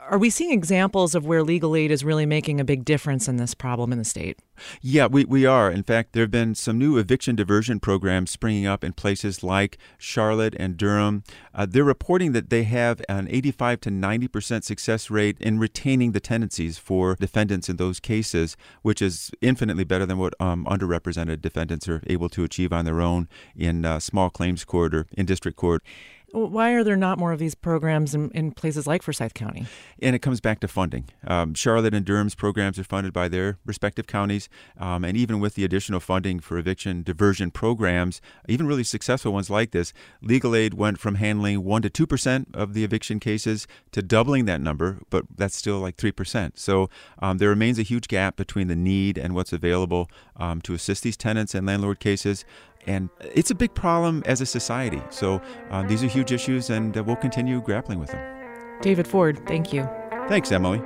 Are 0.09 0.17
we 0.17 0.31
seeing 0.31 0.51
examples 0.51 1.13
of 1.13 1.27
where 1.27 1.43
legal 1.43 1.75
aid 1.75 1.91
is 1.91 2.03
really 2.03 2.25
making 2.25 2.59
a 2.59 2.65
big 2.65 2.83
difference 2.83 3.27
in 3.27 3.37
this 3.37 3.53
problem 3.53 3.91
in 3.91 3.99
the 3.99 4.03
state? 4.03 4.39
Yeah, 4.81 5.05
we, 5.05 5.25
we 5.25 5.45
are. 5.45 5.69
In 5.69 5.83
fact, 5.83 6.13
there 6.13 6.23
have 6.23 6.31
been 6.31 6.55
some 6.55 6.79
new 6.79 6.97
eviction 6.97 7.35
diversion 7.35 7.79
programs 7.79 8.31
springing 8.31 8.65
up 8.65 8.83
in 8.83 8.93
places 8.93 9.43
like 9.43 9.77
Charlotte 9.99 10.55
and 10.57 10.75
Durham. 10.75 11.23
Uh, 11.53 11.67
they're 11.69 11.83
reporting 11.83 12.31
that 12.31 12.49
they 12.49 12.63
have 12.63 13.01
an 13.09 13.27
85 13.29 13.81
to 13.81 13.91
90 13.91 14.27
percent 14.27 14.65
success 14.65 15.11
rate 15.11 15.37
in 15.39 15.59
retaining 15.59 16.13
the 16.13 16.19
tenancies 16.19 16.79
for 16.79 17.15
defendants 17.19 17.69
in 17.69 17.77
those 17.77 17.99
cases, 17.99 18.57
which 18.81 19.03
is 19.03 19.29
infinitely 19.39 19.83
better 19.83 20.07
than 20.07 20.17
what 20.17 20.33
um, 20.39 20.65
underrepresented 20.65 21.41
defendants 21.41 21.87
are 21.87 22.01
able 22.07 22.29
to 22.29 22.43
achieve 22.43 22.73
on 22.73 22.85
their 22.85 23.01
own 23.01 23.29
in 23.55 23.85
uh, 23.85 23.99
small 23.99 24.31
claims 24.31 24.65
court 24.65 24.95
or 24.95 25.05
in 25.13 25.27
district 25.27 25.57
court. 25.57 25.83
Why 26.31 26.71
are 26.71 26.83
there 26.83 26.95
not 26.95 27.17
more 27.17 27.31
of 27.31 27.39
these 27.39 27.55
programs 27.55 28.15
in, 28.15 28.31
in 28.31 28.51
places 28.51 28.87
like 28.87 29.01
Forsyth 29.01 29.33
County? 29.33 29.65
And 30.01 30.15
it 30.15 30.19
comes 30.19 30.39
back 30.39 30.59
to 30.61 30.67
funding. 30.67 31.09
Um, 31.27 31.53
Charlotte 31.53 31.93
and 31.93 32.05
Durham's 32.05 32.35
programs 32.35 32.79
are 32.79 32.83
funded 32.83 33.11
by 33.11 33.27
their 33.27 33.57
respective 33.65 34.07
counties. 34.07 34.47
Um, 34.77 35.03
and 35.03 35.17
even 35.17 35.39
with 35.39 35.55
the 35.55 35.65
additional 35.65 35.99
funding 35.99 36.39
for 36.39 36.57
eviction 36.57 37.03
diversion 37.03 37.51
programs, 37.51 38.21
even 38.47 38.65
really 38.65 38.83
successful 38.83 39.33
ones 39.33 39.49
like 39.49 39.71
this, 39.71 39.91
legal 40.21 40.55
aid 40.55 40.73
went 40.73 40.99
from 40.99 41.15
handling 41.15 41.63
1% 41.63 41.91
to 41.91 42.07
2% 42.07 42.45
of 42.53 42.73
the 42.73 42.83
eviction 42.83 43.19
cases 43.19 43.67
to 43.91 44.01
doubling 44.01 44.45
that 44.45 44.61
number, 44.61 44.99
but 45.09 45.25
that's 45.35 45.57
still 45.57 45.79
like 45.79 45.97
3%. 45.97 46.57
So 46.57 46.89
um, 47.19 47.39
there 47.39 47.49
remains 47.49 47.77
a 47.77 47.83
huge 47.83 48.07
gap 48.07 48.35
between 48.37 48.67
the 48.67 48.75
need 48.75 49.17
and 49.17 49.35
what's 49.35 49.51
available 49.53 50.09
um, 50.37 50.61
to 50.61 50.73
assist 50.73 51.03
these 51.03 51.17
tenants 51.17 51.53
and 51.53 51.67
landlord 51.67 51.99
cases. 51.99 52.45
And 52.87 53.09
it's 53.33 53.51
a 53.51 53.55
big 53.55 53.73
problem 53.73 54.23
as 54.25 54.41
a 54.41 54.45
society. 54.45 55.01
So 55.09 55.41
uh, 55.69 55.83
these 55.83 56.03
are 56.03 56.07
huge 56.07 56.31
issues, 56.31 56.69
and 56.69 56.97
uh, 56.97 57.03
we'll 57.03 57.15
continue 57.15 57.61
grappling 57.61 57.99
with 57.99 58.11
them. 58.11 58.79
David 58.81 59.07
Ford, 59.07 59.39
thank 59.47 59.71
you. 59.71 59.87
Thanks, 60.27 60.51
Emily. 60.51 60.81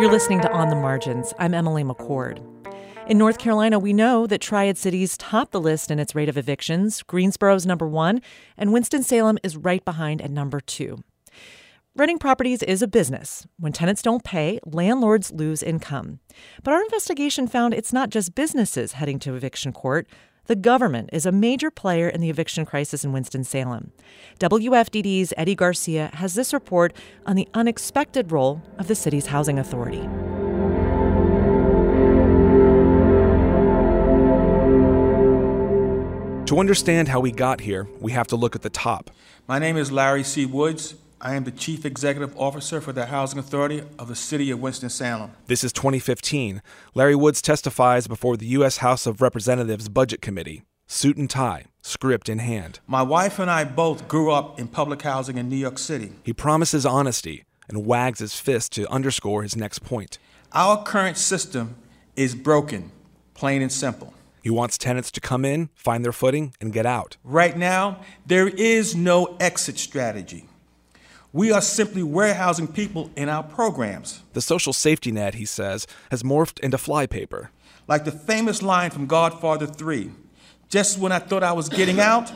You're 0.00 0.12
listening 0.12 0.40
to 0.42 0.52
On 0.52 0.68
the 0.68 0.76
Margins. 0.76 1.32
I'm 1.38 1.54
Emily 1.54 1.82
McCord. 1.82 2.42
In 3.06 3.18
North 3.18 3.36
Carolina, 3.36 3.78
we 3.78 3.92
know 3.92 4.26
that 4.26 4.40
Triad 4.40 4.78
cities 4.78 5.18
top 5.18 5.50
the 5.50 5.60
list 5.60 5.90
in 5.90 5.98
its 5.98 6.14
rate 6.14 6.30
of 6.30 6.38
evictions. 6.38 7.02
Greensboro's 7.02 7.66
number 7.66 7.86
one, 7.86 8.22
and 8.56 8.72
Winston-Salem 8.72 9.36
is 9.42 9.58
right 9.58 9.84
behind 9.84 10.22
at 10.22 10.30
number 10.30 10.58
two. 10.58 11.04
Renting 11.94 12.18
properties 12.18 12.62
is 12.62 12.80
a 12.80 12.88
business. 12.88 13.46
When 13.58 13.74
tenants 13.74 14.00
don't 14.00 14.24
pay, 14.24 14.58
landlords 14.64 15.30
lose 15.32 15.62
income. 15.62 16.20
But 16.62 16.72
our 16.72 16.80
investigation 16.80 17.46
found 17.46 17.74
it's 17.74 17.92
not 17.92 18.08
just 18.08 18.34
businesses 18.34 18.92
heading 18.92 19.18
to 19.18 19.34
eviction 19.34 19.74
court. 19.74 20.08
The 20.46 20.56
government 20.56 21.10
is 21.12 21.26
a 21.26 21.32
major 21.32 21.70
player 21.70 22.08
in 22.08 22.22
the 22.22 22.30
eviction 22.30 22.64
crisis 22.64 23.04
in 23.04 23.12
Winston-Salem. 23.12 23.92
WFDD's 24.40 25.34
Eddie 25.36 25.54
Garcia 25.54 26.10
has 26.14 26.34
this 26.34 26.54
report 26.54 26.94
on 27.26 27.36
the 27.36 27.48
unexpected 27.52 28.32
role 28.32 28.62
of 28.78 28.88
the 28.88 28.94
city's 28.94 29.26
housing 29.26 29.58
authority. 29.58 30.08
To 36.46 36.60
understand 36.60 37.08
how 37.08 37.20
we 37.20 37.32
got 37.32 37.62
here, 37.62 37.88
we 38.00 38.12
have 38.12 38.26
to 38.26 38.36
look 38.36 38.54
at 38.54 38.60
the 38.60 38.68
top. 38.68 39.10
My 39.48 39.58
name 39.58 39.78
is 39.78 39.90
Larry 39.90 40.22
C. 40.22 40.44
Woods. 40.44 40.94
I 41.18 41.36
am 41.36 41.44
the 41.44 41.50
Chief 41.50 41.86
Executive 41.86 42.36
Officer 42.38 42.82
for 42.82 42.92
the 42.92 43.06
Housing 43.06 43.38
Authority 43.38 43.82
of 43.98 44.08
the 44.08 44.14
City 44.14 44.50
of 44.50 44.60
Winston-Salem. 44.60 45.30
This 45.46 45.64
is 45.64 45.72
2015. 45.72 46.60
Larry 46.92 47.14
Woods 47.14 47.40
testifies 47.40 48.06
before 48.06 48.36
the 48.36 48.44
U.S. 48.46 48.76
House 48.78 49.06
of 49.06 49.22
Representatives 49.22 49.88
Budget 49.88 50.20
Committee, 50.20 50.64
suit 50.86 51.16
and 51.16 51.30
tie, 51.30 51.64
script 51.80 52.28
in 52.28 52.40
hand. 52.40 52.80
My 52.86 53.02
wife 53.02 53.38
and 53.38 53.50
I 53.50 53.64
both 53.64 54.06
grew 54.06 54.30
up 54.30 54.60
in 54.60 54.68
public 54.68 55.00
housing 55.00 55.38
in 55.38 55.48
New 55.48 55.56
York 55.56 55.78
City. 55.78 56.12
He 56.24 56.34
promises 56.34 56.84
honesty 56.84 57.44
and 57.70 57.86
wags 57.86 58.18
his 58.18 58.38
fist 58.38 58.70
to 58.72 58.86
underscore 58.92 59.44
his 59.44 59.56
next 59.56 59.78
point. 59.78 60.18
Our 60.52 60.82
current 60.84 61.16
system 61.16 61.76
is 62.16 62.34
broken, 62.34 62.92
plain 63.32 63.62
and 63.62 63.72
simple. 63.72 64.13
He 64.44 64.50
wants 64.50 64.76
tenants 64.76 65.10
to 65.12 65.22
come 65.22 65.42
in, 65.42 65.70
find 65.74 66.04
their 66.04 66.12
footing, 66.12 66.52
and 66.60 66.70
get 66.70 66.84
out. 66.84 67.16
Right 67.24 67.56
now, 67.56 68.00
there 68.26 68.46
is 68.46 68.94
no 68.94 69.38
exit 69.40 69.78
strategy. 69.78 70.46
We 71.32 71.50
are 71.50 71.62
simply 71.62 72.02
warehousing 72.02 72.68
people 72.68 73.10
in 73.16 73.30
our 73.30 73.42
programs. 73.42 74.22
The 74.34 74.42
social 74.42 74.74
safety 74.74 75.10
net, 75.10 75.36
he 75.36 75.46
says, 75.46 75.86
has 76.10 76.22
morphed 76.22 76.60
into 76.60 76.76
flypaper. 76.76 77.48
Like 77.88 78.04
the 78.04 78.12
famous 78.12 78.60
line 78.60 78.90
from 78.90 79.06
Godfather 79.06 79.66
3 79.66 80.10
just 80.68 80.98
when 80.98 81.10
I 81.12 81.20
thought 81.20 81.42
I 81.42 81.52
was 81.52 81.70
getting 81.70 81.98
out, 82.12 82.30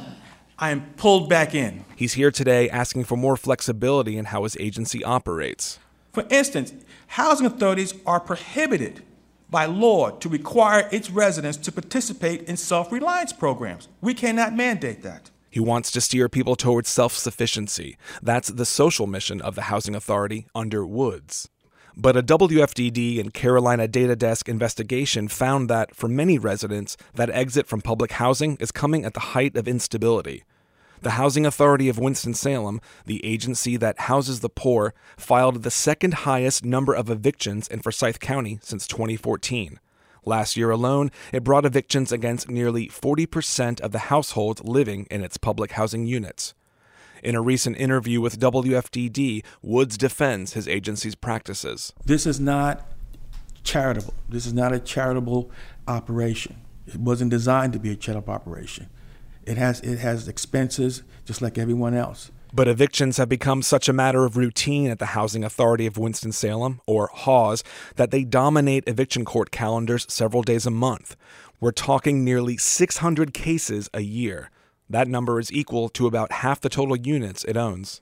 I 0.59 0.71
am 0.71 0.95
pulled 0.97 1.29
back 1.29 1.55
in. 1.55 1.85
He's 1.95 2.15
here 2.15 2.31
today 2.31 2.71
asking 2.71 3.05
for 3.05 3.19
more 3.19 3.37
flexibility 3.37 4.17
in 4.17 4.27
how 4.27 4.45
his 4.45 4.57
agency 4.59 5.05
operates. 5.05 5.79
For 6.15 6.25
instance, 6.31 6.73
housing 7.09 7.47
authorities 7.47 7.93
are 8.07 8.19
prohibited 8.19 9.03
by 9.51 9.65
law 9.67 10.11
to 10.11 10.29
require 10.29 10.89
its 10.93 11.11
residents 11.11 11.57
to 11.59 11.73
participate 11.73 12.43
in 12.43 12.57
self 12.57 12.93
reliance 12.93 13.33
programs. 13.33 13.89
We 14.01 14.15
cannot 14.15 14.55
mandate 14.55 15.03
that. 15.03 15.31
He 15.51 15.61
wants 15.61 15.91
to 15.93 16.01
steer 16.01 16.29
people 16.29 16.57
towards 16.57 16.89
self 16.89 17.15
sufficiency. 17.15 17.97
That's 18.23 18.49
the 18.49 18.67
social 18.67 19.07
mission 19.07 19.41
of 19.41 19.55
the 19.55 19.63
Housing 19.63 19.95
Authority 19.95 20.47
under 20.55 20.87
Woods. 20.87 21.49
But 21.97 22.17
a 22.17 22.23
WFDD 22.23 23.19
and 23.19 23.35
Carolina 23.35 23.89
Data 23.89 24.15
Desk 24.15 24.49
investigation 24.49 25.27
found 25.27 25.69
that 25.69 25.97
for 25.97 26.07
many 26.07 26.39
residents, 26.39 26.97
that 27.15 27.29
exit 27.31 27.67
from 27.67 27.81
public 27.81 28.13
housing 28.13 28.57
is 28.61 28.71
coming 28.71 29.05
at 29.05 29.15
the 29.15 29.21
height 29.35 29.57
of 29.57 29.67
instability. 29.67 30.45
The 31.01 31.11
Housing 31.11 31.47
Authority 31.47 31.89
of 31.89 31.99
Winston-Salem, 31.99 32.81
the 33.07 33.25
agency 33.25 33.77
that 33.77 34.01
houses 34.01 34.41
the 34.41 34.49
poor, 34.49 34.95
filed 35.17 35.63
the 35.63 35.71
second 35.71 36.15
highest 36.15 36.65
number 36.65 36.93
of 36.93 37.09
evictions 37.09 37.69
in 37.69 37.81
Forsyth 37.81 38.19
County 38.19 38.59
since 38.63 38.87
2014. 38.87 39.79
Last 40.25 40.57
year 40.57 40.71
alone, 40.71 41.11
it 41.33 41.45
brought 41.45 41.65
evictions 41.65 42.11
against 42.11 42.51
nearly 42.51 42.89
40% 42.89 43.81
of 43.81 43.93
the 43.93 43.99
households 44.11 44.63
living 44.65 45.07
in 45.11 45.23
its 45.23 45.37
public 45.37 45.73
housing 45.73 46.07
units. 46.07 46.55
In 47.23 47.35
a 47.35 47.41
recent 47.41 47.77
interview 47.79 48.21
with 48.21 48.41
WFDD, 48.41 49.45
Woods 49.63 49.97
defends 49.97 50.55
his 50.55 50.69
agency's 50.69 51.15
practices. 51.15 51.93
This 52.05 52.27
is 52.27 52.41
not 52.41 52.87
charitable. 53.63 54.15
This 54.29 54.47
is 54.47 54.53
not 54.53 54.73
a 54.73 54.81
charitable 54.81 55.51
operation. 55.87 56.57
It 56.87 56.97
wasn't 56.97 57.31
designed 57.31 57.73
to 57.75 57.79
be 57.79 57.93
a 57.93 57.97
charitable 57.97 58.35
operation. 58.35 58.89
It 59.49 59.57
has 59.57 59.81
it 59.81 59.99
has 60.01 60.29
expenses 60.29 61.03
just 61.25 61.41
like 61.41 61.57
everyone 61.57 61.95
else. 61.95 62.31
But 62.53 62.69
evictions 62.69 63.17
have 63.17 63.31
become 63.31 63.63
such 63.63 63.89
a 63.89 63.95
matter 63.95 64.27
of 64.27 64.37
routine 64.37 64.91
at 64.91 64.99
the 64.99 65.07
Housing 65.07 65.43
Authority 65.43 65.87
of 65.87 65.97
Winston-Salem, 65.97 66.81
or 66.87 67.11
HAWS, 67.13 67.63
that 67.97 68.11
they 68.11 68.25
dominate 68.25 68.85
eviction 68.87 69.25
court 69.25 69.51
calendars 69.51 70.07
several 70.09 70.43
days 70.43 70.67
a 70.67 70.71
month. 70.71 71.17
We're 71.61 71.73
talking 71.73 72.25
nearly 72.25 72.57
600 72.59 73.35
cases 73.35 73.89
a 73.93 74.01
year. 74.01 74.51
That 74.89 75.09
number 75.09 75.39
is 75.39 75.53
equal 75.53 75.89
to 75.91 76.07
about 76.07 76.33
half 76.33 76.61
the 76.61 76.69
total 76.69 76.97
units 76.97 77.45
it 77.45 77.57
owns. 77.57 78.01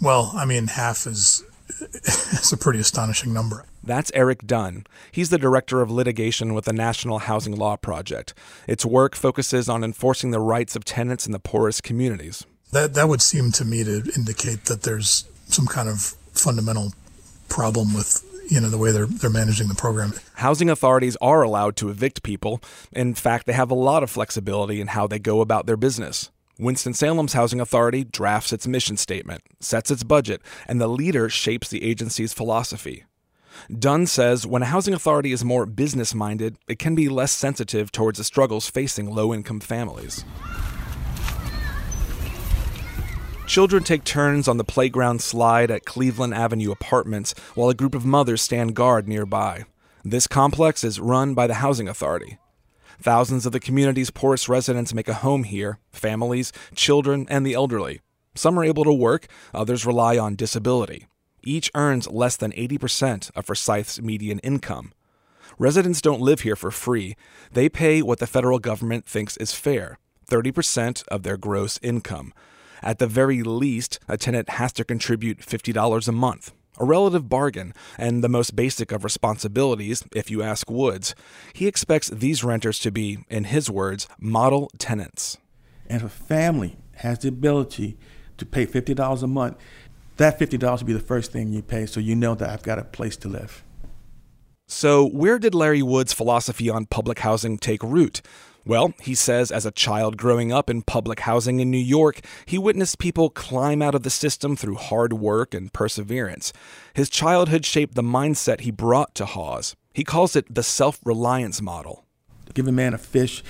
Well, 0.00 0.32
I 0.34 0.44
mean, 0.44 0.68
half 0.68 1.06
is 1.06 1.44
it's 1.80 2.52
a 2.52 2.56
pretty 2.56 2.80
astonishing 2.80 3.32
number. 3.32 3.64
That's 3.82 4.12
Eric 4.14 4.46
Dunn. 4.46 4.84
He's 5.12 5.30
the 5.30 5.38
director 5.38 5.80
of 5.80 5.90
litigation 5.90 6.54
with 6.54 6.66
the 6.66 6.72
National 6.72 7.20
Housing 7.20 7.56
Law 7.56 7.76
Project. 7.76 8.34
Its 8.66 8.84
work 8.84 9.14
focuses 9.14 9.68
on 9.68 9.82
enforcing 9.82 10.30
the 10.30 10.40
rights 10.40 10.76
of 10.76 10.84
tenants 10.84 11.26
in 11.26 11.32
the 11.32 11.38
poorest 11.38 11.82
communities. 11.82 12.44
That 12.72 12.94
that 12.94 13.08
would 13.08 13.22
seem 13.22 13.50
to 13.52 13.64
me 13.64 13.84
to 13.84 14.10
indicate 14.14 14.64
that 14.66 14.82
there's 14.82 15.24
some 15.46 15.66
kind 15.66 15.88
of 15.88 16.14
fundamental 16.32 16.92
problem 17.48 17.94
with 17.94 18.22
you 18.50 18.60
know 18.60 18.68
the 18.68 18.78
way 18.78 18.92
they're 18.92 19.06
they're 19.06 19.30
managing 19.30 19.68
the 19.68 19.74
program. 19.74 20.12
Housing 20.34 20.68
authorities 20.70 21.16
are 21.20 21.42
allowed 21.42 21.76
to 21.76 21.88
evict 21.88 22.22
people. 22.22 22.60
In 22.92 23.14
fact, 23.14 23.46
they 23.46 23.52
have 23.52 23.70
a 23.70 23.74
lot 23.74 24.02
of 24.02 24.10
flexibility 24.10 24.80
in 24.80 24.88
how 24.88 25.06
they 25.06 25.18
go 25.18 25.40
about 25.40 25.66
their 25.66 25.76
business. 25.76 26.30
Winston-Salem's 26.58 27.34
Housing 27.34 27.60
Authority 27.60 28.04
drafts 28.04 28.52
its 28.52 28.66
mission 28.66 28.96
statement, 28.96 29.42
sets 29.60 29.90
its 29.90 30.02
budget, 30.02 30.42
and 30.66 30.80
the 30.80 30.88
leader 30.88 31.28
shapes 31.28 31.68
the 31.68 31.84
agency's 31.84 32.32
philosophy. 32.32 33.04
Dunn 33.76 34.06
says 34.06 34.46
when 34.46 34.62
a 34.62 34.66
housing 34.66 34.94
authority 34.94 35.32
is 35.32 35.44
more 35.44 35.66
business 35.66 36.14
minded, 36.14 36.56
it 36.68 36.78
can 36.78 36.94
be 36.94 37.08
less 37.08 37.32
sensitive 37.32 37.90
towards 37.92 38.18
the 38.18 38.24
struggles 38.24 38.68
facing 38.68 39.10
low 39.10 39.34
income 39.34 39.60
families. 39.60 40.24
Children 43.46 43.82
take 43.82 44.04
turns 44.04 44.46
on 44.46 44.58
the 44.58 44.64
playground 44.64 45.22
slide 45.22 45.70
at 45.70 45.86
Cleveland 45.86 46.34
Avenue 46.34 46.70
Apartments 46.70 47.34
while 47.54 47.70
a 47.70 47.74
group 47.74 47.94
of 47.94 48.04
mothers 48.04 48.42
stand 48.42 48.74
guard 48.74 49.08
nearby. 49.08 49.64
This 50.04 50.26
complex 50.26 50.84
is 50.84 51.00
run 51.00 51.34
by 51.34 51.46
the 51.46 51.54
Housing 51.54 51.88
Authority. 51.88 52.38
Thousands 53.00 53.46
of 53.46 53.52
the 53.52 53.60
community's 53.60 54.10
poorest 54.10 54.48
residents 54.48 54.92
make 54.92 55.08
a 55.08 55.14
home 55.14 55.44
here 55.44 55.78
families, 55.92 56.52
children, 56.74 57.26
and 57.28 57.46
the 57.46 57.54
elderly. 57.54 58.00
Some 58.34 58.58
are 58.58 58.64
able 58.64 58.84
to 58.84 58.92
work, 58.92 59.26
others 59.54 59.86
rely 59.86 60.18
on 60.18 60.36
disability. 60.36 61.06
Each 61.42 61.70
earns 61.74 62.08
less 62.08 62.36
than 62.36 62.52
80% 62.52 63.30
of 63.34 63.46
Forsyth's 63.46 64.00
median 64.00 64.38
income. 64.40 64.92
Residents 65.58 66.00
don't 66.00 66.20
live 66.20 66.40
here 66.40 66.56
for 66.56 66.70
free. 66.70 67.16
They 67.52 67.68
pay 67.68 68.02
what 68.02 68.18
the 68.18 68.26
federal 68.26 68.58
government 68.58 69.06
thinks 69.06 69.36
is 69.38 69.52
fair 69.52 69.98
30% 70.28 71.06
of 71.08 71.22
their 71.22 71.36
gross 71.36 71.78
income. 71.82 72.34
At 72.82 72.98
the 72.98 73.06
very 73.06 73.42
least, 73.42 73.98
a 74.06 74.16
tenant 74.16 74.50
has 74.50 74.72
to 74.74 74.84
contribute 74.84 75.38
$50 75.40 76.06
a 76.06 76.12
month, 76.12 76.52
a 76.78 76.84
relative 76.84 77.28
bargain, 77.28 77.74
and 77.96 78.22
the 78.22 78.28
most 78.28 78.56
basic 78.56 78.92
of 78.92 79.04
responsibilities, 79.04 80.04
if 80.14 80.30
you 80.30 80.42
ask 80.42 80.70
Woods. 80.70 81.14
He 81.52 81.66
expects 81.66 82.08
these 82.08 82.44
renters 82.44 82.78
to 82.80 82.90
be, 82.90 83.18
in 83.28 83.44
his 83.44 83.70
words, 83.70 84.08
model 84.18 84.70
tenants. 84.78 85.38
And 85.88 86.02
if 86.02 86.06
a 86.06 86.08
family 86.08 86.76
has 86.96 87.20
the 87.20 87.28
ability 87.28 87.96
to 88.36 88.46
pay 88.46 88.66
$50 88.66 89.22
a 89.22 89.26
month, 89.26 89.56
that 90.16 90.38
$50 90.38 90.80
will 90.80 90.86
be 90.86 90.92
the 90.92 91.00
first 91.00 91.32
thing 91.32 91.52
you 91.52 91.62
pay 91.62 91.86
so 91.86 92.00
you 92.00 92.14
know 92.14 92.34
that 92.34 92.50
I've 92.50 92.62
got 92.62 92.78
a 92.78 92.84
place 92.84 93.16
to 93.18 93.28
live. 93.28 93.62
So, 94.70 95.08
where 95.08 95.38
did 95.38 95.54
Larry 95.54 95.80
Wood's 95.80 96.12
philosophy 96.12 96.68
on 96.68 96.84
public 96.84 97.20
housing 97.20 97.56
take 97.56 97.82
root? 97.82 98.20
Well, 98.68 98.92
he 99.00 99.14
says 99.14 99.50
as 99.50 99.64
a 99.64 99.70
child 99.70 100.18
growing 100.18 100.52
up 100.52 100.68
in 100.68 100.82
public 100.82 101.20
housing 101.20 101.58
in 101.58 101.70
New 101.70 101.78
York, 101.78 102.20
he 102.44 102.58
witnessed 102.58 102.98
people 102.98 103.30
climb 103.30 103.80
out 103.80 103.94
of 103.94 104.02
the 104.02 104.10
system 104.10 104.56
through 104.56 104.74
hard 104.74 105.14
work 105.14 105.54
and 105.54 105.72
perseverance. 105.72 106.52
His 106.92 107.08
childhood 107.08 107.64
shaped 107.64 107.94
the 107.94 108.02
mindset 108.02 108.60
he 108.60 108.70
brought 108.70 109.14
to 109.14 109.24
HAWS. 109.24 109.74
He 109.94 110.04
calls 110.04 110.36
it 110.36 110.54
the 110.54 110.62
self 110.62 111.00
reliance 111.02 111.62
model. 111.62 112.04
Give 112.52 112.68
a 112.68 112.72
man 112.72 112.92
a 112.92 112.98
fish, 112.98 113.42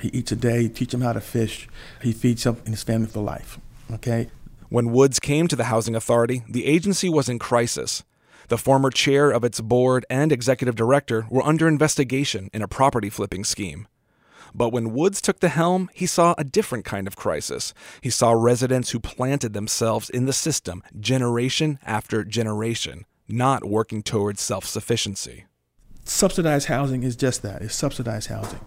he 0.00 0.08
eats 0.08 0.32
a 0.32 0.36
day, 0.36 0.66
teach 0.66 0.92
him 0.92 1.02
how 1.02 1.12
to 1.12 1.20
fish, 1.20 1.68
he 2.02 2.10
feeds 2.10 2.44
him 2.44 2.56
and 2.64 2.74
his 2.74 2.82
family 2.82 3.06
for 3.06 3.20
life. 3.20 3.60
Okay? 3.92 4.28
When 4.70 4.90
Woods 4.90 5.20
came 5.20 5.46
to 5.46 5.56
the 5.56 5.64
Housing 5.64 5.94
Authority, 5.94 6.42
the 6.48 6.66
agency 6.66 7.08
was 7.08 7.28
in 7.28 7.38
crisis. 7.38 8.02
The 8.48 8.58
former 8.58 8.90
chair 8.90 9.30
of 9.30 9.44
its 9.44 9.60
board 9.60 10.04
and 10.10 10.32
executive 10.32 10.74
director 10.74 11.28
were 11.30 11.46
under 11.46 11.68
investigation 11.68 12.50
in 12.52 12.60
a 12.60 12.66
property 12.66 13.08
flipping 13.08 13.44
scheme. 13.44 13.86
But 14.54 14.70
when 14.70 14.92
Woods 14.92 15.20
took 15.20 15.40
the 15.40 15.48
helm, 15.48 15.90
he 15.92 16.06
saw 16.06 16.34
a 16.38 16.44
different 16.44 16.84
kind 16.84 17.06
of 17.06 17.16
crisis. 17.16 17.74
He 18.00 18.10
saw 18.10 18.32
residents 18.32 18.90
who 18.90 19.00
planted 19.00 19.52
themselves 19.52 20.08
in 20.08 20.26
the 20.26 20.32
system 20.32 20.82
generation 21.00 21.78
after 21.84 22.24
generation, 22.24 23.04
not 23.26 23.64
working 23.64 24.02
towards 24.02 24.40
self 24.40 24.64
sufficiency. 24.64 25.46
Subsidized 26.04 26.68
housing 26.68 27.02
is 27.02 27.16
just 27.16 27.42
that 27.42 27.62
it's 27.62 27.74
subsidized 27.74 28.28
housing. 28.28 28.60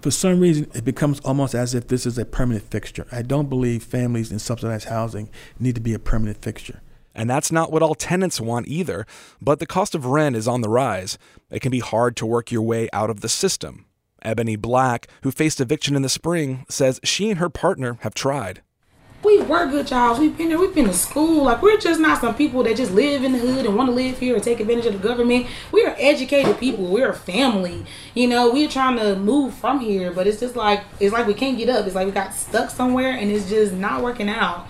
For 0.00 0.10
some 0.10 0.38
reason, 0.38 0.70
it 0.74 0.84
becomes 0.84 1.20
almost 1.20 1.54
as 1.54 1.74
if 1.74 1.88
this 1.88 2.06
is 2.06 2.16
a 2.16 2.24
permanent 2.24 2.70
fixture. 2.70 3.06
I 3.10 3.22
don't 3.22 3.48
believe 3.48 3.82
families 3.82 4.30
in 4.30 4.38
subsidized 4.38 4.88
housing 4.88 5.28
need 5.58 5.74
to 5.74 5.80
be 5.80 5.94
a 5.94 5.98
permanent 5.98 6.40
fixture. 6.40 6.80
And 7.14 7.28
that's 7.28 7.50
not 7.50 7.72
what 7.72 7.82
all 7.82 7.94
tenants 7.94 8.40
want 8.40 8.68
either, 8.68 9.06
but 9.40 9.58
the 9.58 9.66
cost 9.66 9.94
of 9.94 10.06
rent 10.06 10.36
is 10.36 10.46
on 10.46 10.60
the 10.60 10.68
rise. 10.68 11.18
It 11.50 11.60
can 11.60 11.72
be 11.72 11.80
hard 11.80 12.14
to 12.16 12.26
work 12.26 12.52
your 12.52 12.62
way 12.62 12.88
out 12.92 13.10
of 13.10 13.20
the 13.20 13.28
system. 13.28 13.86
Ebony 14.22 14.56
Black, 14.56 15.08
who 15.22 15.30
faced 15.30 15.60
eviction 15.60 15.96
in 15.96 16.02
the 16.02 16.08
spring, 16.08 16.64
says 16.68 17.00
she 17.04 17.30
and 17.30 17.38
her 17.38 17.48
partner 17.48 17.98
have 18.00 18.14
tried. 18.14 18.62
We 19.22 19.42
were 19.42 19.66
good 19.66 19.86
jobs. 19.86 20.20
We've 20.20 20.36
been 20.36 20.50
there. 20.50 20.58
We've 20.58 20.74
been 20.74 20.84
to 20.86 20.92
school. 20.92 21.44
Like 21.44 21.60
we're 21.60 21.78
just 21.78 21.98
not 21.98 22.20
some 22.20 22.34
people 22.34 22.62
that 22.62 22.76
just 22.76 22.92
live 22.92 23.24
in 23.24 23.32
the 23.32 23.38
hood 23.38 23.66
and 23.66 23.74
want 23.74 23.88
to 23.88 23.94
live 23.94 24.18
here 24.20 24.34
and 24.34 24.44
take 24.44 24.60
advantage 24.60 24.86
of 24.86 24.92
the 24.92 25.08
government. 25.08 25.46
We 25.72 25.84
are 25.84 25.96
educated 25.98 26.58
people. 26.58 26.86
We're 26.86 27.10
a 27.10 27.14
family. 27.14 27.84
You 28.14 28.28
know, 28.28 28.52
we're 28.52 28.68
trying 28.68 28.98
to 28.98 29.16
move 29.16 29.54
from 29.54 29.80
here, 29.80 30.12
but 30.12 30.26
it's 30.26 30.38
just 30.38 30.54
like 30.54 30.84
it's 31.00 31.12
like 31.12 31.26
we 31.26 31.34
can't 31.34 31.58
get 31.58 31.68
up. 31.68 31.86
It's 31.86 31.96
like 31.96 32.06
we 32.06 32.12
got 32.12 32.34
stuck 32.34 32.70
somewhere 32.70 33.10
and 33.10 33.30
it's 33.30 33.48
just 33.48 33.72
not 33.72 34.02
working 34.02 34.28
out. 34.28 34.68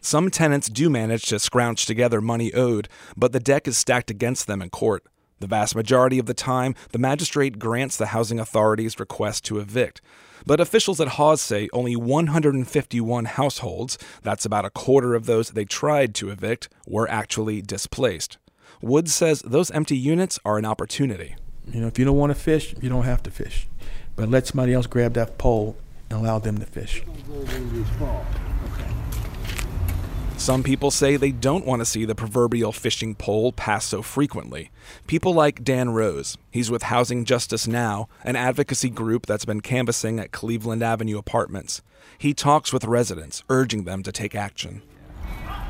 Some 0.00 0.30
tenants 0.30 0.68
do 0.68 0.90
manage 0.90 1.22
to 1.26 1.38
scrounge 1.38 1.86
together 1.86 2.20
money 2.20 2.52
owed, 2.52 2.90
but 3.16 3.32
the 3.32 3.40
deck 3.40 3.66
is 3.66 3.78
stacked 3.78 4.10
against 4.10 4.46
them 4.46 4.60
in 4.60 4.68
court. 4.68 5.02
The 5.40 5.46
vast 5.46 5.74
majority 5.74 6.18
of 6.18 6.26
the 6.26 6.34
time, 6.34 6.74
the 6.92 6.98
magistrate 6.98 7.58
grants 7.58 7.96
the 7.96 8.06
housing 8.06 8.38
authority's 8.38 8.98
request 9.00 9.44
to 9.46 9.58
evict. 9.58 10.00
But 10.46 10.60
officials 10.60 11.00
at 11.00 11.08
HAWS 11.08 11.40
say 11.40 11.68
only 11.72 11.96
151 11.96 13.24
households, 13.24 13.98
that's 14.22 14.44
about 14.44 14.64
a 14.64 14.70
quarter 14.70 15.14
of 15.14 15.26
those 15.26 15.50
they 15.50 15.64
tried 15.64 16.14
to 16.16 16.30
evict, 16.30 16.68
were 16.86 17.10
actually 17.10 17.62
displaced. 17.62 18.38
Woods 18.82 19.14
says 19.14 19.40
those 19.40 19.70
empty 19.70 19.96
units 19.96 20.38
are 20.44 20.58
an 20.58 20.64
opportunity. 20.64 21.36
You 21.72 21.80
know, 21.80 21.86
if 21.86 21.98
you 21.98 22.04
don't 22.04 22.18
want 22.18 22.30
to 22.30 22.38
fish, 22.38 22.74
you 22.80 22.90
don't 22.90 23.04
have 23.04 23.22
to 23.22 23.30
fish. 23.30 23.66
But 24.16 24.28
let 24.28 24.46
somebody 24.46 24.74
else 24.74 24.86
grab 24.86 25.14
that 25.14 25.38
pole 25.38 25.76
and 26.10 26.20
allow 26.20 26.38
them 26.38 26.58
to 26.58 26.66
fish. 26.66 27.02
Some 30.44 30.62
people 30.62 30.90
say 30.90 31.16
they 31.16 31.32
don't 31.32 31.64
want 31.64 31.80
to 31.80 31.86
see 31.86 32.04
the 32.04 32.14
proverbial 32.14 32.70
fishing 32.70 33.14
pole 33.14 33.50
pass 33.50 33.86
so 33.86 34.02
frequently. 34.02 34.70
People 35.06 35.32
like 35.32 35.64
Dan 35.64 35.88
Rose. 35.88 36.36
He's 36.50 36.70
with 36.70 36.82
Housing 36.82 37.24
Justice 37.24 37.66
Now, 37.66 38.10
an 38.24 38.36
advocacy 38.36 38.90
group 38.90 39.24
that's 39.24 39.46
been 39.46 39.62
canvassing 39.62 40.20
at 40.20 40.32
Cleveland 40.32 40.82
Avenue 40.82 41.16
apartments. 41.16 41.80
He 42.18 42.34
talks 42.34 42.74
with 42.74 42.84
residents, 42.84 43.42
urging 43.48 43.84
them 43.84 44.02
to 44.02 44.12
take 44.12 44.34
action. 44.34 44.82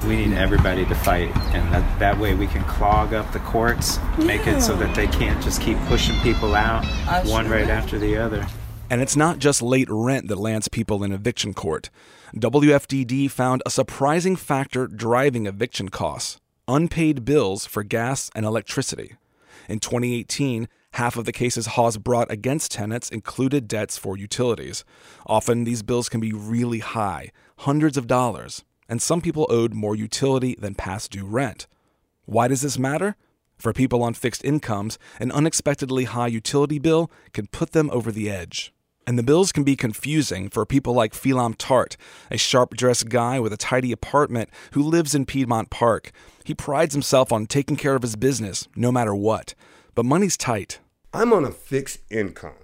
We 0.08 0.16
need 0.16 0.32
everybody 0.32 0.84
to 0.86 0.94
fight, 0.96 1.28
and 1.54 1.72
that, 1.72 1.98
that 2.00 2.18
way 2.18 2.34
we 2.34 2.48
can 2.48 2.64
clog 2.64 3.14
up 3.14 3.32
the 3.32 3.38
courts, 3.38 4.00
make 4.18 4.48
it 4.48 4.60
so 4.60 4.74
that 4.74 4.92
they 4.96 5.06
can't 5.06 5.40
just 5.40 5.62
keep 5.62 5.78
pushing 5.86 6.18
people 6.22 6.56
out, 6.56 6.84
one 7.26 7.48
right 7.48 7.70
after 7.70 7.96
the 7.96 8.16
other. 8.16 8.44
And 8.90 9.00
it's 9.00 9.14
not 9.14 9.38
just 9.38 9.62
late 9.62 9.86
rent 9.88 10.26
that 10.26 10.36
lands 10.36 10.66
people 10.66 11.04
in 11.04 11.12
eviction 11.12 11.54
court. 11.54 11.90
WFDD 12.36 13.30
found 13.30 13.62
a 13.64 13.70
surprising 13.70 14.34
factor 14.34 14.88
driving 14.88 15.46
eviction 15.46 15.88
costs 15.88 16.40
unpaid 16.66 17.24
bills 17.24 17.64
for 17.64 17.84
gas 17.84 18.28
and 18.34 18.44
electricity. 18.44 19.14
In 19.68 19.78
2018, 19.78 20.66
half 20.94 21.16
of 21.16 21.26
the 21.26 21.32
cases 21.32 21.66
HAWS 21.66 21.98
brought 21.98 22.32
against 22.32 22.72
tenants 22.72 23.08
included 23.08 23.68
debts 23.68 23.96
for 23.96 24.16
utilities. 24.16 24.84
Often 25.26 25.62
these 25.62 25.84
bills 25.84 26.08
can 26.08 26.20
be 26.20 26.32
really 26.32 26.80
high, 26.80 27.30
hundreds 27.58 27.96
of 27.96 28.08
dollars, 28.08 28.64
and 28.88 29.00
some 29.00 29.20
people 29.20 29.46
owed 29.48 29.72
more 29.72 29.94
utility 29.94 30.56
than 30.58 30.74
past 30.74 31.12
due 31.12 31.26
rent. 31.26 31.68
Why 32.24 32.48
does 32.48 32.62
this 32.62 32.78
matter? 32.78 33.14
For 33.58 33.72
people 33.72 34.02
on 34.02 34.14
fixed 34.14 34.44
incomes, 34.44 34.98
an 35.20 35.30
unexpectedly 35.30 36.04
high 36.04 36.26
utility 36.26 36.80
bill 36.80 37.12
can 37.32 37.46
put 37.46 37.70
them 37.70 37.90
over 37.92 38.10
the 38.10 38.28
edge. 38.28 38.73
And 39.06 39.18
the 39.18 39.22
bills 39.22 39.52
can 39.52 39.64
be 39.64 39.76
confusing 39.76 40.48
for 40.48 40.64
people 40.64 40.94
like 40.94 41.12
Philam 41.12 41.54
Tart, 41.58 41.96
a 42.30 42.38
sharp 42.38 42.74
dressed 42.74 43.08
guy 43.08 43.38
with 43.38 43.52
a 43.52 43.58
tidy 43.58 43.92
apartment 43.92 44.48
who 44.72 44.82
lives 44.82 45.14
in 45.14 45.26
Piedmont 45.26 45.70
Park. 45.70 46.10
He 46.42 46.54
prides 46.54 46.94
himself 46.94 47.30
on 47.30 47.46
taking 47.46 47.76
care 47.76 47.94
of 47.94 48.02
his 48.02 48.16
business, 48.16 48.66
no 48.74 48.90
matter 48.90 49.14
what. 49.14 49.54
But 49.94 50.06
money's 50.06 50.36
tight. 50.36 50.80
I'm 51.12 51.32
on 51.32 51.44
a 51.44 51.50
fixed 51.50 52.00
income. 52.10 52.54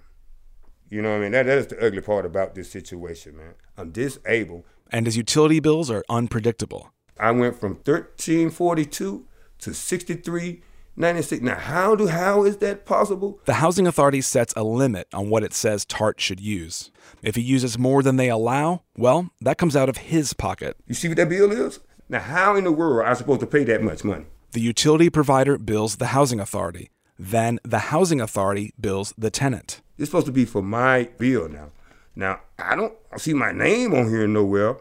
You 0.88 1.03
know 1.03 1.11
what 1.11 1.18
I 1.18 1.20
mean? 1.20 1.32
That, 1.32 1.47
that 1.47 1.59
is 1.59 1.66
the 1.68 1.84
ugly 1.84 2.01
part 2.01 2.26
about 2.26 2.55
this 2.55 2.70
situation, 2.70 3.36
man. 3.36 3.55
I'm 3.76 3.91
disabled. 3.91 4.64
And 4.91 5.07
his 5.07 5.16
utility 5.16 5.61
bills 5.61 5.91
are 5.91 6.05
unpredictable. 6.09 6.91
I 7.18 7.30
went 7.32 7.61
from 7.61 7.74
1342 7.74 9.26
to 9.59 9.74
63 9.74 10.62
96. 11.01 11.42
Now, 11.42 11.57
how 11.57 11.94
do 11.94 12.07
how 12.07 12.44
is 12.44 12.59
that 12.59 12.84
possible? 12.84 13.40
The 13.46 13.55
housing 13.55 13.86
authority 13.86 14.20
sets 14.20 14.55
a 14.57 14.62
limit 14.62 15.09
on 15.12 15.30
what 15.30 15.42
it 15.42 15.53
says 15.53 15.84
Tart 15.84 16.20
should 16.20 16.40
use. 16.40 16.90
If 17.22 17.34
he 17.34 17.42
uses 17.42 17.78
more 17.78 18.03
than 18.03 18.16
they 18.16 18.28
allow, 18.28 18.82
well, 18.96 19.30
that 19.40 19.59
comes 19.59 19.74
out 19.74 19.88
of 19.88 19.96
his 19.96 20.32
pocket. 20.32 20.76
You 20.86 20.94
see 20.94 21.09
what 21.09 21.16
that 21.16 21.28
bill 21.28 21.51
is? 21.51 21.80
Now, 22.09 22.20
how 22.20 22.57
in 22.57 22.64
the 22.64 22.72
world 22.72 22.98
are 22.98 23.07
I 23.07 23.14
supposed 23.14 23.40
to 23.40 23.46
pay 23.46 23.64
that 23.64 23.82
much 23.82 24.05
money? 24.05 24.26
The 24.53 24.61
utility 24.61 25.11
provider 25.11 25.59
bills 25.59 25.96
the 25.96 26.07
housing 26.07 26.40
authority. 26.40 26.90
Then 27.18 27.61
the 27.64 27.78
housing 27.78 28.20
authority 28.20 28.72
bills 28.80 29.14
the 29.16 29.30
tenant. 29.30 29.80
It's 29.98 30.09
supposed 30.09 30.26
to 30.26 30.32
be 30.32 30.44
for 30.44 30.62
my 30.62 31.09
bill 31.18 31.48
now. 31.48 31.70
Now, 32.16 32.40
I 32.59 32.74
don't 32.74 32.94
see 33.16 33.34
my 33.34 33.53
name 33.53 33.94
on 33.94 34.09
here 34.09 34.26
nowhere, 34.26 34.76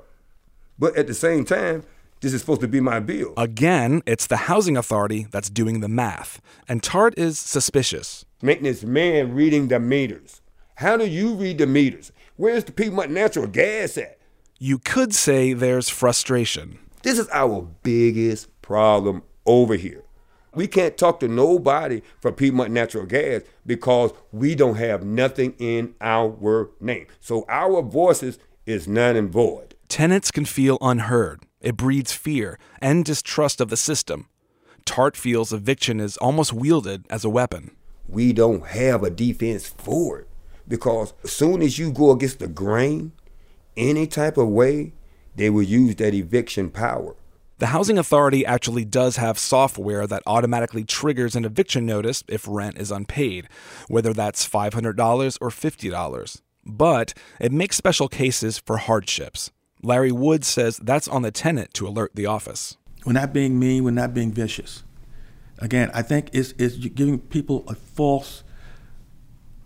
but 0.77 0.95
at 0.95 1.07
the 1.07 1.13
same 1.13 1.45
time, 1.45 1.83
this 2.21 2.33
is 2.33 2.41
supposed 2.41 2.61
to 2.61 2.67
be 2.67 2.81
my 2.81 2.99
bill. 2.99 3.33
Again, 3.37 4.01
it's 4.05 4.27
the 4.27 4.37
housing 4.37 4.75
authority 4.75 5.27
that's 5.31 5.49
doing 5.49 5.79
the 5.79 5.87
math, 5.87 6.41
and 6.67 6.83
Tart 6.83 7.13
is 7.17 7.39
suspicious. 7.39 8.25
Maintenance 8.41 8.83
man 8.83 9.33
reading 9.33 9.67
the 9.67 9.79
meters. 9.79 10.41
How 10.75 10.97
do 10.97 11.05
you 11.05 11.33
read 11.33 11.57
the 11.57 11.67
meters? 11.67 12.11
Where's 12.35 12.63
the 12.63 12.71
Piedmont 12.71 13.11
Natural 13.11 13.47
Gas 13.47 13.97
at? 13.97 14.17
You 14.59 14.77
could 14.77 15.13
say 15.13 15.53
there's 15.53 15.89
frustration. 15.89 16.79
This 17.03 17.19
is 17.19 17.29
our 17.31 17.67
biggest 17.83 18.49
problem 18.61 19.23
over 19.45 19.75
here. 19.75 20.03
We 20.53 20.67
can't 20.67 20.97
talk 20.97 21.19
to 21.19 21.27
nobody 21.27 22.01
from 22.19 22.33
Piedmont 22.33 22.71
Natural 22.71 23.05
Gas 23.05 23.43
because 23.65 24.11
we 24.31 24.55
don't 24.55 24.75
have 24.75 25.05
nothing 25.05 25.53
in 25.59 25.95
our 26.01 26.69
name. 26.79 27.07
So 27.19 27.45
our 27.47 27.81
voices 27.81 28.39
is 28.65 28.87
none 28.87 29.15
and 29.15 29.29
void. 29.29 29.75
Tenants 29.87 30.31
can 30.31 30.45
feel 30.45 30.77
unheard. 30.81 31.45
It 31.61 31.75
breeds 31.75 32.13
fear 32.13 32.57
and 32.81 33.03
distrust 33.03 33.59
of 33.59 33.69
the 33.69 33.77
system. 33.77 34.27
Tart 34.85 35.17
feels 35.17 35.51
eviction 35.51 35.99
is 35.99 36.17
almost 36.17 36.53
wielded 36.53 37.05
as 37.09 37.25
a 37.25 37.29
weapon. 37.29 37.71
We 38.07 38.33
don't 38.33 38.65
have 38.67 39.03
a 39.03 39.09
defense 39.09 39.67
for 39.67 40.19
it 40.19 40.27
because 40.67 41.13
as 41.23 41.31
soon 41.31 41.61
as 41.61 41.77
you 41.77 41.91
go 41.91 42.11
against 42.11 42.39
the 42.39 42.47
grain, 42.47 43.11
any 43.75 44.07
type 44.07 44.37
of 44.37 44.47
way, 44.47 44.93
they 45.35 45.49
will 45.49 45.63
use 45.63 45.95
that 45.95 46.13
eviction 46.13 46.69
power. 46.69 47.15
The 47.59 47.67
Housing 47.67 47.97
Authority 47.97 48.45
actually 48.45 48.85
does 48.85 49.17
have 49.17 49.37
software 49.37 50.07
that 50.07 50.23
automatically 50.25 50.85
triggers 50.85 51.35
an 51.35 51.43
eviction 51.43 51.85
notice 51.85 52.23
if 52.29 52.47
rent 52.47 52.77
is 52.77 52.89
unpaid, 52.89 53.49
whether 53.89 54.13
that's 54.13 54.47
$500 54.47 55.37
or 55.41 55.49
$50. 55.49 56.41
But 56.65 57.13
it 57.37 57.51
makes 57.51 57.75
special 57.75 58.07
cases 58.07 58.59
for 58.59 58.77
hardships. 58.77 59.51
Larry 59.81 60.11
Woods 60.11 60.47
says 60.47 60.77
that's 60.77 61.07
on 61.07 61.21
the 61.21 61.31
tenant 61.31 61.73
to 61.75 61.87
alert 61.87 62.11
the 62.15 62.25
office. 62.25 62.77
We're 63.05 63.13
not 63.13 63.33
being 63.33 63.57
mean, 63.57 63.83
we're 63.83 63.91
not 63.91 64.13
being 64.13 64.31
vicious. 64.31 64.83
Again, 65.59 65.89
I 65.93 66.01
think 66.01 66.29
it's, 66.33 66.53
it's 66.57 66.75
giving 66.75 67.19
people 67.19 67.63
a 67.67 67.75
false 67.75 68.43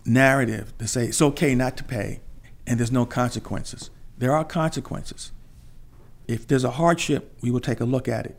narrative 0.05 0.77
to 0.77 0.87
say 0.87 1.05
it's 1.05 1.21
okay 1.21 1.55
not 1.55 1.77
to 1.77 1.83
pay 1.83 2.19
and 2.65 2.79
there's 2.79 2.91
no 2.91 3.05
consequences. 3.05 3.89
There 4.17 4.35
are 4.35 4.43
consequences. 4.43 5.31
If 6.27 6.47
there's 6.47 6.63
a 6.63 6.71
hardship, 6.71 7.37
we 7.41 7.51
will 7.51 7.59
take 7.59 7.79
a 7.79 7.85
look 7.85 8.07
at 8.07 8.25
it. 8.25 8.37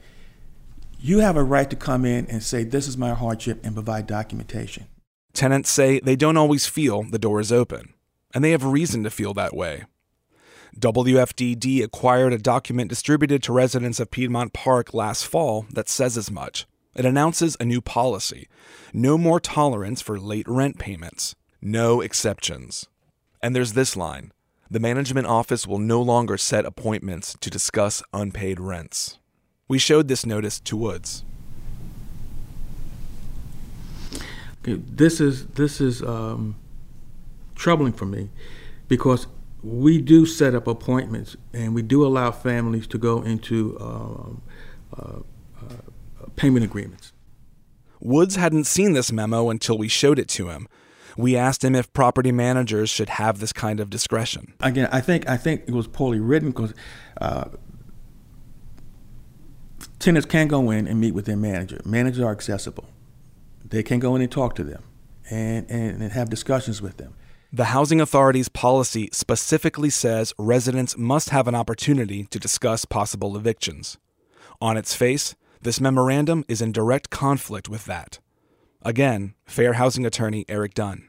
You 0.99 1.19
have 1.19 1.37
a 1.37 1.45
right 1.45 1.69
to 1.69 1.77
come 1.77 2.05
in 2.05 2.27
and 2.27 2.43
say, 2.43 2.65
This 2.65 2.89
is 2.89 2.97
my 2.97 3.13
hardship, 3.13 3.61
and 3.63 3.75
provide 3.75 4.07
documentation. 4.07 4.87
Tenants 5.35 5.69
say 5.69 6.01
they 6.01 6.17
don't 6.17 6.39
always 6.39 6.67
feel 6.67 7.03
the 7.03 7.19
door 7.19 7.41
is 7.41 7.53
open, 7.53 7.93
and 8.33 8.43
they 8.43 8.53
have 8.53 8.65
reason 8.65 9.03
to 9.03 9.11
feel 9.11 9.35
that 9.35 9.55
way. 9.55 9.85
WFDD 10.79 11.85
acquired 11.85 12.33
a 12.33 12.39
document 12.39 12.89
distributed 12.89 13.43
to 13.45 13.53
residents 13.53 14.01
of 14.01 14.11
Piedmont 14.11 14.53
Park 14.53 14.93
last 14.93 15.25
fall 15.27 15.67
that 15.73 15.89
says 15.89 16.19
as 16.19 16.31
much. 16.31 16.67
It 16.97 17.05
announces 17.05 17.57
a 17.59 17.65
new 17.65 17.81
policy 17.81 18.49
no 18.93 19.19
more 19.19 19.41
tolerance 19.41 20.01
for 20.01 20.19
late 20.19 20.49
rent 20.49 20.79
payments, 20.79 21.35
no 21.61 22.01
exceptions. 22.01 22.89
And 23.43 23.55
there's 23.55 23.73
this 23.73 23.97
line 23.97 24.33
the 24.71 24.81
management 24.81 25.27
office 25.27 25.67
will 25.67 25.79
no 25.79 26.01
longer 26.01 26.37
set 26.37 26.65
appointments 26.65 27.37
to 27.41 27.51
discuss 27.51 28.03
unpaid 28.13 28.59
rents. 28.59 29.19
We 29.69 29.79
showed 29.79 30.09
this 30.09 30.27
notice 30.27 30.59
to 30.61 30.77
Woods. 30.77 31.25
Okay, 34.63 34.81
this 34.89 35.21
is 35.21 35.47
this 35.49 35.81
is 35.81 36.03
um, 36.03 36.57
troubling 37.55 37.93
for 37.93 38.07
me 38.07 38.31
because 38.89 39.27
we 39.65 40.01
do 40.01 40.27
set 40.27 40.55
up 40.55 40.67
appointments 40.67 41.37
and 41.55 41.75
we 41.75 41.81
do 41.81 42.05
allow 42.07 42.31
families 42.31 42.87
to 42.89 42.99
go 42.99 43.23
into 43.23 43.77
um, 43.81 44.43
uh, 44.97 45.21
uh, 45.59 46.27
payment 46.37 46.65
agreements. 46.65 47.13
Woods 47.99 48.37
hadn't 48.37 48.65
seen 48.65 48.93
this 48.93 49.11
memo 49.11 49.49
until 49.49 49.79
we 49.79 49.89
showed 49.89 50.19
it 50.19 50.29
to 50.29 50.51
him. 50.51 50.69
We 51.17 51.37
asked 51.37 51.65
him 51.65 51.75
if 51.75 51.91
property 51.95 52.31
managers 52.31 52.91
should 52.91 53.09
have 53.09 53.39
this 53.39 53.53
kind 53.53 53.81
of 53.81 53.89
discretion. 53.89 54.53
Again, 54.61 54.89
I 54.93 55.01
think 55.01 55.29
I 55.29 55.37
think 55.39 55.63
it 55.67 55.73
was 55.73 55.87
poorly 55.87 56.21
written 56.21 56.51
because 56.51 56.75
uh, 57.21 57.47
tenants 59.99 60.27
can 60.27 60.49
go 60.49 60.71
in 60.71 60.87
and 60.87 61.01
meet 61.01 61.15
with 61.15 61.25
their 61.25 61.37
manager. 61.37 61.81
Managers 61.85 62.21
are 62.21 62.33
accessible; 62.33 62.87
they 63.65 63.83
can 63.83 64.01
go 64.01 64.17
in 64.17 64.23
and 64.23 64.31
talk 64.31 64.57
to 64.57 64.65
them 64.65 64.83
and, 65.31 65.71
and, 65.71 66.03
and 66.03 66.13
have 66.13 66.29
discussions 66.29 66.83
with 66.83 66.97
them. 66.97 67.15
The 67.55 67.67
Housing 67.67 68.01
Authority's 68.01 68.49
policy 68.49 69.09
specifically 69.13 69.89
says 69.89 70.35
residents 70.37 70.99
must 70.99 71.31
have 71.31 71.47
an 71.47 71.55
opportunity 71.55 72.25
to 72.25 72.41
discuss 72.41 72.85
possible 72.85 73.37
evictions. 73.37 73.97
On 74.61 74.77
its 74.77 74.97
face, 74.97 75.37
this 75.63 75.81
memorandum 75.81 76.45
is 76.49 76.61
in 76.61 76.73
direct 76.73 77.11
conflict 77.11 77.69
with 77.69 77.85
that. 77.85 78.19
Again, 78.83 79.35
fair 79.47 79.75
housing 79.75 80.05
attorney 80.05 80.45
Eric 80.49 80.75
Dunn. 80.75 81.07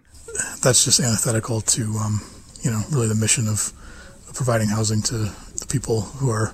That's 0.61 0.85
just 0.85 0.99
antithetical 0.99 1.61
to, 1.61 1.81
um, 1.97 2.21
you 2.61 2.69
know, 2.69 2.83
really 2.91 3.07
the 3.07 3.15
mission 3.15 3.47
of, 3.47 3.73
of 4.29 4.35
providing 4.35 4.67
housing 4.67 5.01
to 5.01 5.17
the 5.17 5.65
people 5.67 6.01
who 6.01 6.29
are 6.29 6.53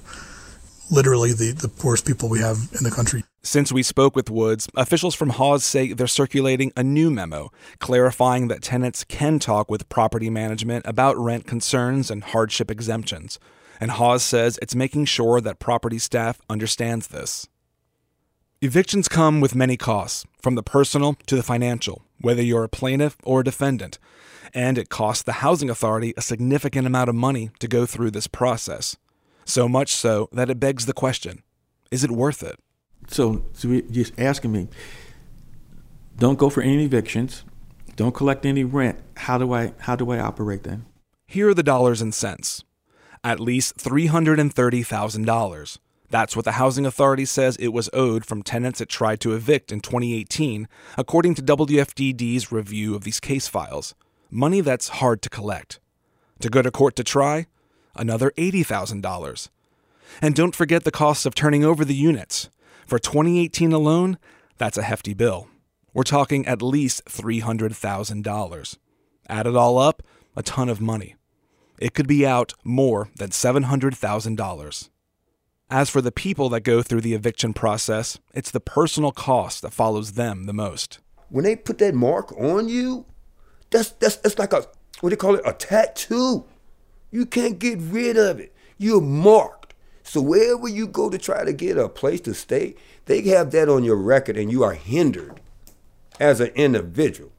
literally 0.91 1.33
the, 1.33 1.51
the 1.53 1.69
poorest 1.69 2.05
people 2.05 2.29
we 2.29 2.39
have 2.39 2.57
in 2.77 2.83
the 2.83 2.91
country. 2.91 3.23
Since 3.43 3.71
we 3.71 3.81
spoke 3.81 4.15
with 4.15 4.29
Woods, 4.29 4.69
officials 4.75 5.15
from 5.15 5.31
HAWS 5.31 5.63
say 5.63 5.93
they're 5.93 6.05
circulating 6.05 6.71
a 6.75 6.83
new 6.83 7.09
memo 7.09 7.51
clarifying 7.79 8.49
that 8.49 8.61
tenants 8.61 9.03
can 9.03 9.39
talk 9.39 9.71
with 9.71 9.89
property 9.89 10.29
management 10.29 10.85
about 10.85 11.17
rent 11.17 11.47
concerns 11.47 12.11
and 12.11 12.23
hardship 12.23 12.69
exemptions. 12.69 13.39
And 13.79 13.91
HAWS 13.91 14.21
says 14.21 14.59
it's 14.61 14.75
making 14.75 15.05
sure 15.05 15.41
that 15.41 15.57
property 15.57 15.97
staff 15.97 16.39
understands 16.49 17.07
this. 17.07 17.47
Evictions 18.61 19.07
come 19.07 19.41
with 19.41 19.55
many 19.55 19.75
costs, 19.75 20.23
from 20.39 20.53
the 20.53 20.61
personal 20.61 21.15
to 21.25 21.35
the 21.35 21.41
financial, 21.41 22.03
whether 22.19 22.43
you're 22.43 22.63
a 22.63 22.69
plaintiff 22.69 23.17
or 23.23 23.39
a 23.39 23.43
defendant. 23.43 23.97
And 24.53 24.77
it 24.77 24.89
costs 24.89 25.23
the 25.23 25.41
Housing 25.41 25.67
Authority 25.67 26.13
a 26.15 26.21
significant 26.21 26.85
amount 26.85 27.09
of 27.09 27.15
money 27.15 27.49
to 27.57 27.67
go 27.67 27.87
through 27.87 28.11
this 28.11 28.27
process. 28.27 28.97
So 29.45 29.67
much 29.67 29.93
so 29.93 30.29
that 30.31 30.49
it 30.49 30.59
begs 30.59 30.85
the 30.85 30.93
question 30.93 31.43
is 31.91 32.03
it 32.03 32.11
worth 32.11 32.41
it? 32.41 32.57
So, 33.07 33.43
so 33.53 33.67
you're 33.67 33.81
just 33.81 34.17
asking 34.17 34.53
me, 34.53 34.69
don't 36.17 36.39
go 36.39 36.49
for 36.49 36.61
any 36.61 36.85
evictions, 36.85 37.43
don't 37.95 38.15
collect 38.15 38.45
any 38.45 38.63
rent. 38.63 38.99
How 39.17 39.37
do 39.37 39.53
I 39.53 39.73
how 39.79 39.95
do 39.95 40.11
I 40.11 40.19
operate 40.19 40.63
then? 40.63 40.85
Here 41.27 41.49
are 41.49 41.53
the 41.53 41.63
dollars 41.63 42.01
and 42.01 42.13
cents. 42.13 42.63
At 43.23 43.39
least 43.39 43.77
$330,000. 43.77 45.77
That's 46.09 46.35
what 46.35 46.43
the 46.43 46.53
Housing 46.53 46.85
Authority 46.85 47.23
says 47.23 47.55
it 47.55 47.69
was 47.69 47.89
owed 47.93 48.25
from 48.25 48.43
tenants 48.43 48.81
it 48.81 48.89
tried 48.89 49.21
to 49.21 49.33
evict 49.33 49.71
in 49.71 49.79
2018, 49.79 50.67
according 50.97 51.35
to 51.35 51.41
WFDD's 51.41 52.51
review 52.51 52.95
of 52.95 53.03
these 53.03 53.21
case 53.21 53.47
files. 53.47 53.95
Money 54.29 54.59
that's 54.59 54.89
hard 54.89 55.21
to 55.21 55.29
collect. 55.29 55.79
To 56.41 56.49
go 56.49 56.61
to 56.61 56.71
court 56.71 56.97
to 56.97 57.03
try? 57.03 57.45
Another 57.95 58.31
$80,000. 58.37 59.49
And 60.21 60.35
don't 60.35 60.55
forget 60.55 60.83
the 60.83 60.91
costs 60.91 61.25
of 61.25 61.35
turning 61.35 61.63
over 61.63 61.85
the 61.85 61.95
units. 61.95 62.49
For 62.85 62.99
2018 62.99 63.71
alone, 63.71 64.17
that's 64.57 64.77
a 64.77 64.83
hefty 64.83 65.13
bill. 65.13 65.47
We're 65.93 66.03
talking 66.03 66.45
at 66.45 66.61
least 66.61 67.05
$300,000. 67.05 68.77
Add 69.29 69.47
it 69.47 69.55
all 69.55 69.77
up, 69.77 70.03
a 70.35 70.43
ton 70.43 70.69
of 70.69 70.81
money. 70.81 71.15
It 71.79 71.93
could 71.93 72.07
be 72.07 72.25
out 72.25 72.53
more 72.63 73.09
than 73.15 73.29
$700,000. 73.29 74.89
As 75.69 75.89
for 75.89 76.01
the 76.01 76.11
people 76.11 76.49
that 76.49 76.61
go 76.61 76.81
through 76.81 77.01
the 77.01 77.13
eviction 77.13 77.53
process, 77.53 78.19
it's 78.33 78.51
the 78.51 78.59
personal 78.59 79.11
cost 79.11 79.61
that 79.61 79.73
follows 79.73 80.13
them 80.13 80.43
the 80.43 80.53
most. 80.53 80.99
When 81.29 81.45
they 81.45 81.55
put 81.55 81.77
that 81.77 81.95
mark 81.95 82.33
on 82.37 82.67
you, 82.67 83.05
that's 83.69 83.91
that's 83.91 84.17
that's 84.17 84.37
like 84.37 84.51
a 84.51 84.65
what 84.99 85.09
do 85.09 85.13
you 85.13 85.17
call 85.17 85.35
it? 85.35 85.41
A 85.45 85.53
tattoo. 85.53 86.45
You 87.11 87.25
can't 87.25 87.59
get 87.59 87.79
rid 87.79 88.17
of 88.17 88.39
it. 88.39 88.55
You're 88.77 89.01
marked. 89.01 89.73
So 90.03 90.21
wherever 90.21 90.67
you 90.67 90.87
go 90.87 91.09
to 91.09 91.17
try 91.17 91.45
to 91.45 91.53
get 91.53 91.77
a 91.77 91.87
place 91.87 92.21
to 92.21 92.33
stay, 92.33 92.75
they 93.05 93.21
have 93.23 93.51
that 93.51 93.69
on 93.69 93.83
your 93.83 93.97
record 93.97 94.37
and 94.37 94.51
you 94.51 94.63
are 94.63 94.73
hindered 94.73 95.39
as 96.19 96.39
an 96.39 96.47
individual. 96.55 97.31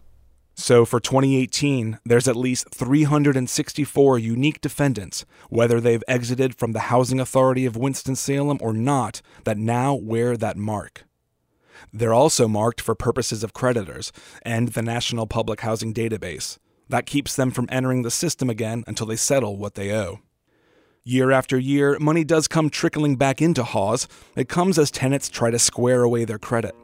So 0.54 0.84
for 0.84 1.00
2018, 1.00 1.98
there's 2.04 2.28
at 2.28 2.36
least 2.36 2.68
364 2.74 4.18
unique 4.18 4.60
defendants, 4.60 5.24
whether 5.48 5.80
they've 5.80 6.04
exited 6.06 6.54
from 6.54 6.72
the 6.72 6.80
Housing 6.80 7.18
Authority 7.18 7.64
of 7.64 7.76
Winston-Salem 7.76 8.58
or 8.60 8.72
not, 8.72 9.22
that 9.44 9.56
now 9.56 9.94
wear 9.94 10.36
that 10.36 10.56
mark. 10.56 11.04
They're 11.92 12.14
also 12.14 12.46
marked 12.46 12.80
for 12.80 12.94
purposes 12.94 13.42
of 13.42 13.54
creditors 13.54 14.12
and 14.42 14.68
the 14.68 14.82
National 14.82 15.26
Public 15.26 15.60
Housing 15.60 15.92
Database. 15.92 16.58
That 16.92 17.06
keeps 17.06 17.36
them 17.36 17.50
from 17.52 17.70
entering 17.72 18.02
the 18.02 18.10
system 18.10 18.50
again 18.50 18.84
until 18.86 19.06
they 19.06 19.16
settle 19.16 19.56
what 19.56 19.76
they 19.76 19.94
owe. 19.94 20.20
Year 21.04 21.30
after 21.30 21.58
year, 21.58 21.96
money 21.98 22.22
does 22.22 22.46
come 22.46 22.68
trickling 22.68 23.16
back 23.16 23.40
into 23.40 23.64
HAWS. 23.64 24.06
It 24.36 24.50
comes 24.50 24.78
as 24.78 24.90
tenants 24.90 25.30
try 25.30 25.50
to 25.50 25.58
square 25.58 26.02
away 26.02 26.26
their 26.26 26.38
credit. 26.38 26.74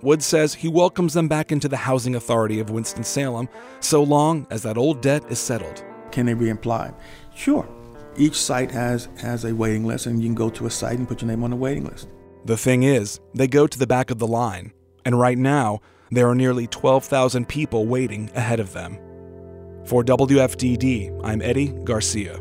Wood 0.00 0.22
says 0.22 0.54
he 0.54 0.68
welcomes 0.68 1.12
them 1.12 1.28
back 1.28 1.52
into 1.52 1.68
the 1.68 1.76
Housing 1.76 2.14
Authority 2.14 2.60
of 2.60 2.70
Winston-Salem 2.70 3.46
so 3.80 4.02
long 4.02 4.46
as 4.48 4.62
that 4.62 4.78
old 4.78 5.02
debt 5.02 5.22
is 5.30 5.38
settled. 5.38 5.84
Can 6.12 6.24
they 6.24 6.32
be 6.32 6.48
applied? 6.48 6.94
Sure. 7.36 7.68
Each 8.16 8.40
site 8.40 8.70
has, 8.70 9.10
has 9.20 9.44
a 9.44 9.54
waiting 9.54 9.84
list, 9.84 10.06
and 10.06 10.18
you 10.18 10.28
can 10.28 10.34
go 10.34 10.48
to 10.48 10.64
a 10.64 10.70
site 10.70 10.98
and 10.98 11.06
put 11.06 11.20
your 11.20 11.28
name 11.28 11.44
on 11.44 11.50
the 11.50 11.56
waiting 11.56 11.84
list. 11.84 12.08
The 12.46 12.56
thing 12.56 12.84
is, 12.84 13.20
they 13.34 13.46
go 13.46 13.66
to 13.66 13.78
the 13.78 13.86
back 13.86 14.10
of 14.10 14.18
the 14.18 14.26
line, 14.26 14.72
and 15.04 15.20
right 15.20 15.36
now, 15.36 15.80
there 16.10 16.26
are 16.26 16.34
nearly 16.34 16.66
12,000 16.68 17.46
people 17.46 17.86
waiting 17.86 18.30
ahead 18.34 18.60
of 18.60 18.72
them. 18.72 18.98
For 19.88 20.04
WFDD, 20.04 21.18
I'm 21.24 21.40
Eddie 21.40 21.68
Garcia. 21.68 22.34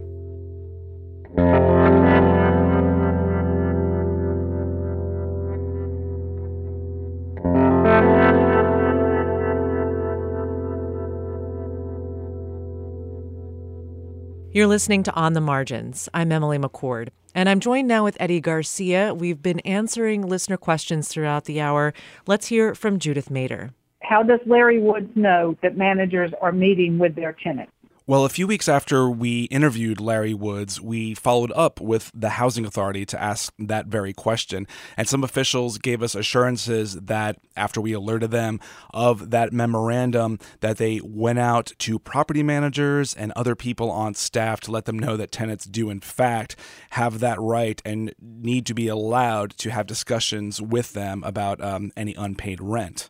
You're 14.52 14.68
listening 14.68 15.04
to 15.04 15.14
On 15.14 15.32
the 15.32 15.40
Margins. 15.40 16.10
I'm 16.14 16.34
Emily 16.34 16.58
McCord, 16.58 17.12
and 17.34 17.48
I'm 17.48 17.62
joined 17.62 17.88
now 17.88 18.04
with 18.04 18.18
Eddie 18.20 18.42
Garcia. 18.42 19.14
We've 19.14 19.42
been 19.42 19.62
answering 19.62 20.28
listener 20.28 20.58
questions 20.58 21.08
throughout 21.08 21.46
the 21.46 21.62
hour. 21.62 21.94
Let's 22.26 22.48
hear 22.48 22.76
from 22.76 23.00
Judith 23.00 23.32
Mater. 23.32 23.72
How 24.08 24.24
does 24.24 24.40
Larry 24.46 24.80
Woods 24.80 25.10
know 25.16 25.58
that 25.62 25.76
managers 25.76 26.32
are 26.42 26.54
meeting 26.54 26.98
with 26.98 27.16
their 27.16 27.34
tenants? 27.34 27.74
Well, 28.06 28.24
a 28.24 28.30
few 28.30 28.48
weeks 28.48 28.70
after 28.70 29.10
we 29.10 29.44
interviewed 29.46 30.00
Larry 30.00 30.34
Woods, 30.34 30.80
we 30.80 31.14
followed 31.14 31.52
up 31.54 31.82
with 31.82 32.10
the 32.14 32.30
Housing 32.30 32.66
Authority 32.66 33.06
to 33.06 33.22
ask 33.22 33.54
that 33.60 33.88
very 33.88 34.14
question. 34.14 34.66
And 34.96 35.10
some 35.10 35.26
officials 35.26 35.78
gave 35.78 36.02
us 36.02 36.16
assurances 36.16 36.94
that 36.94 37.38
after 37.58 37.82
we 37.82 37.92
alerted 37.92 38.32
them 38.32 38.62
of 38.94 39.32
that 39.32 39.52
memorandum, 39.52 40.40
that 40.62 40.78
they 40.78 41.02
went 41.04 41.40
out 41.40 41.74
to 41.80 42.00
property 42.00 42.44
managers 42.44 43.14
and 43.14 43.34
other 43.34 43.56
people 43.56 43.92
on 43.92 44.14
staff 44.14 44.62
to 44.62 44.72
let 44.72 44.86
them 44.86 44.98
know 44.98 45.18
that 45.18 45.34
tenants 45.34 45.66
do, 45.66 45.90
in 45.90 46.00
fact, 46.00 46.56
have 46.92 47.20
that 47.20 47.42
right 47.42 47.82
and 47.84 48.16
need 48.22 48.66
to 48.68 48.74
be 48.74 48.88
allowed 48.88 49.52
to 49.58 49.70
have 49.70 49.86
discussions 49.86 50.62
with 50.62 50.94
them 50.94 51.24
about 51.26 51.62
um, 51.62 51.92
any 51.98 52.14
unpaid 52.14 52.62
rent. 52.62 53.10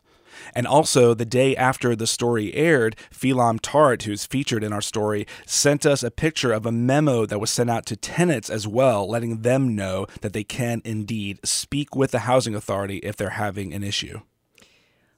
And 0.54 0.66
also, 0.66 1.14
the 1.14 1.24
day 1.24 1.56
after 1.56 1.94
the 1.94 2.06
story 2.06 2.54
aired, 2.54 2.96
Phelan 3.10 3.58
Tart, 3.58 4.02
who's 4.02 4.26
featured 4.26 4.64
in 4.64 4.72
our 4.72 4.80
story, 4.80 5.26
sent 5.46 5.86
us 5.86 6.02
a 6.02 6.10
picture 6.10 6.52
of 6.52 6.66
a 6.66 6.72
memo 6.72 7.26
that 7.26 7.40
was 7.40 7.50
sent 7.50 7.70
out 7.70 7.86
to 7.86 7.96
tenants 7.96 8.50
as 8.50 8.66
well, 8.66 9.08
letting 9.08 9.42
them 9.42 9.74
know 9.74 10.06
that 10.20 10.32
they 10.32 10.44
can 10.44 10.82
indeed 10.84 11.38
speak 11.44 11.94
with 11.94 12.10
the 12.10 12.20
housing 12.20 12.54
authority 12.54 12.98
if 12.98 13.16
they're 13.16 13.30
having 13.30 13.72
an 13.72 13.82
issue. 13.82 14.20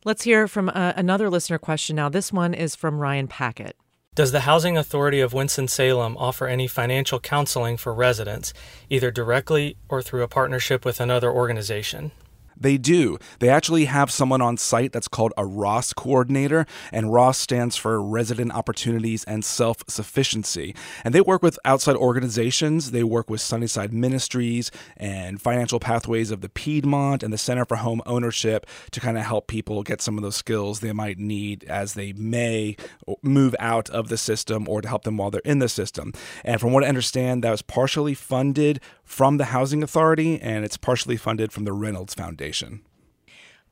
Let's 0.04 0.22
hear 0.22 0.48
from 0.48 0.70
uh, 0.70 0.94
another 0.96 1.28
listener 1.28 1.58
question 1.58 1.96
now. 1.96 2.08
This 2.08 2.32
one 2.32 2.54
is 2.54 2.74
from 2.74 3.00
Ryan 3.00 3.28
Packett. 3.28 3.76
Does 4.14 4.32
the 4.32 4.40
Housing 4.40 4.76
Authority 4.76 5.20
of 5.20 5.32
Winston-Salem 5.32 6.16
offer 6.16 6.48
any 6.48 6.66
financial 6.66 7.20
counseling 7.20 7.76
for 7.76 7.94
residents, 7.94 8.52
either 8.88 9.10
directly 9.10 9.76
or 9.88 10.02
through 10.02 10.22
a 10.22 10.28
partnership 10.28 10.84
with 10.84 11.00
another 11.00 11.30
organization? 11.30 12.10
They 12.60 12.76
do. 12.76 13.18
They 13.38 13.48
actually 13.48 13.86
have 13.86 14.10
someone 14.10 14.42
on 14.42 14.58
site 14.58 14.92
that's 14.92 15.08
called 15.08 15.32
a 15.36 15.46
ROSS 15.46 15.94
coordinator, 15.94 16.66
and 16.92 17.12
ROSS 17.12 17.38
stands 17.38 17.76
for 17.76 18.02
Resident 18.02 18.52
Opportunities 18.52 19.24
and 19.24 19.42
Self 19.44 19.82
Sufficiency. 19.88 20.74
And 21.02 21.14
they 21.14 21.22
work 21.22 21.42
with 21.42 21.58
outside 21.64 21.96
organizations. 21.96 22.90
They 22.90 23.02
work 23.02 23.30
with 23.30 23.40
Sunnyside 23.40 23.94
Ministries 23.94 24.70
and 24.98 25.40
Financial 25.40 25.80
Pathways 25.80 26.30
of 26.30 26.42
the 26.42 26.50
Piedmont 26.50 27.22
and 27.22 27.32
the 27.32 27.38
Center 27.38 27.64
for 27.64 27.76
Home 27.76 28.02
Ownership 28.04 28.66
to 28.90 29.00
kind 29.00 29.16
of 29.16 29.24
help 29.24 29.46
people 29.46 29.82
get 29.82 30.02
some 30.02 30.18
of 30.18 30.22
those 30.22 30.36
skills 30.36 30.80
they 30.80 30.92
might 30.92 31.18
need 31.18 31.64
as 31.64 31.94
they 31.94 32.12
may 32.12 32.76
move 33.22 33.56
out 33.58 33.88
of 33.88 34.08
the 34.08 34.18
system 34.18 34.68
or 34.68 34.82
to 34.82 34.88
help 34.88 35.04
them 35.04 35.16
while 35.16 35.30
they're 35.30 35.40
in 35.44 35.60
the 35.60 35.68
system. 35.68 36.12
And 36.44 36.60
from 36.60 36.72
what 36.72 36.84
I 36.84 36.88
understand, 36.88 37.42
that 37.42 37.50
was 37.50 37.62
partially 37.62 38.14
funded 38.14 38.80
from 39.02 39.38
the 39.38 39.46
Housing 39.46 39.82
Authority 39.82 40.40
and 40.40 40.64
it's 40.64 40.76
partially 40.76 41.16
funded 41.16 41.52
from 41.52 41.64
the 41.64 41.72
Reynolds 41.72 42.14
Foundation. 42.14 42.49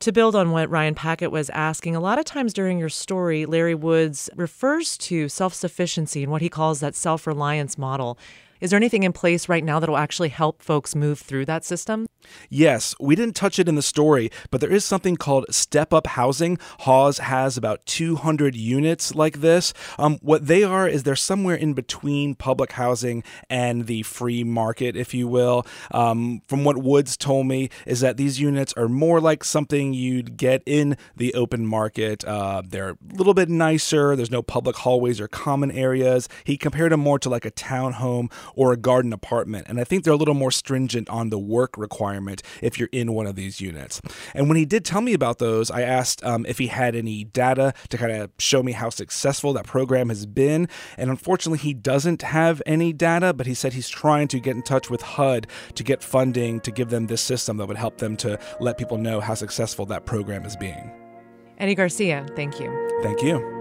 To 0.01 0.13
build 0.13 0.37
on 0.37 0.53
what 0.53 0.71
Ryan 0.71 0.95
Packett 0.95 1.33
was 1.33 1.51
asking, 1.51 1.97
a 1.97 2.01
lot 2.01 2.21
of 2.21 2.25
times 2.25 2.53
during 2.53 2.79
your 2.79 2.89
story, 2.89 3.47
Larry 3.47 3.75
Woods 3.75 4.31
refers 4.37 4.97
to 4.99 5.29
self 5.29 5.55
sufficiency 5.55 6.23
and 6.23 6.31
what 6.31 6.41
he 6.41 6.49
calls 6.49 6.79
that 6.81 6.95
self 6.95 7.27
reliance 7.27 7.77
model. 7.77 8.17
Is 8.61 8.71
there 8.71 8.77
anything 8.77 9.05
in 9.05 9.13
place 9.13 9.49
right 9.49 9.65
now 9.65 9.79
that 9.79 9.89
will 9.89 9.97
actually 9.97 10.31
help 10.31 10.63
folks 10.63 10.95
move 10.95 11.21
through 11.21 11.47
that 11.47 11.65
system? 11.65 12.07
Yes, 12.51 12.95
we 13.01 13.15
didn't 13.15 13.37
touch 13.37 13.59
it 13.59 13.69
in 13.69 13.75
the 13.75 13.83
story, 13.83 14.31
but 14.51 14.61
there 14.61 14.73
is 14.73 14.85
something 14.85 15.17
called 15.17 15.47
Step 15.51 15.93
Up 15.93 16.09
Housing. 16.09 16.59
HAWS 16.81 17.19
has 17.19 17.57
about 17.57 17.85
200 17.87 18.57
units 18.57 19.15
like 19.15 19.41
this. 19.41 19.73
Um, 19.99 20.19
what 20.21 20.47
they 20.47 20.63
are 20.63 20.89
is 20.89 21.03
they're 21.03 21.17
somewhere 21.17 21.57
in 21.57 21.75
between 21.75 22.35
public 22.35 22.73
housing 22.73 23.23
and 23.49 23.87
the 23.87 24.03
free 24.03 24.45
market, 24.45 24.97
if 24.97 25.15
you 25.15 25.29
will. 25.29 25.67
Um, 25.91 26.43
from 26.47 26.65
what 26.65 26.79
Woods 26.79 27.17
told 27.17 27.47
me, 27.47 27.71
is 27.87 28.01
that 28.01 28.17
these 28.17 28.41
units 28.41 28.73
are 28.75 28.89
more 28.89 29.21
like 29.21 29.45
something 29.45 29.95
you'd 29.95 30.37
get 30.37 30.63
in 30.67 30.97
the 31.17 31.35
open 31.35 31.67
market. 31.67 32.25
Uh, 32.25 32.63
they're 32.67 32.91
a 32.91 32.99
little 33.15 33.35
bit 33.35 33.49
nicer. 33.49 34.17
There's 34.17 34.31
no 34.31 34.43
public 34.43 34.77
hallways 34.77 35.21
or 35.21 35.29
common 35.29 35.71
areas. 35.71 36.29
He 36.45 36.57
compared 36.57 36.93
them 36.93 37.01
more 37.01 37.19
to 37.21 37.29
like 37.29 37.45
a 37.45 37.51
townhome 37.51 38.31
or 38.55 38.73
a 38.73 38.77
garden 38.77 39.13
apartment, 39.13 39.67
and 39.69 39.81
I 39.81 39.85
think 39.85 40.05
they're 40.05 40.13
a 40.13 40.17
little 40.17 40.35
more 40.35 40.51
stringent 40.51 41.09
on 41.09 41.31
the 41.31 41.39
work 41.39 41.77
requirement 41.77 42.43
if 42.63 42.79
you're 42.79 42.89
in 42.93 43.13
one 43.13 43.27
of 43.27 43.35
these 43.35 43.61
units. 43.61 44.01
And 44.35 44.49
when 44.49 44.57
he 44.57 44.65
did 44.65 44.85
tell 44.85 45.01
me 45.01 45.15
about 45.15 45.39
those, 45.39 45.71
I 45.71 45.83
asked 45.83 46.25
um, 46.25 46.45
if 46.47 46.59
he 46.59 46.69
had 46.69 46.95
any 46.95 47.25
data 47.25 47.75
to 47.89 47.99
kind 47.99 48.13
of 48.13 48.31
show 48.39 48.63
me 48.63 48.73
how 48.73 48.91
successful 48.91 49.53
that 49.55 49.67
program 49.67 50.09
has 50.09 50.27
been. 50.27 50.69
And 50.97 51.11
unfortunately, 51.11 51.59
he 51.59 51.75
doesn't 51.75 52.23
have 52.23 52.63
any 52.67 52.93
data, 52.93 53.33
but 53.33 53.47
he 53.47 53.55
said 53.55 53.73
he's 53.73 53.89
trying 53.89 54.29
to 54.29 54.41
get 54.41 54.57
in 54.57 54.63
touch 54.63 54.91
with 54.91 55.03
HUD 55.03 55.47
to 55.75 55.83
get 55.83 56.03
funding 56.03 56.61
to 56.61 56.71
give 56.71 56.91
them 56.91 57.07
this 57.07 57.21
system 57.21 57.57
that 57.59 57.67
would 57.67 57.77
help 57.77 57.99
them 57.99 58.17
to 58.19 58.39
let 58.61 58.79
people 58.79 58.99
know 58.99 59.21
how 59.21 59.35
successful 59.35 59.87
that 59.87 60.07
program 60.07 60.45
is 60.45 60.57
being. 60.57 60.91
Eddie 61.59 61.75
Garcia, 61.75 62.27
thank 62.37 62.61
you. 62.61 62.71
Thank 63.03 63.23
you. 63.23 63.58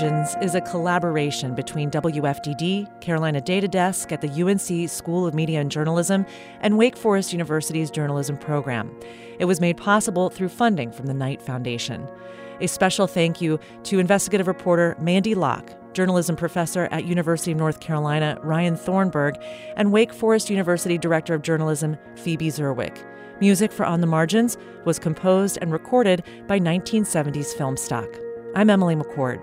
Margins 0.00 0.36
is 0.40 0.54
a 0.54 0.60
collaboration 0.60 1.56
between 1.56 1.90
WFDD, 1.90 3.00
Carolina 3.00 3.40
Data 3.40 3.66
Desk 3.66 4.12
at 4.12 4.20
the 4.20 4.28
UNC 4.28 4.88
School 4.88 5.26
of 5.26 5.34
Media 5.34 5.60
and 5.60 5.72
Journalism, 5.72 6.24
and 6.60 6.78
Wake 6.78 6.96
Forest 6.96 7.32
University's 7.32 7.90
journalism 7.90 8.38
program. 8.38 8.96
It 9.40 9.46
was 9.46 9.60
made 9.60 9.76
possible 9.76 10.30
through 10.30 10.50
funding 10.50 10.92
from 10.92 11.06
the 11.06 11.14
Knight 11.14 11.42
Foundation. 11.42 12.08
A 12.60 12.68
special 12.68 13.08
thank 13.08 13.40
you 13.40 13.58
to 13.82 13.98
investigative 13.98 14.46
reporter 14.46 14.94
Mandy 15.00 15.34
Locke, 15.34 15.68
journalism 15.94 16.36
professor 16.36 16.86
at 16.92 17.04
University 17.04 17.50
of 17.50 17.58
North 17.58 17.80
Carolina 17.80 18.38
Ryan 18.44 18.76
Thornburg, 18.76 19.34
and 19.76 19.90
Wake 19.90 20.12
Forest 20.12 20.48
University 20.48 20.96
Director 20.96 21.34
of 21.34 21.42
Journalism 21.42 21.98
Phoebe 22.14 22.50
Zerwick. 22.50 23.04
Music 23.40 23.72
for 23.72 23.84
On 23.84 24.00
the 24.00 24.06
Margins 24.06 24.58
was 24.84 25.00
composed 25.00 25.58
and 25.60 25.72
recorded 25.72 26.22
by 26.46 26.60
1970s 26.60 27.52
Film 27.56 27.76
Stock. 27.76 28.08
I'm 28.54 28.70
Emily 28.70 28.94
McCord. 28.94 29.42